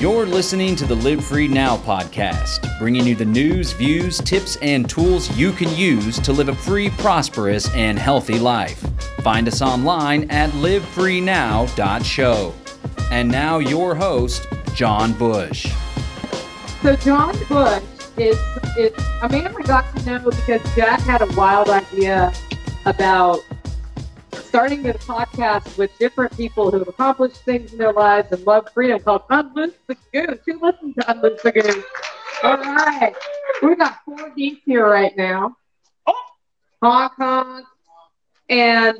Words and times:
You're 0.00 0.24
listening 0.24 0.76
to 0.76 0.86
the 0.86 0.94
Live 0.94 1.22
Free 1.22 1.46
Now 1.46 1.76
podcast, 1.76 2.78
bringing 2.78 3.06
you 3.06 3.14
the 3.14 3.26
news, 3.26 3.72
views, 3.72 4.16
tips, 4.16 4.56
and 4.62 4.88
tools 4.88 5.30
you 5.36 5.52
can 5.52 5.68
use 5.76 6.18
to 6.20 6.32
live 6.32 6.48
a 6.48 6.54
free, 6.54 6.88
prosperous, 6.88 7.70
and 7.74 7.98
healthy 7.98 8.38
life. 8.38 8.82
Find 9.22 9.46
us 9.46 9.60
online 9.60 10.30
at 10.30 10.48
livefreenow.show. 10.52 12.54
And 13.10 13.30
now, 13.30 13.58
your 13.58 13.94
host, 13.94 14.46
John 14.74 15.12
Bush. 15.12 15.70
So, 16.80 16.96
John 16.96 17.36
Bush 17.46 17.82
is, 18.16 18.38
is 18.78 18.92
a 19.20 19.28
man 19.28 19.54
I 19.54 19.62
got 19.64 19.94
to 19.98 20.06
know 20.06 20.30
because 20.30 20.62
Jack 20.74 21.00
had 21.00 21.20
a 21.20 21.28
wild 21.36 21.68
idea 21.68 22.32
about 22.86 23.40
starting 24.50 24.82
this 24.82 24.96
podcast 25.04 25.78
with 25.78 25.96
different 26.00 26.36
people 26.36 26.72
who 26.72 26.80
have 26.80 26.88
accomplished 26.88 27.36
things 27.44 27.72
in 27.72 27.78
their 27.78 27.92
lives 27.92 28.32
and 28.32 28.44
love 28.44 28.68
freedom 28.74 28.98
called 28.98 29.22
Unloose 29.30 29.76
the 29.86 29.96
Goose. 30.12 30.40
Who 30.44 30.60
listens 30.60 30.96
to 30.96 31.08
Unloose 31.08 31.40
the 31.40 31.52
Goose? 31.52 31.84
All 32.42 32.56
right. 32.56 33.14
We've 33.62 33.78
got 33.78 33.98
four 34.04 34.30
geeks 34.30 34.62
here 34.66 34.90
right 34.90 35.16
now. 35.16 35.54
Oh. 36.04 36.14
Hong 36.82 37.10
Kong, 37.10 37.62
And 38.48 38.96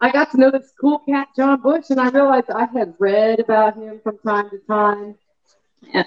I 0.00 0.10
got 0.10 0.32
to 0.32 0.38
know 0.38 0.50
this 0.50 0.72
cool 0.80 0.98
cat, 1.08 1.28
John 1.36 1.60
Bush, 1.60 1.90
and 1.90 2.00
I 2.00 2.08
realized 2.08 2.50
I 2.50 2.66
had 2.76 2.94
read 2.98 3.38
about 3.38 3.76
him 3.76 4.00
from 4.02 4.18
time 4.26 4.50
to 4.50 4.58
time 4.66 5.14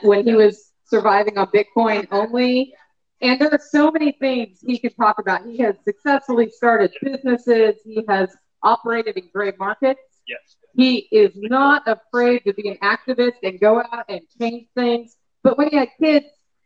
when 0.01 0.25
he 0.27 0.33
was 0.33 0.73
surviving 0.83 1.37
on 1.37 1.47
Bitcoin 1.47 2.05
only. 2.11 2.73
And 3.21 3.39
there 3.39 3.49
are 3.49 3.61
so 3.65 3.91
many 3.91 4.11
things 4.11 4.59
he 4.59 4.77
could 4.77 4.97
talk 4.97 5.19
about. 5.19 5.45
He 5.45 5.59
has 5.59 5.75
successfully 5.85 6.49
started 6.49 6.91
businesses. 7.01 7.75
He 7.85 8.03
has 8.09 8.35
operated 8.63 9.17
in 9.17 9.29
gray 9.33 9.53
markets. 9.59 10.01
Yes. 10.27 10.55
He 10.75 11.07
is 11.11 11.31
not 11.35 11.83
afraid 11.85 12.39
to 12.45 12.53
be 12.53 12.69
an 12.69 12.77
activist 12.77 13.35
and 13.43 13.59
go 13.59 13.79
out 13.79 14.05
and 14.09 14.21
change 14.39 14.67
things. 14.75 15.17
But 15.43 15.57
when 15.57 15.69
he 15.69 15.77
had 15.77 15.89
kids, 15.99 16.25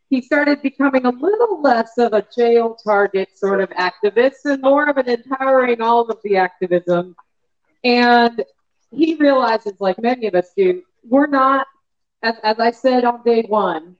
he 0.09 0.21
started 0.21 0.61
becoming 0.61 1.05
a 1.05 1.09
little 1.09 1.61
less 1.61 1.97
of 1.97 2.13
a 2.13 2.25
jail 2.35 2.77
target 2.81 3.37
sort 3.37 3.59
of 3.59 3.69
activist 3.71 4.45
and 4.45 4.61
more 4.61 4.89
of 4.89 4.97
an 4.97 5.09
empowering 5.09 5.81
all 5.81 6.09
of 6.09 6.19
the 6.23 6.37
activism. 6.37 7.15
And 7.83 8.43
he 8.91 9.15
realizes, 9.15 9.73
like 9.79 10.01
many 10.01 10.27
of 10.27 10.35
us 10.35 10.51
do, 10.55 10.83
we're 11.03 11.27
not, 11.27 11.67
as, 12.23 12.35
as 12.43 12.59
I 12.59 12.71
said 12.71 13.03
on 13.03 13.23
day 13.23 13.43
one, 13.43 13.97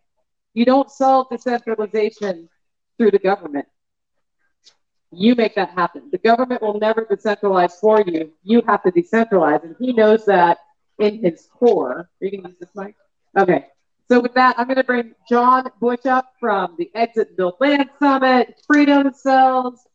you 0.54 0.64
don't 0.66 0.90
solve 0.90 1.28
decentralization 1.30 2.50
through 2.98 3.12
the 3.12 3.20
government. 3.20 3.68
You 5.12 5.36
make 5.36 5.56
that 5.56 5.70
happen. 5.70 6.10
The 6.12 6.18
government 6.18 6.62
will 6.62 6.80
never 6.80 7.06
decentralize 7.06 7.74
for 7.80 8.02
you. 8.02 8.32
You 8.44 8.62
have 8.68 8.84
to 8.84 8.92
decentralize. 8.92 9.64
And 9.64 9.76
he 9.80 9.94
knows 9.94 10.26
that 10.26 10.58
in 11.00 11.24
his 11.24 11.48
core. 11.52 12.10
Are 12.22 12.26
you 12.26 12.32
going 12.32 12.44
to 12.44 12.50
use 12.50 12.58
this 12.60 12.70
mic? 12.76 12.96
Okay. 13.38 13.68
So 14.10 14.20
with 14.22 14.34
that, 14.36 14.58
I'm 14.58 14.68
going 14.68 14.78
to 14.78 14.84
bring 14.84 15.14
John 15.30 15.70
Bush 15.80 16.06
up 16.06 16.34
from 16.40 16.76
the 16.78 16.90
Exit 16.96 17.36
Build 17.36 17.56
Land 17.60 17.90
Summit, 18.00 18.62
Freedom 18.66 19.12
Cells. 19.14 19.86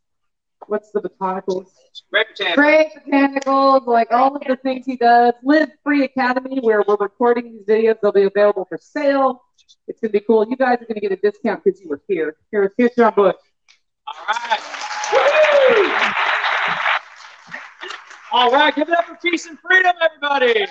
What's 0.67 0.91
the 0.93 1.01
botanicals? 1.01 1.69
Great 2.11 2.27
Botanicals. 2.39 2.55
Great 2.55 2.89
botanicals, 3.07 3.87
like 3.87 4.13
all 4.13 4.37
of 4.37 4.43
the 4.47 4.57
things 4.57 4.87
he 4.87 4.97
does. 4.97 5.35
Live 5.43 5.71
Free 5.83 6.05
Academy, 6.05 6.61
where 6.61 6.85
we're 6.87 6.97
recording 6.97 7.53
these 7.53 7.67
videos. 7.67 7.97
They'll 8.01 8.13
be 8.13 8.23
available 8.25 8.67
for 8.67 8.79
sale. 8.79 9.43
It's 9.89 10.01
going 10.01 10.13
to 10.13 10.21
be 10.21 10.25
cool. 10.25 10.47
You 10.49 10.57
guys 10.57 10.75
are 10.81 10.87
going 10.87 10.95
to 10.95 11.01
get 11.01 11.13
a 11.13 11.17
discount 11.17 11.65
because 11.65 11.81
you 11.81 11.89
were 11.89 12.03
here. 12.07 12.37
Here's, 12.51 12.73
here's 12.77 12.95
John 12.95 13.15
Bush. 13.15 13.35
All 14.07 14.15
right. 14.29 14.52
All 18.33 18.51
right, 18.51 18.75
give 18.75 18.89
it 18.89 18.99
up 18.99 19.05
for 19.07 19.17
peace 19.17 19.47
and 19.47 19.59
freedom, 19.59 19.93
everybody. 20.01 20.67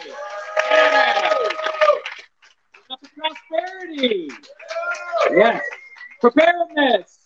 Yeah. 0.70 1.38
Up 2.90 3.00
for 3.00 3.10
prosperity. 3.16 4.30
Yes. 5.32 5.64
Preparedness. 6.20 7.20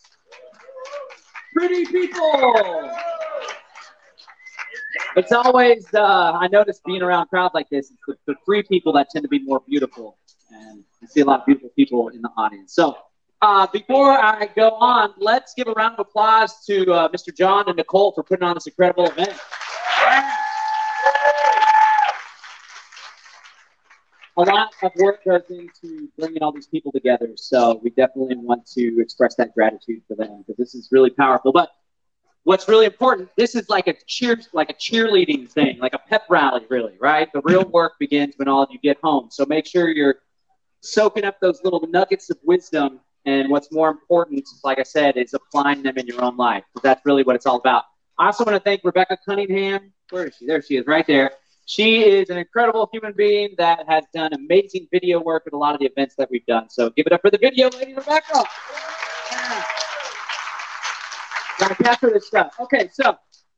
Pretty 1.53 1.85
people. 1.85 2.91
It's 5.15 5.31
always, 5.31 5.87
uh, 5.93 6.33
I 6.33 6.47
notice 6.49 6.81
being 6.85 7.01
around 7.01 7.27
crowds 7.27 7.53
like 7.53 7.69
this, 7.69 7.89
it's 7.89 8.01
the, 8.05 8.15
the 8.27 8.35
free 8.45 8.63
people 8.63 8.91
that 8.93 9.09
tend 9.09 9.23
to 9.23 9.29
be 9.29 9.39
more 9.39 9.61
beautiful. 9.67 10.17
And 10.51 10.83
I 11.01 11.05
see 11.05 11.21
a 11.21 11.25
lot 11.25 11.39
of 11.39 11.45
beautiful 11.45 11.69
people 11.77 12.09
in 12.09 12.21
the 12.21 12.29
audience. 12.37 12.73
So, 12.75 12.97
uh, 13.45 13.67
before 13.67 14.11
I 14.11 14.49
go 14.55 14.71
on, 14.71 15.13
let's 15.17 15.53
give 15.53 15.67
a 15.67 15.73
round 15.73 15.93
of 15.93 15.99
applause 15.99 16.65
to 16.65 16.91
uh, 16.91 17.09
Mr. 17.09 17.35
John 17.35 17.65
and 17.67 17.77
Nicole 17.77 18.11
for 18.11 18.23
putting 18.23 18.43
on 18.43 18.55
this 18.55 18.65
incredible 18.65 19.05
event. 19.05 19.37
A 24.37 24.41
lot 24.41 24.73
of 24.81 24.91
work 24.95 25.23
goes 25.23 25.43
into 25.49 26.09
bringing 26.17 26.41
all 26.41 26.51
these 26.51 26.65
people 26.65 26.91
together, 26.91 27.29
so 27.35 27.79
we 27.83 27.91
definitely 27.91 28.35
want 28.35 28.65
to 28.71 28.99
express 28.99 29.35
that 29.35 29.53
gratitude 29.53 30.01
for 30.07 30.15
them 30.15 30.43
because 30.45 30.57
this 30.57 30.73
is 30.73 30.89
really 30.91 31.11
powerful. 31.11 31.51
But 31.51 31.69
what's 32.45 32.67
really 32.67 32.87
important, 32.87 33.29
this 33.37 33.53
is 33.53 33.69
like 33.69 33.87
a 33.87 33.93
cheer, 34.07 34.37
like 34.53 34.71
a 34.71 34.73
cheerleading 34.73 35.47
thing, 35.47 35.77
like 35.77 35.93
a 35.93 35.99
pep 35.99 36.23
rally, 36.29 36.65
really, 36.69 36.97
right? 36.99 37.31
The 37.31 37.41
real 37.43 37.63
work 37.69 37.93
begins 37.99 38.33
when 38.37 38.47
all 38.47 38.63
of 38.63 38.69
you 38.71 38.79
get 38.79 38.97
home. 39.03 39.27
So 39.29 39.45
make 39.45 39.67
sure 39.67 39.87
you're 39.89 40.15
soaking 40.81 41.23
up 41.23 41.39
those 41.39 41.61
little 41.63 41.87
nuggets 41.87 42.29
of 42.29 42.37
wisdom 42.43 42.99
and 43.25 43.49
what's 43.49 43.71
more 43.71 43.89
important, 43.89 44.47
like 44.63 44.79
I 44.79 44.83
said, 44.83 45.17
is 45.17 45.33
applying 45.33 45.83
them 45.83 45.97
in 45.97 46.05
your 46.07 46.23
own 46.23 46.37
life. 46.37 46.63
Because 46.73 46.83
that's 46.83 47.05
really 47.05 47.23
what 47.23 47.35
it's 47.35 47.45
all 47.45 47.57
about. 47.57 47.83
I 48.17 48.27
also 48.27 48.45
want 48.45 48.55
to 48.55 48.61
thank 48.61 48.81
Rebecca 48.83 49.17
Cunningham. 49.25 49.91
Where 50.09 50.27
is 50.27 50.35
she? 50.37 50.45
There 50.45 50.61
she 50.61 50.77
is, 50.77 50.87
right 50.87 51.05
there. 51.05 51.31
She 51.65 52.03
is 52.03 52.29
an 52.29 52.37
incredible 52.37 52.87
human 52.93 53.13
being 53.17 53.55
that 53.57 53.89
has 53.89 54.03
done 54.13 54.33
amazing 54.33 54.87
video 54.91 55.19
work 55.19 55.43
at 55.47 55.53
a 55.53 55.57
lot 55.57 55.73
of 55.73 55.79
the 55.79 55.87
events 55.87 56.13
that 56.15 56.29
we've 56.29 56.45
done. 56.45 56.69
So 56.69 56.91
give 56.91 57.07
it 57.07 57.11
up 57.11 57.21
for 57.21 57.31
the 57.31 57.39
video 57.39 57.69
lady, 57.69 57.95
Rebecca. 57.95 58.43
Yeah. 59.31 59.63
Gotta 61.57 61.75
capture 61.75 62.11
this 62.11 62.27
stuff. 62.27 62.53
Okay, 62.59 62.89
so 62.93 63.17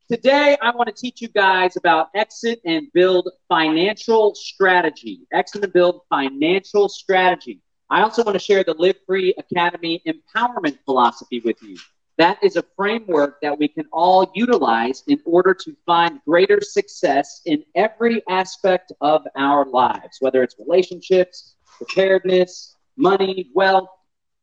today 0.10 0.56
I 0.62 0.72
want 0.72 0.88
to 0.88 0.96
teach 0.96 1.22
you 1.22 1.28
guys 1.28 1.76
about 1.76 2.08
exit 2.16 2.62
and 2.64 2.88
build 2.94 3.30
financial 3.50 4.34
strategy. 4.36 5.28
Exit 5.34 5.66
and 5.66 5.74
build 5.74 6.02
financial 6.10 6.88
strategy. 6.88 7.60
I 7.90 8.02
also 8.02 8.24
want 8.24 8.36
to 8.36 8.44
share 8.44 8.66
the 8.66 8.74
Live 8.74 8.98
Free 9.06 9.34
Academy 9.38 10.02
empowerment 10.06 10.78
philosophy 10.84 11.42
with 11.46 11.62
you. 11.64 11.78
That 12.18 12.38
is 12.44 12.58
a 12.58 12.64
framework 12.76 13.40
that 13.42 13.58
we 13.58 13.70
can 13.70 13.86
all 13.94 14.30
utilize 14.36 15.04
in 15.08 15.22
order 15.24 15.54
to 15.54 15.76
find 15.86 16.20
greater 16.26 16.60
success 16.60 17.42
in 17.46 17.64
every 17.76 18.24
aspect 18.28 18.92
of 19.00 19.26
our 19.38 19.66
lives, 19.66 20.18
whether 20.20 20.44
it's 20.44 20.56
relationships, 20.60 21.56
preparedness, 21.78 22.76
money, 22.98 23.52
wealth, 23.54 23.90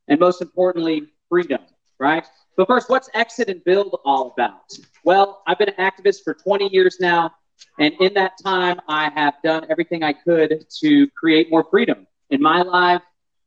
and 0.08 0.18
most 0.18 0.40
importantly, 0.40 1.08
freedom, 1.28 1.60
right? 1.98 2.26
But 2.56 2.68
first, 2.68 2.88
what's 2.88 3.10
Exit 3.12 3.48
and 3.50 3.62
Build 3.64 3.98
all 4.06 4.32
about? 4.32 4.72
Well, 5.04 5.42
I've 5.46 5.58
been 5.58 5.70
an 5.70 5.74
activist 5.74 6.22
for 6.24 6.32
20 6.32 6.70
years 6.72 6.98
now, 7.00 7.32
and 7.78 7.92
in 8.00 8.14
that 8.14 8.32
time, 8.42 8.80
I 8.88 9.10
have 9.10 9.34
done 9.42 9.66
everything 9.68 10.02
I 10.02 10.14
could 10.14 10.64
to 10.80 11.08
create 11.10 11.50
more 11.50 11.64
freedom 11.64 12.06
in 12.30 12.40
my 12.40 12.62
life, 12.62 13.02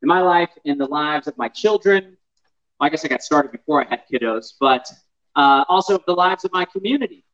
in 0.08 0.10
my 0.10 0.22
life, 0.22 0.50
in 0.64 0.78
the 0.78 0.86
lives 0.86 1.28
of 1.28 1.38
my 1.38 1.50
children. 1.50 2.16
I 2.80 2.88
guess 2.88 3.04
I 3.04 3.10
got 3.10 3.22
started 3.22 3.52
before 3.52 3.84
I 3.84 3.90
had 3.90 4.04
kiddos, 4.10 4.54
but 4.58 4.90
uh, 5.36 5.66
also 5.68 6.00
the 6.08 6.14
lives 6.14 6.46
of 6.46 6.54
my 6.54 6.64
community. 6.64 7.26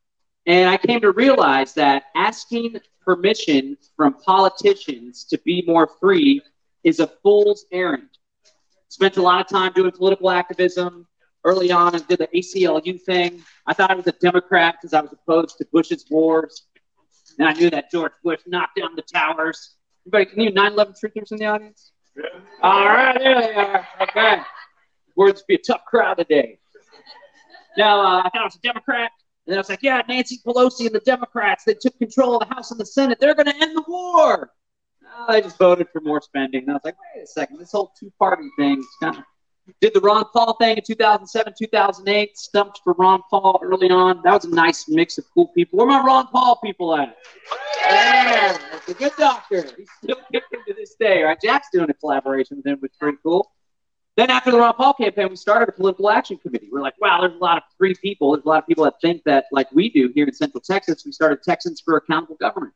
And 0.46 0.68
I 0.68 0.76
came 0.76 1.00
to 1.02 1.12
realize 1.12 1.72
that 1.74 2.06
asking 2.16 2.80
permission 3.00 3.76
from 3.96 4.14
politicians 4.14 5.22
to 5.26 5.38
be 5.44 5.62
more 5.68 5.88
free 6.00 6.42
is 6.82 6.98
a 6.98 7.06
fool's 7.22 7.64
errand. 7.70 8.08
Spent 8.88 9.18
a 9.18 9.22
lot 9.22 9.40
of 9.40 9.46
time 9.46 9.72
doing 9.72 9.92
political 9.92 10.30
activism. 10.30 11.06
Early 11.44 11.70
on, 11.70 11.94
I 11.94 11.98
did 11.98 12.18
the 12.18 12.28
ACLU 12.34 13.00
thing. 13.02 13.40
I 13.68 13.72
thought 13.72 13.92
I 13.92 13.94
was 13.94 14.08
a 14.08 14.12
Democrat 14.12 14.78
because 14.80 14.94
I 14.94 15.00
was 15.00 15.12
opposed 15.12 15.58
to 15.58 15.66
Bush's 15.72 16.06
wars. 16.10 16.66
And 17.38 17.46
I 17.46 17.52
knew 17.52 17.70
that 17.70 17.92
George 17.92 18.14
Bush 18.24 18.40
knocked 18.48 18.80
down 18.80 18.96
the 18.96 19.02
towers. 19.02 19.76
Everybody, 20.06 20.26
can 20.26 20.40
you 20.42 20.50
9 20.50 20.72
11 20.72 20.94
truthers 20.94 21.30
in 21.30 21.38
the 21.38 21.46
audience? 21.46 21.92
All 22.62 22.86
right, 22.86 23.18
there 23.18 23.40
they 23.40 23.54
are. 23.54 23.86
Okay. 24.00 24.36
Words 25.16 25.44
be 25.46 25.54
a 25.54 25.58
tough 25.58 25.84
crowd 25.86 26.18
today. 26.18 26.58
Now, 27.76 28.00
uh, 28.00 28.18
I 28.20 28.22
thought 28.30 28.40
I 28.40 28.44
was 28.44 28.56
a 28.56 28.60
Democrat. 28.60 29.10
And 29.46 29.56
I 29.56 29.58
was 29.58 29.68
like, 29.68 29.82
yeah, 29.82 30.00
Nancy 30.08 30.40
Pelosi 30.46 30.86
and 30.86 30.94
the 30.94 31.00
Democrats, 31.00 31.64
they 31.64 31.74
took 31.74 31.98
control 31.98 32.36
of 32.36 32.48
the 32.48 32.54
House 32.54 32.70
and 32.70 32.80
the 32.80 32.86
Senate. 32.86 33.18
They're 33.20 33.34
going 33.34 33.46
to 33.46 33.56
end 33.56 33.76
the 33.76 33.84
war. 33.86 34.50
Uh, 35.04 35.24
I 35.28 35.40
just 35.40 35.58
voted 35.58 35.88
for 35.92 36.00
more 36.00 36.22
spending. 36.22 36.62
And 36.62 36.70
I 36.70 36.74
was 36.74 36.82
like, 36.84 36.96
wait 37.14 37.24
a 37.24 37.26
second, 37.26 37.58
this 37.58 37.72
whole 37.72 37.92
two 37.98 38.10
party 38.18 38.48
thing 38.58 38.78
is 38.78 38.86
kind 39.02 39.18
of. 39.18 39.24
Did 39.80 39.94
the 39.94 40.00
Ron 40.00 40.24
Paul 40.32 40.54
thing 40.60 40.76
in 40.76 40.82
2007, 40.84 41.54
2008, 41.58 42.36
stumped 42.36 42.80
for 42.84 42.92
Ron 42.94 43.22
Paul 43.30 43.60
early 43.62 43.88
on. 43.88 44.20
That 44.22 44.34
was 44.34 44.44
a 44.44 44.54
nice 44.54 44.88
mix 44.88 45.16
of 45.16 45.24
cool 45.32 45.48
people. 45.48 45.78
Where 45.78 45.86
my 45.86 46.04
Ron 46.04 46.26
Paul 46.26 46.58
people 46.62 46.94
at? 46.94 47.16
Yeah, 47.86 48.58
that's 48.70 48.88
a 48.88 48.94
good 48.94 49.12
doctor. 49.16 49.62
He's 49.76 49.88
still 50.02 50.16
kicking 50.32 50.60
to 50.68 50.74
this 50.74 50.94
day, 51.00 51.22
right? 51.22 51.38
Jack's 51.42 51.68
doing 51.72 51.88
a 51.88 51.94
collaboration 51.94 52.58
with 52.58 52.66
him, 52.66 52.78
which 52.80 52.92
is 52.92 52.98
pretty 52.98 53.18
cool. 53.22 53.50
Then 54.16 54.30
after 54.30 54.50
the 54.50 54.58
Ron 54.58 54.74
Paul 54.74 54.94
campaign, 54.94 55.28
we 55.30 55.36
started 55.36 55.68
a 55.68 55.72
political 55.72 56.10
action 56.10 56.36
committee. 56.36 56.68
We're 56.70 56.82
like, 56.82 57.00
wow, 57.00 57.22
there's 57.22 57.34
a 57.34 57.38
lot 57.42 57.56
of 57.56 57.64
free 57.78 57.94
people. 57.94 58.32
There's 58.32 58.44
a 58.44 58.48
lot 58.48 58.62
of 58.62 58.66
people 58.66 58.84
that 58.84 58.94
think 59.00 59.22
that, 59.24 59.46
like 59.50 59.70
we 59.72 59.88
do 59.88 60.12
here 60.14 60.26
in 60.26 60.32
Central 60.34 60.60
Texas, 60.60 61.04
we 61.04 61.12
started 61.12 61.42
Texans 61.42 61.80
for 61.84 61.96
Accountable 61.96 62.36
Government. 62.36 62.74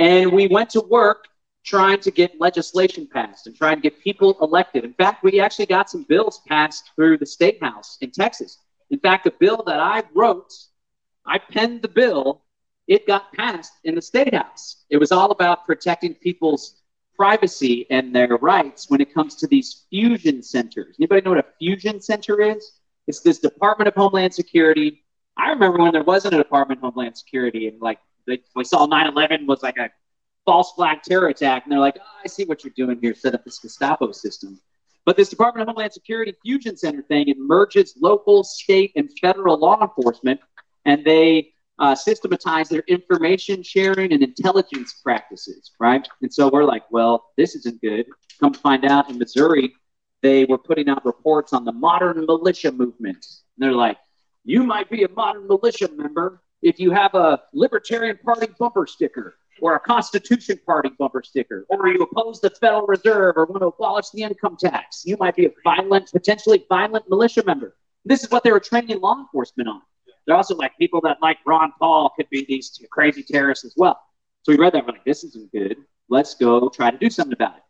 And 0.00 0.32
we 0.32 0.48
went 0.48 0.70
to 0.70 0.80
work 0.80 1.26
trying 1.66 1.98
to 2.00 2.10
get 2.12 2.40
legislation 2.40 3.08
passed 3.12 3.48
and 3.48 3.56
trying 3.56 3.76
to 3.76 3.82
get 3.82 4.00
people 4.00 4.38
elected. 4.40 4.84
In 4.84 4.94
fact, 4.94 5.24
we 5.24 5.40
actually 5.40 5.66
got 5.66 5.90
some 5.90 6.04
bills 6.04 6.40
passed 6.46 6.92
through 6.94 7.18
the 7.18 7.26
state 7.26 7.60
house 7.62 7.98
in 8.00 8.12
Texas. 8.12 8.58
In 8.90 9.00
fact, 9.00 9.26
a 9.26 9.32
bill 9.32 9.64
that 9.66 9.80
I 9.80 10.04
wrote, 10.14 10.52
I 11.26 11.38
penned 11.38 11.82
the 11.82 11.88
bill, 11.88 12.42
it 12.86 13.04
got 13.06 13.32
passed 13.32 13.72
in 13.82 13.96
the 13.96 14.02
state 14.02 14.32
house. 14.32 14.84
It 14.90 14.98
was 14.98 15.10
all 15.10 15.32
about 15.32 15.66
protecting 15.66 16.14
people's 16.14 16.82
privacy 17.16 17.86
and 17.90 18.14
their 18.14 18.36
rights 18.36 18.88
when 18.88 19.00
it 19.00 19.12
comes 19.12 19.34
to 19.36 19.48
these 19.48 19.86
fusion 19.90 20.42
centers. 20.44 20.94
Anybody 21.00 21.22
know 21.22 21.30
what 21.30 21.40
a 21.40 21.46
fusion 21.58 22.00
center 22.00 22.40
is? 22.42 22.78
It's 23.08 23.20
this 23.20 23.40
Department 23.40 23.88
of 23.88 23.94
Homeland 23.94 24.34
Security. 24.34 25.02
I 25.36 25.50
remember 25.50 25.78
when 25.78 25.92
there 25.92 26.04
wasn't 26.04 26.34
a 26.34 26.38
Department 26.38 26.78
of 26.78 26.82
Homeland 26.82 27.16
Security 27.16 27.66
and 27.66 27.80
like 27.80 27.98
we 28.54 28.64
saw 28.64 28.86
9/11 28.86 29.46
was 29.46 29.62
like 29.62 29.78
a 29.78 29.90
false 30.46 30.72
flag 30.72 31.02
terror 31.02 31.28
attack, 31.28 31.64
and 31.64 31.72
they're 31.72 31.80
like, 31.80 31.98
oh, 32.00 32.20
I 32.24 32.28
see 32.28 32.44
what 32.44 32.64
you're 32.64 32.72
doing 32.76 32.98
here, 33.02 33.14
set 33.14 33.34
up 33.34 33.44
this 33.44 33.58
Gestapo 33.58 34.12
system. 34.12 34.58
But 35.04 35.16
this 35.16 35.28
Department 35.28 35.62
of 35.62 35.68
Homeland 35.68 35.92
Security 35.92 36.34
Fusion 36.42 36.76
Center 36.76 37.02
thing, 37.02 37.28
it 37.28 37.36
merges 37.38 37.94
local, 38.00 38.42
state, 38.42 38.92
and 38.96 39.10
federal 39.20 39.58
law 39.58 39.80
enforcement, 39.82 40.40
and 40.84 41.04
they 41.04 41.52
uh, 41.78 41.94
systematize 41.94 42.68
their 42.68 42.84
information 42.88 43.62
sharing 43.62 44.12
and 44.12 44.22
intelligence 44.22 45.00
practices, 45.02 45.72
right? 45.78 46.08
And 46.22 46.32
so 46.32 46.48
we're 46.48 46.64
like, 46.64 46.84
well, 46.90 47.26
this 47.36 47.54
isn't 47.54 47.80
good. 47.82 48.06
Come 48.40 48.54
find 48.54 48.84
out 48.84 49.10
in 49.10 49.18
Missouri, 49.18 49.74
they 50.22 50.44
were 50.44 50.58
putting 50.58 50.88
out 50.88 51.04
reports 51.04 51.52
on 51.52 51.64
the 51.64 51.72
modern 51.72 52.24
militia 52.24 52.72
movement. 52.72 53.24
And 53.26 53.58
they're 53.58 53.72
like, 53.72 53.98
you 54.44 54.62
might 54.62 54.88
be 54.88 55.02
a 55.04 55.08
modern 55.08 55.46
militia 55.46 55.90
member 55.94 56.42
if 56.62 56.80
you 56.80 56.90
have 56.90 57.14
a 57.14 57.42
Libertarian 57.52 58.18
Party 58.24 58.48
bumper 58.58 58.86
sticker 58.86 59.36
or 59.60 59.74
a 59.74 59.80
Constitution 59.80 60.58
Party 60.64 60.90
bumper 60.98 61.22
sticker, 61.22 61.66
or 61.68 61.88
you 61.88 62.00
oppose 62.00 62.40
the 62.40 62.50
Federal 62.50 62.86
Reserve 62.86 63.36
or 63.36 63.46
want 63.46 63.62
to 63.62 63.66
abolish 63.66 64.10
the 64.10 64.22
income 64.22 64.56
tax, 64.58 65.04
you 65.04 65.16
might 65.18 65.36
be 65.36 65.46
a 65.46 65.50
violent, 65.64 66.10
potentially 66.12 66.64
violent 66.68 67.08
militia 67.08 67.42
member. 67.44 67.76
This 68.04 68.22
is 68.22 68.30
what 68.30 68.44
they 68.44 68.52
were 68.52 68.60
training 68.60 69.00
law 69.00 69.18
enforcement 69.18 69.68
on. 69.68 69.82
They're 70.26 70.36
also 70.36 70.56
like 70.56 70.76
people 70.78 71.00
that 71.02 71.18
like 71.22 71.38
Ron 71.46 71.72
Paul 71.78 72.10
could 72.16 72.28
be 72.30 72.44
these 72.46 72.80
crazy 72.90 73.22
terrorists 73.22 73.64
as 73.64 73.74
well. 73.76 74.00
So 74.42 74.52
we 74.52 74.58
read 74.58 74.74
that, 74.74 74.86
we're 74.86 74.92
like, 74.92 75.04
this 75.04 75.24
isn't 75.24 75.50
good. 75.52 75.76
Let's 76.08 76.34
go 76.34 76.68
try 76.68 76.90
to 76.90 76.98
do 76.98 77.10
something 77.10 77.32
about 77.32 77.56
it. 77.56 77.62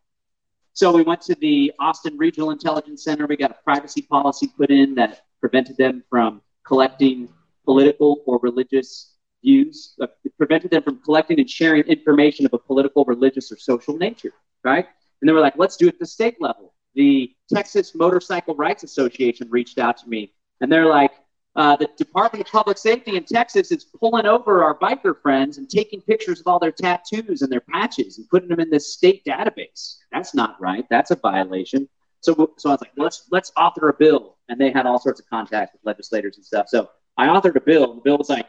So 0.73 0.91
we 0.91 1.01
went 1.01 1.21
to 1.21 1.35
the 1.35 1.71
Austin 1.79 2.17
Regional 2.17 2.51
Intelligence 2.51 3.03
Center. 3.03 3.25
We 3.25 3.35
got 3.35 3.49
a 3.49 3.57
privacy 3.63 4.03
policy 4.03 4.47
put 4.47 4.69
in 4.69 4.93
that 4.95 5.21
prevented 5.39 5.77
them 5.77 6.03
from 6.09 6.41
collecting 6.65 7.29
political 7.65 8.21
or 8.27 8.39
religious 8.43 9.16
views, 9.43 9.95
uh, 10.01 10.07
prevented 10.37 10.71
them 10.71 10.83
from 10.83 10.99
collecting 11.01 11.39
and 11.39 11.49
sharing 11.49 11.83
information 11.83 12.45
of 12.45 12.53
a 12.53 12.57
political, 12.57 13.05
religious, 13.05 13.51
or 13.51 13.57
social 13.57 13.97
nature, 13.97 14.33
right? 14.63 14.87
And 15.21 15.27
they 15.27 15.33
were 15.33 15.39
like, 15.39 15.57
let's 15.57 15.77
do 15.77 15.87
it 15.87 15.95
at 15.95 15.99
the 15.99 16.05
state 16.05 16.37
level. 16.39 16.73
The 16.95 17.31
Texas 17.53 17.95
Motorcycle 17.95 18.55
Rights 18.55 18.83
Association 18.83 19.47
reached 19.49 19.77
out 19.79 19.97
to 19.97 20.09
me, 20.09 20.33
and 20.61 20.71
they're 20.71 20.87
like, 20.87 21.11
uh, 21.55 21.75
the 21.75 21.89
Department 21.97 22.45
of 22.45 22.51
Public 22.51 22.77
Safety 22.77 23.17
in 23.17 23.23
Texas 23.23 23.71
is 23.71 23.83
pulling 23.83 24.27
over 24.27 24.63
our 24.63 24.77
biker 24.77 25.19
friends 25.19 25.57
and 25.57 25.67
taking 25.67 26.01
pictures 26.01 26.39
of 26.39 26.45
all 26.45 26.59
their 26.59 26.71
tattoos 26.71 27.41
and 27.41 27.51
their 27.51 27.61
patches 27.61 28.19
and 28.19 28.29
putting 28.29 28.47
them 28.47 28.59
in 28.59 28.69
this 28.69 28.93
state 28.93 29.23
database. 29.25 29.97
That's 30.11 30.35
not 30.35 30.61
right. 30.61 30.85
That's 30.91 31.09
a 31.09 31.15
violation. 31.15 31.89
So, 32.21 32.53
so 32.57 32.69
I 32.69 32.73
was 32.73 32.81
like, 32.81 32.91
let's 32.95 33.27
let's 33.31 33.51
author 33.57 33.89
a 33.89 33.93
bill, 33.93 34.37
and 34.49 34.61
they 34.61 34.71
had 34.71 34.85
all 34.85 34.99
sorts 34.99 35.19
of 35.19 35.27
contact 35.29 35.73
with 35.73 35.81
legislators 35.83 36.37
and 36.37 36.45
stuff. 36.45 36.67
So 36.69 36.89
I 37.17 37.27
authored 37.27 37.55
a 37.55 37.61
bill. 37.61 37.95
The 37.95 38.01
bill 38.01 38.17
was 38.17 38.29
like, 38.29 38.47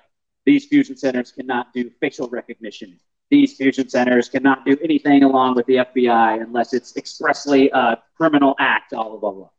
these 0.49 0.65
fusion 0.65 0.97
centers 0.97 1.31
cannot 1.31 1.75
do 1.75 1.91
facial 2.01 2.27
recognition. 2.27 2.99
These 3.31 3.59
fusion 3.59 3.87
centers 3.91 4.31
cannot 4.31 4.65
do 4.65 4.79
anything 4.83 5.23
along 5.23 5.57
with 5.57 5.67
the 5.67 5.75
FBI 5.75 6.43
unless 6.43 6.73
it's 6.73 6.97
expressly 6.97 7.69
a 7.69 7.99
criminal 8.17 8.57
act, 8.59 8.93
blah, 8.93 9.07
blah, 9.07 9.19
blah, 9.19 9.31
blah. 9.31 9.51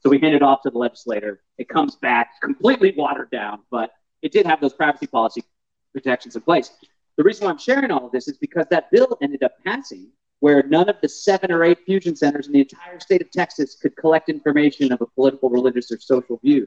So 0.00 0.08
we 0.08 0.18
hand 0.18 0.34
it 0.34 0.40
off 0.40 0.62
to 0.62 0.70
the 0.70 0.78
legislator. 0.78 1.42
It 1.58 1.68
comes 1.68 1.96
back 1.96 2.40
completely 2.40 2.94
watered 2.96 3.30
down, 3.30 3.58
but 3.70 3.90
it 4.22 4.32
did 4.32 4.46
have 4.46 4.58
those 4.58 4.72
privacy 4.72 5.06
policy 5.06 5.44
protections 5.92 6.34
in 6.34 6.40
place. 6.40 6.70
The 7.18 7.24
reason 7.24 7.44
why 7.44 7.50
I'm 7.50 7.58
sharing 7.58 7.90
all 7.90 8.06
of 8.06 8.12
this 8.12 8.26
is 8.26 8.38
because 8.38 8.64
that 8.70 8.90
bill 8.90 9.18
ended 9.20 9.42
up 9.42 9.52
passing 9.66 10.08
where 10.40 10.62
none 10.62 10.88
of 10.88 10.96
the 11.02 11.10
seven 11.10 11.52
or 11.52 11.62
eight 11.62 11.80
fusion 11.84 12.16
centers 12.16 12.46
in 12.46 12.54
the 12.54 12.60
entire 12.60 13.00
state 13.00 13.20
of 13.20 13.30
Texas 13.32 13.74
could 13.74 13.94
collect 13.98 14.30
information 14.30 14.92
of 14.92 15.02
a 15.02 15.06
political, 15.08 15.50
religious, 15.50 15.92
or 15.92 15.98
social 16.00 16.38
view 16.38 16.66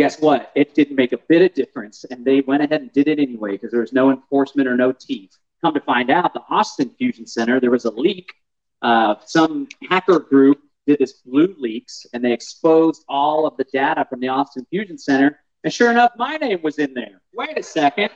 guess 0.00 0.18
what? 0.18 0.50
It 0.54 0.74
didn't 0.74 0.96
make 0.96 1.12
a 1.12 1.18
bit 1.28 1.42
of 1.42 1.52
difference. 1.52 2.06
And 2.10 2.24
they 2.24 2.40
went 2.40 2.62
ahead 2.62 2.80
and 2.80 2.90
did 2.90 3.06
it 3.06 3.18
anyway 3.18 3.52
because 3.52 3.70
there 3.70 3.82
was 3.82 3.92
no 3.92 4.10
enforcement 4.10 4.66
or 4.66 4.74
no 4.74 4.92
teeth. 4.92 5.36
Come 5.62 5.74
to 5.74 5.80
find 5.80 6.10
out, 6.10 6.32
the 6.32 6.40
Austin 6.48 6.90
Fusion 6.96 7.26
Center, 7.26 7.60
there 7.60 7.70
was 7.70 7.84
a 7.84 7.90
leak. 7.90 8.32
Uh, 8.80 9.16
some 9.26 9.68
hacker 9.90 10.18
group 10.18 10.58
did 10.86 11.00
this 11.00 11.20
BlueLeaks 11.28 12.06
and 12.14 12.24
they 12.24 12.32
exposed 12.32 13.04
all 13.10 13.46
of 13.46 13.58
the 13.58 13.66
data 13.74 14.06
from 14.08 14.20
the 14.20 14.28
Austin 14.28 14.66
Fusion 14.70 14.96
Center. 14.96 15.38
And 15.64 15.70
sure 15.70 15.90
enough, 15.90 16.12
my 16.16 16.38
name 16.38 16.62
was 16.62 16.78
in 16.78 16.94
there. 16.94 17.20
Wait 17.34 17.58
a 17.58 17.62
second. 17.62 18.08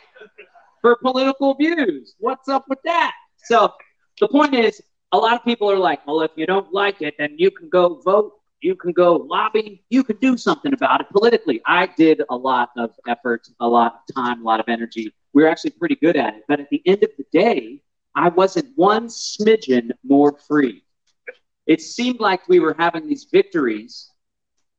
For 0.81 0.96
political 0.96 1.52
views. 1.52 2.14
What's 2.19 2.48
up 2.48 2.64
with 2.66 2.78
that? 2.84 3.12
So 3.44 3.75
the 4.20 4.28
point 4.28 4.54
is, 4.54 4.81
a 5.12 5.19
lot 5.19 5.34
of 5.34 5.44
people 5.44 5.70
are 5.70 5.78
like, 5.78 6.06
well, 6.06 6.22
if 6.22 6.31
you 6.36 6.46
don't 6.46 6.72
like 6.72 7.02
it, 7.02 7.16
then 7.19 7.34
you 7.36 7.50
can 7.50 7.69
go 7.69 8.00
vote 8.00 8.32
you 8.64 8.75
can 8.75 8.93
go 8.93 9.16
lobby, 9.16 9.84
you 9.90 10.02
can 10.02 10.16
do 10.16 10.38
something 10.38 10.72
about 10.72 11.02
it 11.02 11.08
politically. 11.11 11.61
I 11.66 11.87
did 11.87 12.22
a 12.31 12.37
lot 12.37 12.70
of 12.78 12.90
effort, 13.06 13.46
a 13.61 13.69
lot 13.69 14.00
of 14.08 14.14
time, 14.14 14.40
a 14.40 14.44
lot 14.44 14.58
of 14.58 14.69
energy. 14.69 15.12
We 15.34 15.43
were 15.43 15.50
actually 15.50 15.72
pretty 15.72 15.96
good 15.96 16.16
at 16.16 16.34
it. 16.34 16.44
But 16.49 16.61
at 16.61 16.70
the 16.70 16.82
end 16.87 17.02
of 17.05 17.11
the 17.19 17.26
day, 17.31 17.82
I 18.16 18.31
wasn't 18.31 18.72
one 18.75 19.08
smidgen 19.08 19.90
more 20.02 20.38
free. 20.49 20.82
It 21.66 21.82
seemed 21.82 22.20
like 22.20 22.49
we 22.49 22.58
were 22.58 22.75
having 22.78 23.06
these 23.06 23.26
victories, 23.31 24.11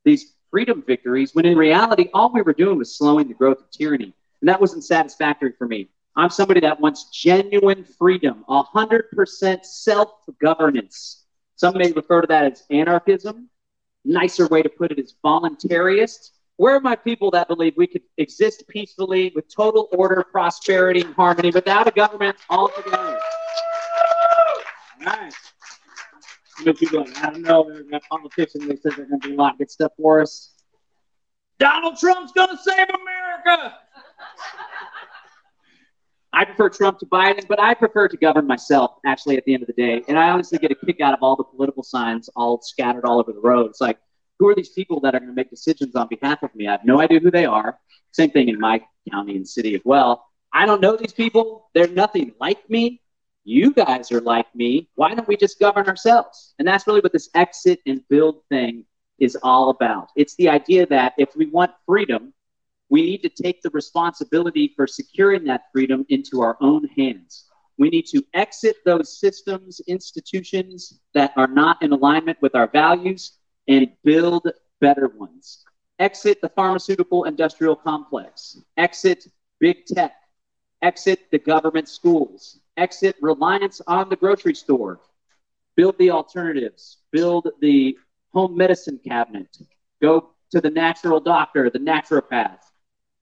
these 0.04 0.34
freedom 0.50 0.84
victories, 0.86 1.36
when 1.36 1.46
in 1.46 1.58
reality, 1.58 2.10
all 2.14 2.34
we 2.34 2.42
were 2.42 2.54
doing 2.54 2.80
was 2.80 2.98
slowing 2.98 3.28
the 3.28 3.34
growth 3.36 3.60
of 3.60 3.70
tyranny. 3.70 4.14
And 4.42 4.50
that 4.50 4.60
wasn't 4.60 4.84
satisfactory 4.84 5.54
for 5.58 5.68
me. 5.68 5.90
I'm 6.16 6.30
somebody 6.32 6.60
that 6.62 6.80
wants 6.80 7.10
genuine 7.12 7.84
freedom, 7.84 8.46
100% 8.50 9.66
self 9.66 10.10
governance. 10.42 11.26
Some 11.56 11.78
may 11.78 11.92
refer 11.92 12.22
to 12.22 12.28
that 12.28 12.52
as 12.52 12.64
anarchism 12.72 13.50
nicer 14.06 14.48
way 14.48 14.62
to 14.62 14.70
put 14.70 14.92
it 14.92 15.00
is 15.00 15.16
voluntarist. 15.24 16.32
Where 16.58 16.76
are 16.76 16.80
my 16.80 16.96
people 16.96 17.32
that 17.32 17.48
believe 17.48 17.74
we 17.76 17.88
could 17.88 18.04
exist 18.18 18.64
peacefully 18.70 19.34
with 19.36 19.54
total 19.54 19.90
order, 19.92 20.24
prosperity, 20.24 21.02
and 21.02 21.14
harmony 21.14 21.52
without 21.52 21.88
a 21.88 21.92
government 21.92 22.38
altogether? 22.50 23.20
Know, 26.64 26.74
people 26.74 27.02
like, 27.02 27.18
I 27.22 27.32
don't 27.32 27.42
know, 27.42 27.70
they're 27.70 27.84
got 27.84 28.04
politicians, 28.10 28.66
they 28.66 28.78
said 28.78 28.94
they're 28.96 29.06
going 29.06 29.20
to 29.20 29.28
do 29.28 29.36
a 29.36 29.38
lot 29.38 29.54
of 29.54 29.58
good 29.60 29.70
stuff 29.70 29.92
for 29.98 30.22
us. 30.22 30.54
Donald 31.60 31.98
Trump's 31.98 32.32
going 32.32 32.50
to 32.50 32.58
save 32.58 32.88
America. 32.90 33.76
I 36.36 36.44
prefer 36.44 36.70
Trump 36.70 37.00
to 37.00 37.06
Biden, 37.06 37.48
but 37.48 37.62
I 37.62 37.74
prefer 37.74 38.10
to 38.10 38.18
govern 38.18 38.46
myself, 38.46 38.98
actually, 39.06 39.38
at 39.38 39.46
the 39.46 39.54
end 39.54 39.64
of 39.64 39.68
the 39.68 39.74
day. 39.74 40.04
And 40.10 40.20
I 40.20 40.32
honestly 40.32 40.58
get 40.58 40.70
a 40.70 40.76
kick 40.76 41.00
out 41.00 41.14
of 41.14 41.20
all 41.22 41.38
the 41.38 41.46
political 41.46 41.82
signs 41.82 42.30
all 42.36 42.60
scattered 42.62 43.06
all 43.06 43.22
over 43.22 43.32
the 43.32 43.40
road. 43.40 43.68
It's 43.68 43.80
like, 43.80 43.98
who 44.38 44.50
are 44.50 44.56
these 44.56 44.68
people 44.68 45.00
that 45.00 45.16
are 45.16 45.20
going 45.20 45.32
to 45.32 45.36
make 45.36 45.50
decisions 45.50 45.96
on 45.96 46.10
behalf 46.10 46.44
of 46.44 46.54
me? 46.54 46.68
I 46.68 46.74
have 46.74 46.84
no 46.84 47.00
idea 47.00 47.22
who 47.22 47.32
they 47.32 47.46
are. 47.46 47.80
Same 48.12 48.32
thing 48.32 48.50
in 48.50 48.60
my 48.60 48.82
county 49.10 49.38
and 49.38 49.48
city 49.48 49.76
as 49.76 49.82
well. 49.86 50.26
I 50.52 50.66
don't 50.66 50.82
know 50.82 50.98
these 50.98 51.14
people. 51.14 51.70
They're 51.74 51.88
nothing 51.88 52.34
like 52.38 52.70
me. 52.70 53.02
You 53.46 53.72
guys 53.72 54.12
are 54.12 54.20
like 54.20 54.54
me. 54.54 54.90
Why 54.96 55.16
don't 55.16 55.30
we 55.30 55.38
just 55.38 55.58
govern 55.58 55.88
ourselves? 55.88 56.54
And 56.60 56.68
that's 56.68 56.86
really 56.86 57.00
what 57.00 57.14
this 57.14 57.30
exit 57.34 57.80
and 57.86 58.06
build 58.10 58.42
thing 58.50 58.84
is 59.20 59.38
all 59.42 59.70
about. 59.70 60.10
It's 60.18 60.36
the 60.36 60.50
idea 60.50 60.86
that 60.88 61.14
if 61.18 61.30
we 61.38 61.46
want 61.46 61.72
freedom, 61.86 62.34
we 62.90 63.02
need 63.02 63.24
to 63.24 63.30
take 63.30 63.62
the 63.62 63.70
responsibility 63.72 64.74
for 64.76 64.86
securing 64.86 65.44
that 65.46 65.64
freedom 65.72 66.06
into 66.10 66.42
our 66.42 66.58
own 66.62 66.88
hands. 66.98 67.46
We 67.78 67.90
need 67.90 68.06
to 68.08 68.24
exit 68.34 68.78
those 68.86 69.20
systems, 69.20 69.82
institutions 69.88 71.00
that 71.14 71.34
are 71.36 71.48
not 71.48 71.82
in 71.82 71.92
alignment 71.92 72.42
with 72.42 72.56
our 72.56 72.68
values 72.68 73.34
and 73.68 73.90
build 74.04 74.48
better 74.80 75.08
ones. 75.08 75.64
Exit 76.00 76.42
the 76.42 76.50
pharmaceutical 76.50 77.24
industrial 77.24 77.76
complex. 77.76 78.58
Exit 78.78 79.28
big 79.60 79.86
tech. 79.86 80.14
Exit 80.82 81.20
the 81.32 81.40
government 81.40 81.90
schools. 81.90 82.60
Exit 82.78 83.16
reliance 83.22 83.82
on 83.88 84.10
the 84.10 84.16
grocery 84.16 84.56
store. 84.56 85.00
Build 85.76 85.98
the 85.98 86.12
alternatives. 86.12 86.98
Build 87.12 87.50
the 87.62 87.98
home 88.34 88.56
medicine 88.56 89.00
cabinet. 89.06 89.58
Go 90.02 90.32
to 90.52 90.62
the 90.62 90.70
natural 90.70 91.20
doctor, 91.20 91.70
the 91.70 91.80
naturopath 91.80 92.60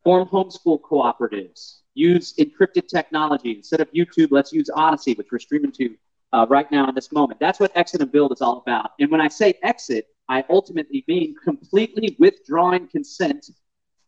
form 0.03 0.27
homeschool 0.27 0.81
cooperatives, 0.81 1.79
use 1.93 2.33
encrypted 2.33 2.87
technology. 2.87 3.51
Instead 3.51 3.79
of 3.79 3.91
YouTube, 3.91 4.29
let's 4.31 4.51
use 4.51 4.69
Odysee, 4.75 5.17
which 5.17 5.27
we're 5.31 5.39
streaming 5.39 5.71
to 5.73 5.95
uh, 6.33 6.45
right 6.49 6.69
now 6.71 6.87
in 6.89 6.95
this 6.95 7.11
moment. 7.11 7.39
That's 7.39 7.59
what 7.59 7.71
exit 7.75 8.01
and 8.01 8.11
build 8.11 8.31
is 8.33 8.41
all 8.41 8.57
about. 8.57 8.91
And 8.99 9.09
when 9.11 9.21
I 9.21 9.27
say 9.27 9.53
exit, 9.63 10.07
I 10.27 10.43
ultimately 10.49 11.03
mean 11.07 11.35
completely 11.43 12.15
withdrawing 12.19 12.87
consent 12.87 13.49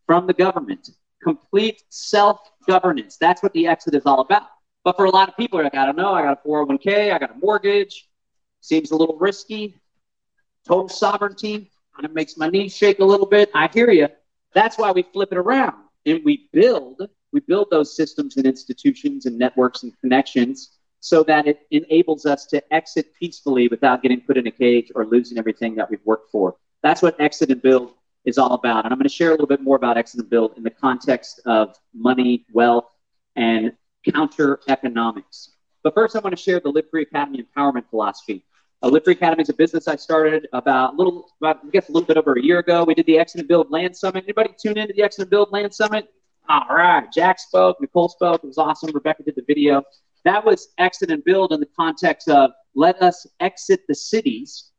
from 0.06 0.28
the 0.28 0.34
government, 0.34 0.90
complete 1.24 1.84
self 1.90 2.40
governance. 2.68 3.18
That's 3.18 3.44
what 3.44 3.54
the 3.54 3.68
exit 3.68 3.96
is 3.96 4.06
all 4.06 4.22
about. 4.22 4.48
But 4.84 4.98
for 4.98 5.06
a 5.06 5.10
lot 5.10 5.30
of 5.30 5.38
people, 5.38 5.62
like, 5.64 5.76
I 5.76 5.86
don't 5.86 5.98
know, 5.98 6.14
I 6.14 6.22
got 6.22 6.40
a 6.44 6.48
401k, 6.48 7.14
I 7.14 7.18
got 7.18 7.32
a 7.32 7.40
mortgage, 7.40 8.08
seems 8.62 8.92
a 8.92 8.96
little 8.96 9.18
risky. 9.18 9.76
Total 10.68 10.90
sovereignty 10.90 11.72
kind 11.96 12.06
of 12.06 12.14
makes 12.14 12.38
my 12.38 12.50
knees 12.50 12.76
shake 12.76 13.00
a 13.00 13.06
little 13.06 13.26
bit. 13.26 13.50
I 13.54 13.68
hear 13.68 13.92
you. 13.92 14.10
That's 14.54 14.78
why 14.78 14.92
we 14.92 15.04
flip 15.04 15.32
it 15.32 15.38
around 15.38 15.85
and 16.06 16.24
we 16.24 16.50
build 16.54 17.10
we 17.32 17.42
build 17.42 17.68
those 17.70 17.96
systems 17.96 18.38
and 18.38 18.46
institutions 18.46 19.26
and 19.26 19.38
networks 19.38 19.84
and 19.84 19.92
connections 20.00 20.78
so 21.02 21.22
that 21.24 21.46
it 21.46 21.68
enables 21.70 22.26
us 22.26 22.46
to 22.46 22.74
exit 22.74 23.14
peacefully 23.20 23.68
without 23.68 24.02
getting 24.02 24.22
put 24.22 24.38
in 24.38 24.48
a 24.48 24.52
cage 24.52 24.90
or 24.96 25.06
losing 25.06 25.38
everything 25.38 25.76
that 25.76 25.90
we've 25.90 26.06
worked 26.06 26.32
for. 26.32 26.56
That's 26.82 27.02
what 27.02 27.20
exit 27.20 27.52
and 27.52 27.62
build 27.62 27.92
is 28.24 28.38
all 28.38 28.54
about. 28.54 28.86
And 28.86 28.94
I'm 28.94 28.98
going 28.98 29.08
to 29.08 29.14
share 29.14 29.30
a 29.30 29.32
little 29.32 29.48
bit 29.48 29.62
more 29.62 29.76
about 29.76 29.98
exit 29.98 30.22
and 30.22 30.30
build 30.30 30.54
in 30.56 30.64
the 30.64 30.70
context 30.70 31.42
of 31.46 31.76
money, 31.94 32.46
wealth, 32.54 32.90
and 33.36 33.74
counter 34.10 34.62
economics. 34.68 35.52
But 35.84 35.94
first, 35.94 36.16
I 36.16 36.20
want 36.20 36.36
to 36.36 36.42
share 36.42 36.60
the 36.60 36.70
Live 36.70 36.90
Free 36.90 37.04
Academy 37.04 37.44
empowerment 37.44 37.90
philosophy. 37.90 38.46
Uh, 38.86 39.00
Academy 39.08 39.42
is 39.42 39.50
a 39.50 39.54
business 39.54 39.88
I 39.88 39.96
started 39.96 40.48
about 40.54 40.94
a 40.94 40.96
little, 40.96 41.32
about, 41.42 41.62
I 41.66 41.70
guess, 41.72 41.90
a 41.90 41.92
little 41.92 42.06
bit 42.06 42.18
over 42.18 42.34
a 42.34 42.42
year 42.42 42.60
ago. 42.60 42.84
We 42.84 42.94
did 42.94 43.08
the 43.08 43.18
and 43.18 43.48
Build 43.48 43.72
Land 43.72 43.98
Summit. 43.98 44.26
Anybody 44.26 44.54
tune 44.62 44.78
into 44.78 44.94
the 44.94 45.12
and 45.18 45.30
Build 45.30 45.52
Land 45.52 45.74
Summit? 45.74 46.08
All 46.48 46.68
right. 46.70 47.12
Jack 47.12 47.40
spoke, 47.40 47.82
Nicole 47.82 48.10
spoke. 48.10 48.44
It 48.44 48.48
was 48.48 48.60
awesome. 48.60 48.92
Rebecca 48.94 49.24
did 49.24 49.36
the 49.36 49.44
video. 49.48 49.82
That 50.24 50.46
was 50.46 50.68
exit 50.78 51.10
and 51.10 51.24
build 51.24 51.52
in 51.52 51.60
the 51.60 51.68
context 51.76 52.30
of 52.30 52.52
let 52.76 53.02
us 53.02 53.26
exit 53.40 53.82
the 53.88 53.96
cities, 53.96 54.70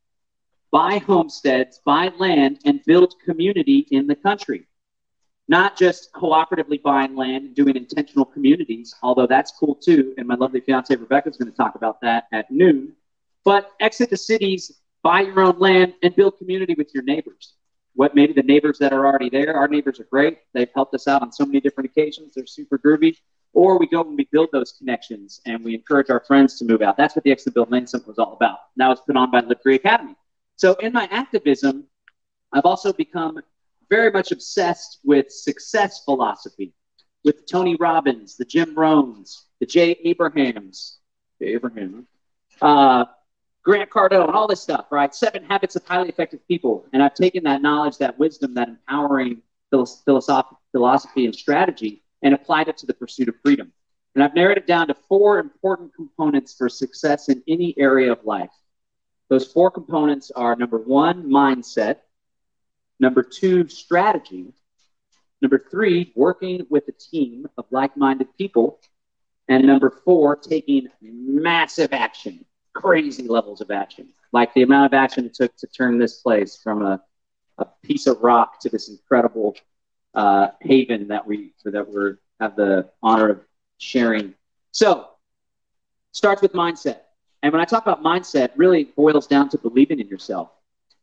buy 0.70 0.98
homesteads, 0.98 1.80
buy 1.84 2.12
land, 2.16 2.60
and 2.64 2.80
build 2.86 3.14
community 3.24 3.88
in 3.90 4.06
the 4.06 4.14
country. 4.14 4.68
Not 5.48 5.76
just 5.76 6.12
cooperatively 6.12 6.80
buying 6.80 7.16
land 7.16 7.46
and 7.46 7.54
doing 7.56 7.74
intentional 7.74 8.24
communities, 8.24 8.94
although 9.02 9.26
that's 9.26 9.50
cool 9.58 9.74
too. 9.74 10.14
And 10.16 10.28
my 10.28 10.36
lovely 10.36 10.60
fiance 10.60 10.94
Rebecca 10.94 11.28
is 11.28 11.36
going 11.36 11.50
to 11.50 11.56
talk 11.56 11.74
about 11.74 12.00
that 12.02 12.28
at 12.32 12.48
noon. 12.52 12.92
But 13.46 13.72
exit 13.80 14.10
the 14.10 14.16
cities, 14.18 14.80
buy 15.02 15.22
your 15.22 15.40
own 15.40 15.58
land, 15.58 15.94
and 16.02 16.14
build 16.14 16.36
community 16.36 16.74
with 16.74 16.92
your 16.92 17.04
neighbors 17.04 17.54
what 17.96 18.14
maybe 18.14 18.34
the 18.34 18.42
neighbors 18.42 18.78
that 18.78 18.92
are 18.92 19.06
already 19.06 19.30
there. 19.30 19.56
Our 19.56 19.68
neighbors 19.68 19.98
are 19.98 20.04
great. 20.04 20.38
They've 20.52 20.70
helped 20.74 20.94
us 20.94 21.08
out 21.08 21.22
on 21.22 21.32
so 21.32 21.46
many 21.46 21.60
different 21.60 21.90
occasions. 21.90 22.34
They're 22.34 22.46
super 22.46 22.78
groovy. 22.78 23.16
Or 23.54 23.78
we 23.78 23.86
go 23.86 24.02
and 24.02 24.18
we 24.18 24.28
build 24.30 24.50
those 24.52 24.72
connections 24.72 25.40
and 25.46 25.64
we 25.64 25.74
encourage 25.74 26.10
our 26.10 26.20
friends 26.20 26.58
to 26.58 26.66
move 26.66 26.82
out. 26.82 26.98
That's 26.98 27.16
what 27.16 27.24
the 27.24 27.32
Exit 27.32 27.54
Build 27.54 27.70
Land 27.72 27.88
Summit 27.88 28.06
was 28.06 28.18
all 28.18 28.34
about. 28.34 28.58
That 28.76 28.88
was 28.88 29.00
put 29.00 29.16
on 29.16 29.30
by 29.30 29.40
Live 29.40 29.62
Free 29.62 29.76
Academy. 29.76 30.14
So 30.56 30.74
in 30.74 30.92
my 30.92 31.08
activism, 31.10 31.84
I've 32.52 32.66
also 32.66 32.92
become 32.92 33.40
very 33.88 34.10
much 34.10 34.30
obsessed 34.30 34.98
with 35.02 35.32
success 35.32 36.04
philosophy, 36.04 36.74
with 37.24 37.46
Tony 37.46 37.76
Robbins, 37.76 38.36
the 38.36 38.44
Jim 38.44 38.74
Rohns, 38.74 39.44
the 39.58 39.66
Jay 39.66 39.98
Abrahams, 40.04 40.98
Jay 41.40 41.54
Abraham, 41.54 42.06
uh, 42.60 43.06
Grant 43.66 43.90
Cardone, 43.90 44.28
and 44.28 44.36
all 44.36 44.46
this 44.46 44.62
stuff, 44.62 44.86
right? 44.92 45.12
Seven 45.12 45.42
habits 45.42 45.74
of 45.74 45.84
highly 45.84 46.08
effective 46.08 46.38
people. 46.46 46.86
And 46.92 47.02
I've 47.02 47.14
taken 47.14 47.42
that 47.44 47.62
knowledge, 47.62 47.98
that 47.98 48.16
wisdom, 48.16 48.54
that 48.54 48.68
empowering 48.68 49.42
philosophy 49.72 51.24
and 51.24 51.34
strategy 51.34 52.04
and 52.22 52.32
applied 52.32 52.68
it 52.68 52.76
to 52.78 52.86
the 52.86 52.94
pursuit 52.94 53.28
of 53.28 53.34
freedom. 53.42 53.72
And 54.14 54.22
I've 54.22 54.36
narrowed 54.36 54.56
it 54.56 54.68
down 54.68 54.86
to 54.86 54.94
four 54.94 55.40
important 55.40 55.92
components 55.96 56.54
for 56.56 56.68
success 56.68 57.28
in 57.28 57.42
any 57.48 57.74
area 57.76 58.12
of 58.12 58.24
life. 58.24 58.52
Those 59.30 59.50
four 59.52 59.72
components 59.72 60.30
are 60.30 60.54
number 60.54 60.78
one, 60.78 61.28
mindset. 61.28 61.96
Number 63.00 63.24
two, 63.24 63.66
strategy. 63.66 64.52
Number 65.42 65.58
three, 65.68 66.12
working 66.14 66.64
with 66.70 66.86
a 66.86 66.92
team 66.92 67.48
of 67.58 67.64
like 67.72 67.96
minded 67.96 68.28
people. 68.38 68.78
And 69.48 69.66
number 69.66 69.90
four, 69.90 70.36
taking 70.36 70.86
massive 71.02 71.92
action 71.92 72.44
crazy 72.76 73.26
levels 73.26 73.60
of 73.60 73.70
action. 73.70 74.08
Like 74.32 74.52
the 74.54 74.62
amount 74.62 74.86
of 74.86 74.94
action 74.94 75.24
it 75.24 75.34
took 75.34 75.56
to 75.56 75.66
turn 75.66 75.98
this 75.98 76.20
place 76.20 76.60
from 76.62 76.82
a, 76.82 77.00
a 77.58 77.66
piece 77.82 78.06
of 78.06 78.20
rock 78.22 78.60
to 78.60 78.68
this 78.68 78.88
incredible 78.88 79.56
uh, 80.14 80.48
haven 80.60 81.08
that 81.08 81.26
we 81.26 81.52
that 81.64 81.88
we 81.88 82.12
have 82.40 82.54
the 82.54 82.90
honor 83.02 83.30
of 83.30 83.40
sharing. 83.78 84.34
So, 84.72 85.08
starts 86.12 86.42
with 86.42 86.52
mindset. 86.52 87.00
And 87.42 87.52
when 87.52 87.62
I 87.62 87.64
talk 87.64 87.82
about 87.82 88.02
mindset, 88.02 88.50
really 88.56 88.84
boils 88.84 89.26
down 89.26 89.48
to 89.50 89.58
believing 89.58 90.00
in 90.00 90.08
yourself. 90.08 90.50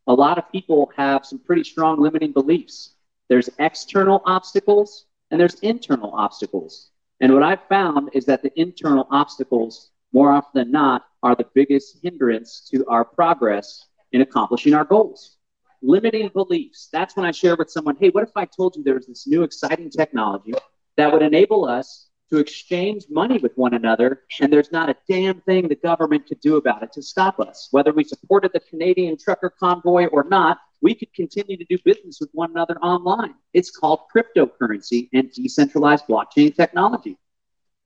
A 0.07 0.13
lot 0.13 0.37
of 0.37 0.51
people 0.51 0.91
have 0.95 1.25
some 1.25 1.39
pretty 1.39 1.63
strong 1.63 1.99
limiting 1.99 2.33
beliefs. 2.33 2.95
There's 3.29 3.49
external 3.59 4.21
obstacles 4.25 5.05
and 5.31 5.39
there's 5.39 5.55
internal 5.61 6.11
obstacles. 6.13 6.89
And 7.21 7.33
what 7.33 7.43
I've 7.43 7.63
found 7.67 8.09
is 8.13 8.25
that 8.25 8.43
the 8.43 8.51
internal 8.59 9.07
obstacles 9.09 9.89
more 10.11 10.31
often 10.31 10.51
than 10.53 10.71
not, 10.71 11.05
are 11.23 11.35
the 11.35 11.47
biggest 11.55 11.99
hindrance 12.03 12.67
to 12.71 12.85
our 12.87 13.03
progress 13.05 13.85
in 14.11 14.21
accomplishing 14.21 14.73
our 14.73 14.85
goals. 14.85 15.37
Limiting 15.81 16.29
beliefs. 16.29 16.89
That's 16.91 17.15
when 17.15 17.25
I 17.25 17.31
share 17.31 17.55
with 17.55 17.71
someone, 17.71 17.97
hey, 17.99 18.09
what 18.09 18.23
if 18.23 18.31
I 18.35 18.45
told 18.45 18.75
you 18.75 18.83
there 18.83 18.95
was 18.95 19.07
this 19.07 19.25
new 19.25 19.43
exciting 19.43 19.89
technology 19.89 20.53
that 20.97 21.11
would 21.11 21.21
enable 21.21 21.65
us 21.65 22.09
to 22.31 22.37
exchange 22.39 23.05
money 23.09 23.37
with 23.37 23.51
one 23.57 23.73
another, 23.73 24.23
and 24.39 24.51
there's 24.51 24.71
not 24.71 24.89
a 24.89 24.95
damn 25.07 25.41
thing 25.41 25.67
the 25.67 25.75
government 25.75 26.25
could 26.25 26.39
do 26.39 26.55
about 26.55 26.83
it 26.83 26.91
to 26.93 27.01
stop 27.01 27.39
us. 27.39 27.67
Whether 27.71 27.91
we 27.91 28.03
supported 28.03 28.51
the 28.53 28.59
Canadian 28.59 29.17
trucker 29.17 29.51
convoy 29.51 30.05
or 30.07 30.23
not, 30.23 30.57
we 30.81 30.95
could 30.95 31.13
continue 31.13 31.57
to 31.57 31.65
do 31.65 31.77
business 31.85 32.17
with 32.19 32.29
one 32.33 32.51
another 32.51 32.77
online. 32.79 33.35
It's 33.53 33.71
called 33.71 34.01
cryptocurrency 34.15 35.09
and 35.13 35.31
decentralized 35.31 36.05
blockchain 36.07 36.55
technology. 36.55 37.17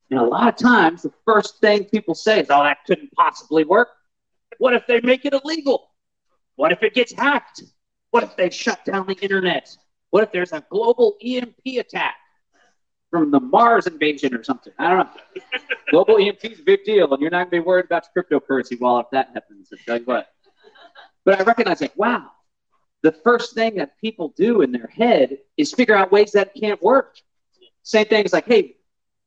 And 0.09 0.19
a 0.19 0.23
lot 0.23 0.47
of 0.47 0.55
times, 0.55 1.01
the 1.01 1.13
first 1.25 1.59
thing 1.59 1.85
people 1.85 2.15
say 2.15 2.39
is, 2.41 2.47
oh, 2.49 2.63
that 2.63 2.77
couldn't 2.85 3.11
possibly 3.13 3.65
work. 3.65 3.89
What 4.57 4.73
if 4.73 4.87
they 4.87 5.01
make 5.01 5.25
it 5.25 5.33
illegal? 5.33 5.89
What 6.55 6.71
if 6.71 6.81
it 6.81 6.93
gets 6.93 7.11
hacked? 7.11 7.63
What 8.11 8.23
if 8.23 8.35
they 8.35 8.49
shut 8.49 8.83
down 8.85 9.05
the 9.05 9.15
internet? 9.15 9.69
What 10.11 10.23
if 10.23 10.31
there's 10.31 10.53
a 10.53 10.65
global 10.69 11.17
EMP 11.21 11.59
attack 11.77 12.15
from 13.11 13.31
the 13.31 13.39
Mars 13.39 13.85
invasion 13.85 14.33
or 14.33 14.43
something? 14.43 14.73
I 14.79 14.89
don't 14.89 14.97
know. 14.99 15.41
global 15.91 16.17
EMP 16.17 16.43
is 16.45 16.59
a 16.59 16.63
big 16.63 16.85
deal, 16.85 17.13
and 17.13 17.21
you're 17.21 17.29
not 17.29 17.51
going 17.51 17.61
to 17.61 17.63
be 17.63 17.67
worried 17.67 17.85
about 17.85 18.07
cryptocurrency 18.17 18.79
while 18.79 18.99
if 18.99 19.07
that 19.11 19.29
happens. 19.33 19.69
You 19.87 19.99
what. 20.05 20.29
But 21.25 21.41
I 21.41 21.43
recognize, 21.43 21.81
like, 21.81 21.97
wow, 21.97 22.31
the 23.03 23.11
first 23.11 23.53
thing 23.53 23.75
that 23.75 23.99
people 23.99 24.33
do 24.37 24.61
in 24.61 24.71
their 24.71 24.87
head 24.87 25.37
is 25.57 25.73
figure 25.73 25.95
out 25.95 26.11
ways 26.11 26.31
that 26.31 26.55
can't 26.55 26.81
work. 26.81 27.17
Same 27.83 28.05
thing 28.05 28.23
is 28.25 28.33
like, 28.33 28.47
hey, 28.47 28.76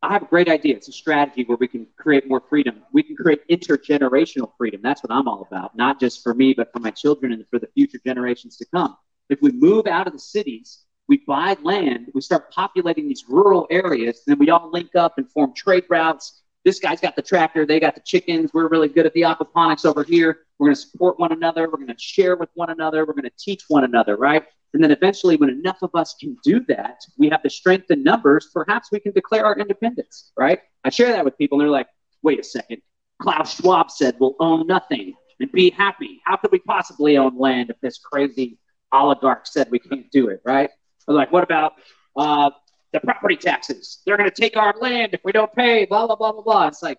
I 0.02 0.12
have 0.14 0.22
a 0.22 0.26
great 0.26 0.48
idea. 0.48 0.76
It's 0.76 0.88
a 0.88 0.92
strategy 0.92 1.44
where 1.44 1.58
we 1.60 1.68
can 1.68 1.86
create 1.98 2.26
more 2.26 2.40
freedom. 2.48 2.82
We 2.92 3.02
can 3.02 3.16
create 3.16 3.46
intergenerational 3.48 4.50
freedom. 4.56 4.80
That's 4.82 5.02
what 5.02 5.12
I'm 5.12 5.28
all 5.28 5.42
about, 5.42 5.76
not 5.76 6.00
just 6.00 6.22
for 6.22 6.32
me, 6.32 6.54
but 6.54 6.72
for 6.72 6.78
my 6.78 6.90
children 6.90 7.32
and 7.32 7.44
for 7.50 7.58
the 7.58 7.68
future 7.74 7.98
generations 8.04 8.56
to 8.58 8.66
come. 8.74 8.96
If 9.28 9.42
we 9.42 9.52
move 9.52 9.86
out 9.86 10.06
of 10.06 10.14
the 10.14 10.18
cities, 10.18 10.84
we 11.06 11.18
buy 11.26 11.56
land, 11.62 12.10
we 12.14 12.22
start 12.22 12.50
populating 12.50 13.08
these 13.08 13.24
rural 13.28 13.66
areas, 13.70 14.22
then 14.26 14.38
we 14.38 14.48
all 14.48 14.70
link 14.70 14.94
up 14.94 15.18
and 15.18 15.30
form 15.30 15.52
trade 15.54 15.84
routes. 15.90 16.42
This 16.64 16.78
guy's 16.78 17.00
got 17.00 17.14
the 17.14 17.22
tractor, 17.22 17.66
they 17.66 17.78
got 17.78 17.94
the 17.94 18.00
chickens. 18.00 18.54
We're 18.54 18.68
really 18.68 18.88
good 18.88 19.06
at 19.06 19.12
the 19.12 19.22
aquaponics 19.22 19.84
over 19.84 20.02
here. 20.02 20.40
We're 20.60 20.66
going 20.66 20.76
to 20.76 20.80
support 20.82 21.18
one 21.18 21.32
another. 21.32 21.62
We're 21.62 21.78
going 21.78 21.88
to 21.88 21.98
share 21.98 22.36
with 22.36 22.50
one 22.52 22.68
another. 22.68 23.06
We're 23.06 23.14
going 23.14 23.24
to 23.24 23.32
teach 23.38 23.62
one 23.68 23.84
another, 23.84 24.16
right? 24.16 24.44
And 24.74 24.84
then 24.84 24.90
eventually, 24.90 25.36
when 25.36 25.48
enough 25.48 25.78
of 25.80 25.90
us 25.94 26.14
can 26.20 26.36
do 26.44 26.60
that, 26.68 27.00
we 27.16 27.30
have 27.30 27.42
the 27.42 27.48
strength 27.48 27.90
in 27.90 28.02
numbers, 28.02 28.50
perhaps 28.52 28.90
we 28.92 29.00
can 29.00 29.12
declare 29.12 29.46
our 29.46 29.58
independence, 29.58 30.32
right? 30.36 30.60
I 30.84 30.90
share 30.90 31.12
that 31.12 31.24
with 31.24 31.38
people, 31.38 31.58
and 31.58 31.64
they're 31.64 31.72
like, 31.72 31.88
wait 32.22 32.38
a 32.38 32.44
second. 32.44 32.82
Klaus 33.22 33.56
Schwab 33.56 33.90
said 33.90 34.16
we'll 34.20 34.36
own 34.38 34.66
nothing 34.66 35.14
and 35.40 35.50
be 35.50 35.70
happy. 35.70 36.20
How 36.26 36.36
could 36.36 36.52
we 36.52 36.58
possibly 36.58 37.16
own 37.16 37.38
land 37.38 37.70
if 37.70 37.80
this 37.80 37.98
crazy 37.98 38.58
oligarch 38.92 39.46
said 39.46 39.70
we 39.70 39.78
can't 39.78 40.10
do 40.10 40.28
it, 40.28 40.42
right? 40.44 40.68
Or 41.08 41.14
like, 41.14 41.32
what 41.32 41.42
about 41.42 41.72
uh, 42.16 42.50
the 42.92 43.00
property 43.00 43.36
taxes? 43.36 44.02
They're 44.04 44.18
going 44.18 44.30
to 44.30 44.40
take 44.40 44.58
our 44.58 44.74
land 44.78 45.14
if 45.14 45.20
we 45.24 45.32
don't 45.32 45.52
pay, 45.54 45.86
blah, 45.86 46.06
blah, 46.06 46.16
blah, 46.16 46.32
blah, 46.32 46.42
blah. 46.42 46.66
It's 46.68 46.82
like, 46.82 46.98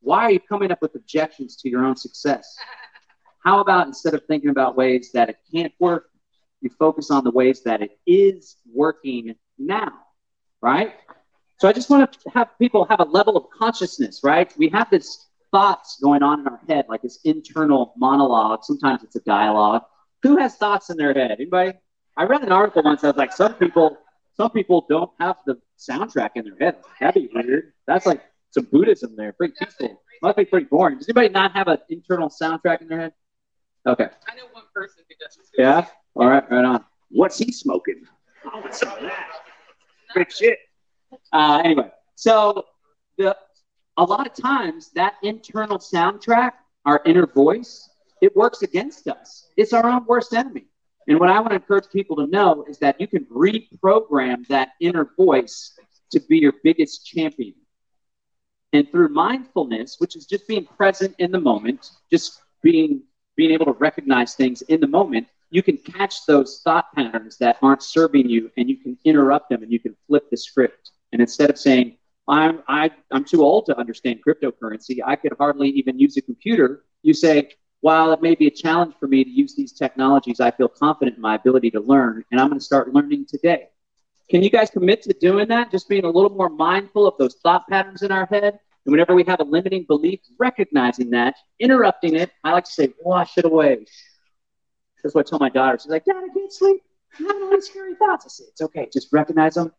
why 0.00 0.22
are 0.24 0.30
you 0.30 0.40
coming 0.40 0.70
up 0.70 0.82
with 0.82 0.94
objections 0.94 1.56
to 1.56 1.68
your 1.68 1.84
own 1.84 1.96
success? 1.96 2.56
How 3.44 3.60
about 3.60 3.86
instead 3.86 4.14
of 4.14 4.24
thinking 4.26 4.50
about 4.50 4.76
ways 4.76 5.10
that 5.12 5.28
it 5.28 5.36
can't 5.54 5.72
work, 5.78 6.10
you 6.60 6.70
focus 6.78 7.10
on 7.10 7.22
the 7.22 7.30
ways 7.30 7.62
that 7.62 7.80
it 7.80 7.98
is 8.06 8.56
working 8.72 9.34
now, 9.58 9.92
right? 10.60 10.94
So 11.58 11.68
I 11.68 11.72
just 11.72 11.88
want 11.88 12.12
to 12.12 12.30
have 12.34 12.48
people 12.58 12.86
have 12.90 13.00
a 13.00 13.04
level 13.04 13.36
of 13.36 13.44
consciousness, 13.56 14.20
right? 14.22 14.52
We 14.58 14.68
have 14.70 14.90
this 14.90 15.26
thoughts 15.52 15.98
going 16.02 16.22
on 16.22 16.40
in 16.40 16.48
our 16.48 16.60
head, 16.68 16.86
like 16.88 17.02
this 17.02 17.20
internal 17.24 17.94
monologue. 17.96 18.64
Sometimes 18.64 19.02
it's 19.02 19.16
a 19.16 19.20
dialogue. 19.20 19.82
Who 20.22 20.36
has 20.38 20.56
thoughts 20.56 20.90
in 20.90 20.96
their 20.96 21.14
head? 21.14 21.30
Anybody? 21.30 21.72
I 22.16 22.24
read 22.24 22.42
an 22.42 22.52
article 22.52 22.82
once 22.82 23.04
I 23.04 23.08
was 23.08 23.16
like 23.16 23.32
some 23.32 23.54
people, 23.54 23.98
some 24.36 24.50
people 24.50 24.86
don't 24.88 25.10
have 25.20 25.36
the 25.46 25.58
soundtrack 25.78 26.30
in 26.34 26.44
their 26.44 26.56
head. 26.58 26.76
That'd 27.00 27.22
be 27.22 27.30
weird. 27.32 27.72
That's 27.86 28.06
like 28.06 28.22
some 28.56 28.66
Buddhism 28.72 29.14
there. 29.16 29.32
Pretty 29.32 29.54
peaceful. 29.58 30.02
Must 30.22 30.36
be 30.36 30.46
pretty 30.46 30.66
boring. 30.66 30.98
Does 30.98 31.08
anybody 31.08 31.28
not 31.28 31.52
have 31.52 31.68
an 31.68 31.78
internal 31.90 32.28
soundtrack 32.28 32.80
in 32.80 32.88
their 32.88 33.00
head? 33.00 33.12
Okay. 33.86 34.08
I 34.28 34.34
know 34.34 34.44
one 34.52 34.64
person 34.74 35.04
who 35.08 35.14
does. 35.20 35.38
Yeah. 35.56 35.86
All 36.14 36.26
right, 36.28 36.50
right 36.50 36.64
on. 36.64 36.84
What's 37.10 37.38
he 37.38 37.52
smoking? 37.52 38.02
Oh, 38.46 38.60
what's 38.60 38.82
all 38.82 38.96
that? 39.00 39.28
Good 40.14 40.32
shit. 40.32 40.58
Uh, 41.32 41.60
anyway, 41.64 41.90
so 42.14 42.64
the 43.18 43.36
a 43.98 44.04
lot 44.04 44.26
of 44.26 44.34
times 44.34 44.90
that 44.94 45.14
internal 45.22 45.78
soundtrack, 45.78 46.52
our 46.84 47.02
inner 47.06 47.26
voice, 47.26 47.88
it 48.22 48.34
works 48.34 48.62
against 48.62 49.08
us. 49.08 49.48
It's 49.56 49.72
our 49.72 49.86
own 49.86 50.04
worst 50.06 50.32
enemy. 50.32 50.66
And 51.08 51.20
what 51.20 51.30
I 51.30 51.38
want 51.38 51.50
to 51.50 51.56
encourage 51.56 51.88
people 51.92 52.16
to 52.16 52.26
know 52.26 52.64
is 52.68 52.78
that 52.78 53.00
you 53.00 53.06
can 53.06 53.24
reprogram 53.26 54.46
that 54.48 54.70
inner 54.80 55.10
voice 55.16 55.78
to 56.10 56.20
be 56.28 56.38
your 56.38 56.54
biggest 56.64 57.06
champion. 57.06 57.54
And 58.76 58.90
through 58.90 59.08
mindfulness, 59.08 59.96
which 60.00 60.16
is 60.16 60.26
just 60.26 60.46
being 60.46 60.66
present 60.66 61.14
in 61.18 61.30
the 61.30 61.40
moment, 61.40 61.92
just 62.10 62.42
being 62.62 63.04
being 63.34 63.50
able 63.50 63.64
to 63.64 63.72
recognize 63.72 64.34
things 64.34 64.60
in 64.62 64.80
the 64.80 64.86
moment, 64.86 65.28
you 65.48 65.62
can 65.62 65.78
catch 65.78 66.26
those 66.26 66.60
thought 66.62 66.92
patterns 66.94 67.38
that 67.38 67.56
aren't 67.62 67.82
serving 67.82 68.28
you 68.28 68.50
and 68.58 68.68
you 68.68 68.76
can 68.76 68.98
interrupt 69.04 69.48
them 69.48 69.62
and 69.62 69.72
you 69.72 69.80
can 69.80 69.96
flip 70.06 70.28
the 70.30 70.36
script. 70.36 70.90
And 71.12 71.22
instead 71.22 71.48
of 71.48 71.58
saying, 71.58 71.96
I'm 72.28 72.62
I, 72.68 72.90
I'm 73.10 73.24
too 73.24 73.42
old 73.42 73.64
to 73.66 73.78
understand 73.78 74.20
cryptocurrency, 74.26 74.98
I 75.02 75.16
could 75.16 75.32
hardly 75.38 75.70
even 75.70 75.98
use 75.98 76.18
a 76.18 76.22
computer, 76.22 76.84
you 77.02 77.14
say, 77.14 77.52
while 77.80 78.12
it 78.12 78.20
may 78.20 78.34
be 78.34 78.46
a 78.46 78.50
challenge 78.50 78.94
for 79.00 79.08
me 79.08 79.24
to 79.24 79.30
use 79.30 79.54
these 79.54 79.72
technologies, 79.72 80.38
I 80.38 80.50
feel 80.50 80.68
confident 80.68 81.16
in 81.16 81.22
my 81.22 81.36
ability 81.36 81.70
to 81.70 81.80
learn, 81.80 82.24
and 82.30 82.38
I'm 82.38 82.48
going 82.48 82.58
to 82.58 82.64
start 82.64 82.92
learning 82.92 83.24
today. 83.26 83.68
Can 84.28 84.42
you 84.42 84.50
guys 84.50 84.68
commit 84.68 85.00
to 85.02 85.14
doing 85.14 85.48
that? 85.48 85.70
Just 85.70 85.88
being 85.88 86.04
a 86.04 86.10
little 86.10 86.30
more 86.30 86.50
mindful 86.50 87.06
of 87.06 87.14
those 87.16 87.36
thought 87.36 87.66
patterns 87.68 88.02
in 88.02 88.12
our 88.12 88.26
head. 88.26 88.58
And 88.86 88.92
whenever 88.92 89.16
we 89.16 89.24
have 89.24 89.40
a 89.40 89.44
limiting 89.44 89.84
belief, 89.84 90.20
recognizing 90.38 91.10
that, 91.10 91.34
interrupting 91.58 92.14
it, 92.14 92.30
I 92.44 92.52
like 92.52 92.64
to 92.64 92.70
say, 92.70 92.94
wash 93.00 93.36
it 93.36 93.44
away. 93.44 93.84
That's 95.02 95.12
what 95.12 95.26
I 95.26 95.28
tell 95.28 95.40
my 95.40 95.48
daughter. 95.48 95.76
She's 95.82 95.90
like, 95.90 96.04
Dad, 96.04 96.22
I 96.24 96.32
can't 96.32 96.52
sleep. 96.52 96.82
I 97.18 97.24
have 97.24 97.42
all 97.42 97.50
these 97.50 97.66
scary 97.66 97.96
thoughts. 97.96 98.26
I 98.26 98.28
say, 98.28 98.44
it's 98.48 98.60
okay. 98.60 98.88
Just 98.92 99.12
recognize 99.12 99.54
them, 99.54 99.72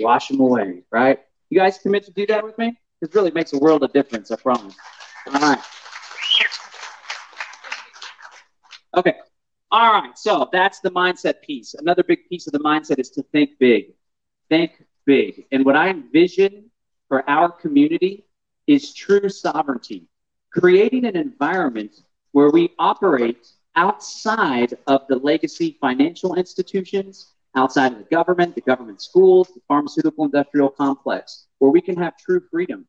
wash 0.00 0.26
them 0.26 0.40
away, 0.40 0.82
right? 0.90 1.20
You 1.50 1.60
guys 1.60 1.78
commit 1.78 2.04
to 2.06 2.10
do 2.10 2.26
that 2.26 2.42
with 2.42 2.58
me? 2.58 2.76
This 3.00 3.14
really 3.14 3.30
makes 3.30 3.52
a 3.52 3.58
world 3.58 3.84
of 3.84 3.92
difference, 3.92 4.32
I 4.32 4.36
promise. 4.36 4.74
All 5.32 5.40
right. 5.40 5.58
Okay. 8.96 9.14
All 9.70 9.92
right. 9.92 10.18
So 10.18 10.48
that's 10.52 10.80
the 10.80 10.90
mindset 10.90 11.42
piece. 11.42 11.74
Another 11.74 12.02
big 12.02 12.28
piece 12.28 12.48
of 12.48 12.52
the 12.52 12.58
mindset 12.58 12.98
is 12.98 13.10
to 13.10 13.22
think 13.30 13.50
big. 13.60 13.92
Think 14.48 14.84
big. 15.06 15.46
And 15.52 15.64
what 15.64 15.76
I 15.76 15.90
envision 15.90 16.70
for 17.14 17.30
our 17.30 17.48
community 17.48 18.24
is 18.66 18.92
true 18.92 19.28
sovereignty, 19.28 20.08
creating 20.50 21.04
an 21.04 21.16
environment 21.16 22.00
where 22.32 22.50
we 22.50 22.70
operate 22.76 23.46
outside 23.76 24.76
of 24.88 25.02
the 25.08 25.14
legacy 25.14 25.78
financial 25.80 26.34
institutions, 26.34 27.34
outside 27.54 27.92
of 27.92 27.98
the 27.98 28.04
government, 28.16 28.56
the 28.56 28.60
government 28.62 29.00
schools, 29.00 29.46
the 29.54 29.60
pharmaceutical 29.68 30.24
industrial 30.24 30.68
complex, 30.68 31.46
where 31.60 31.70
we 31.70 31.80
can 31.80 31.96
have 31.96 32.16
true 32.16 32.42
freedom. 32.50 32.84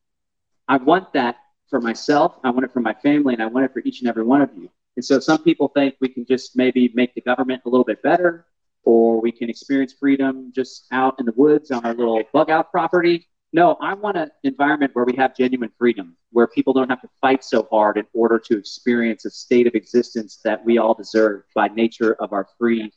I 0.66 0.78
want 0.78 1.12
that 1.12 1.36
for 1.70 1.80
myself, 1.80 2.34
I 2.42 2.50
want 2.50 2.64
it 2.64 2.72
for 2.72 2.80
my 2.80 2.94
family, 2.94 3.32
and 3.32 3.40
I 3.40 3.46
want 3.46 3.66
it 3.66 3.72
for 3.72 3.78
each 3.84 4.00
and 4.00 4.08
every 4.08 4.24
one 4.24 4.42
of 4.42 4.50
you. 4.56 4.68
And 4.96 5.04
so 5.04 5.20
some 5.20 5.40
people 5.44 5.68
think 5.68 5.94
we 6.00 6.08
can 6.08 6.26
just 6.26 6.56
maybe 6.56 6.90
make 6.94 7.14
the 7.14 7.20
government 7.20 7.62
a 7.64 7.68
little 7.68 7.84
bit 7.84 8.02
better, 8.02 8.44
or 8.82 9.20
we 9.20 9.30
can 9.30 9.48
experience 9.48 9.92
freedom 9.92 10.50
just 10.52 10.88
out 10.90 11.14
in 11.20 11.26
the 11.26 11.34
woods 11.36 11.70
on 11.70 11.84
our 11.84 11.94
little 11.94 12.24
bug 12.32 12.50
out 12.50 12.72
property. 12.72 13.28
No, 13.52 13.76
I 13.80 13.94
want 13.94 14.16
an 14.16 14.30
environment 14.42 14.90
where 14.94 15.04
we 15.04 15.16
have 15.16 15.36
genuine 15.36 15.70
freedom, 15.78 16.16
where 16.30 16.46
people 16.46 16.72
don't 16.72 16.90
have 16.90 17.00
to 17.02 17.08
fight 17.20 17.44
so 17.44 17.66
hard 17.70 17.96
in 17.96 18.06
order 18.12 18.38
to 18.38 18.58
experience 18.58 19.24
a 19.24 19.30
state 19.30 19.66
of 19.66 19.74
existence 19.74 20.40
that 20.44 20.64
we 20.64 20.78
all 20.78 20.94
deserve 20.94 21.44
by 21.54 21.68
nature 21.68 22.14
of 22.14 22.32
our 22.32 22.46
free, 22.58 22.92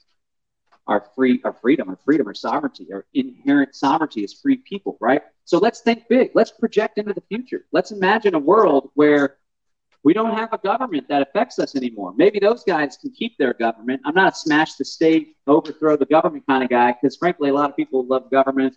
our 0.87 1.05
free, 1.15 1.39
our 1.43 1.53
freedom, 1.53 1.87
our 1.89 1.99
freedom, 2.03 2.27
our 2.27 2.33
sovereignty, 2.33 2.87
our 2.91 3.05
inherent 3.13 3.75
sovereignty 3.75 4.23
as 4.23 4.33
free 4.33 4.57
people, 4.57 4.97
right? 4.99 5.21
So 5.45 5.59
let's 5.59 5.81
think 5.81 6.07
big. 6.09 6.31
Let's 6.33 6.51
project 6.51 6.97
into 6.97 7.13
the 7.13 7.23
future. 7.29 7.65
Let's 7.71 7.91
imagine 7.91 8.33
a 8.33 8.39
world 8.39 8.89
where 8.95 9.37
we 10.03 10.13
don't 10.13 10.35
have 10.35 10.51
a 10.53 10.57
government 10.57 11.07
that 11.09 11.21
affects 11.21 11.59
us 11.59 11.75
anymore. 11.75 12.13
Maybe 12.15 12.39
those 12.39 12.63
guys 12.63 12.97
can 12.97 13.11
keep 13.11 13.37
their 13.37 13.53
government. 13.53 14.01
I'm 14.05 14.15
not 14.15 14.33
a 14.33 14.35
smash 14.35 14.75
the 14.75 14.85
state, 14.85 15.35
overthrow 15.45 15.97
the 15.97 16.05
government 16.05 16.45
kind 16.47 16.63
of 16.63 16.69
guy, 16.69 16.93
because 16.93 17.17
frankly, 17.17 17.49
a 17.49 17.53
lot 17.53 17.69
of 17.69 17.75
people 17.75 18.05
love 18.05 18.31
government. 18.31 18.75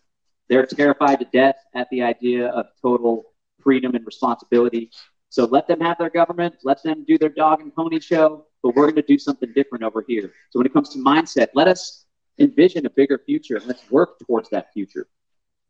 They're 0.48 0.66
terrified 0.66 1.20
to 1.20 1.26
death 1.32 1.56
at 1.74 1.88
the 1.90 2.02
idea 2.02 2.48
of 2.48 2.66
total 2.80 3.24
freedom 3.60 3.94
and 3.94 4.04
responsibility. 4.04 4.90
So 5.28 5.44
let 5.44 5.66
them 5.66 5.80
have 5.80 5.98
their 5.98 6.10
government, 6.10 6.56
let 6.62 6.82
them 6.82 7.04
do 7.06 7.16
their 7.16 7.30
dog 7.30 7.60
and 7.60 7.74
pony 7.74 8.00
show, 8.00 8.46
but 8.62 8.74
we're 8.74 8.84
going 8.84 8.96
to 8.96 9.02
do 9.02 9.18
something 9.18 9.52
different 9.54 9.82
over 9.84 10.04
here. 10.06 10.32
So 10.50 10.58
when 10.58 10.66
it 10.66 10.72
comes 10.72 10.90
to 10.90 10.98
mindset, 10.98 11.48
let 11.54 11.68
us 11.68 12.04
envision 12.38 12.84
a 12.86 12.90
bigger 12.90 13.18
future 13.24 13.56
and 13.56 13.66
let's 13.66 13.90
work 13.90 14.18
towards 14.26 14.50
that 14.50 14.72
future. 14.72 15.06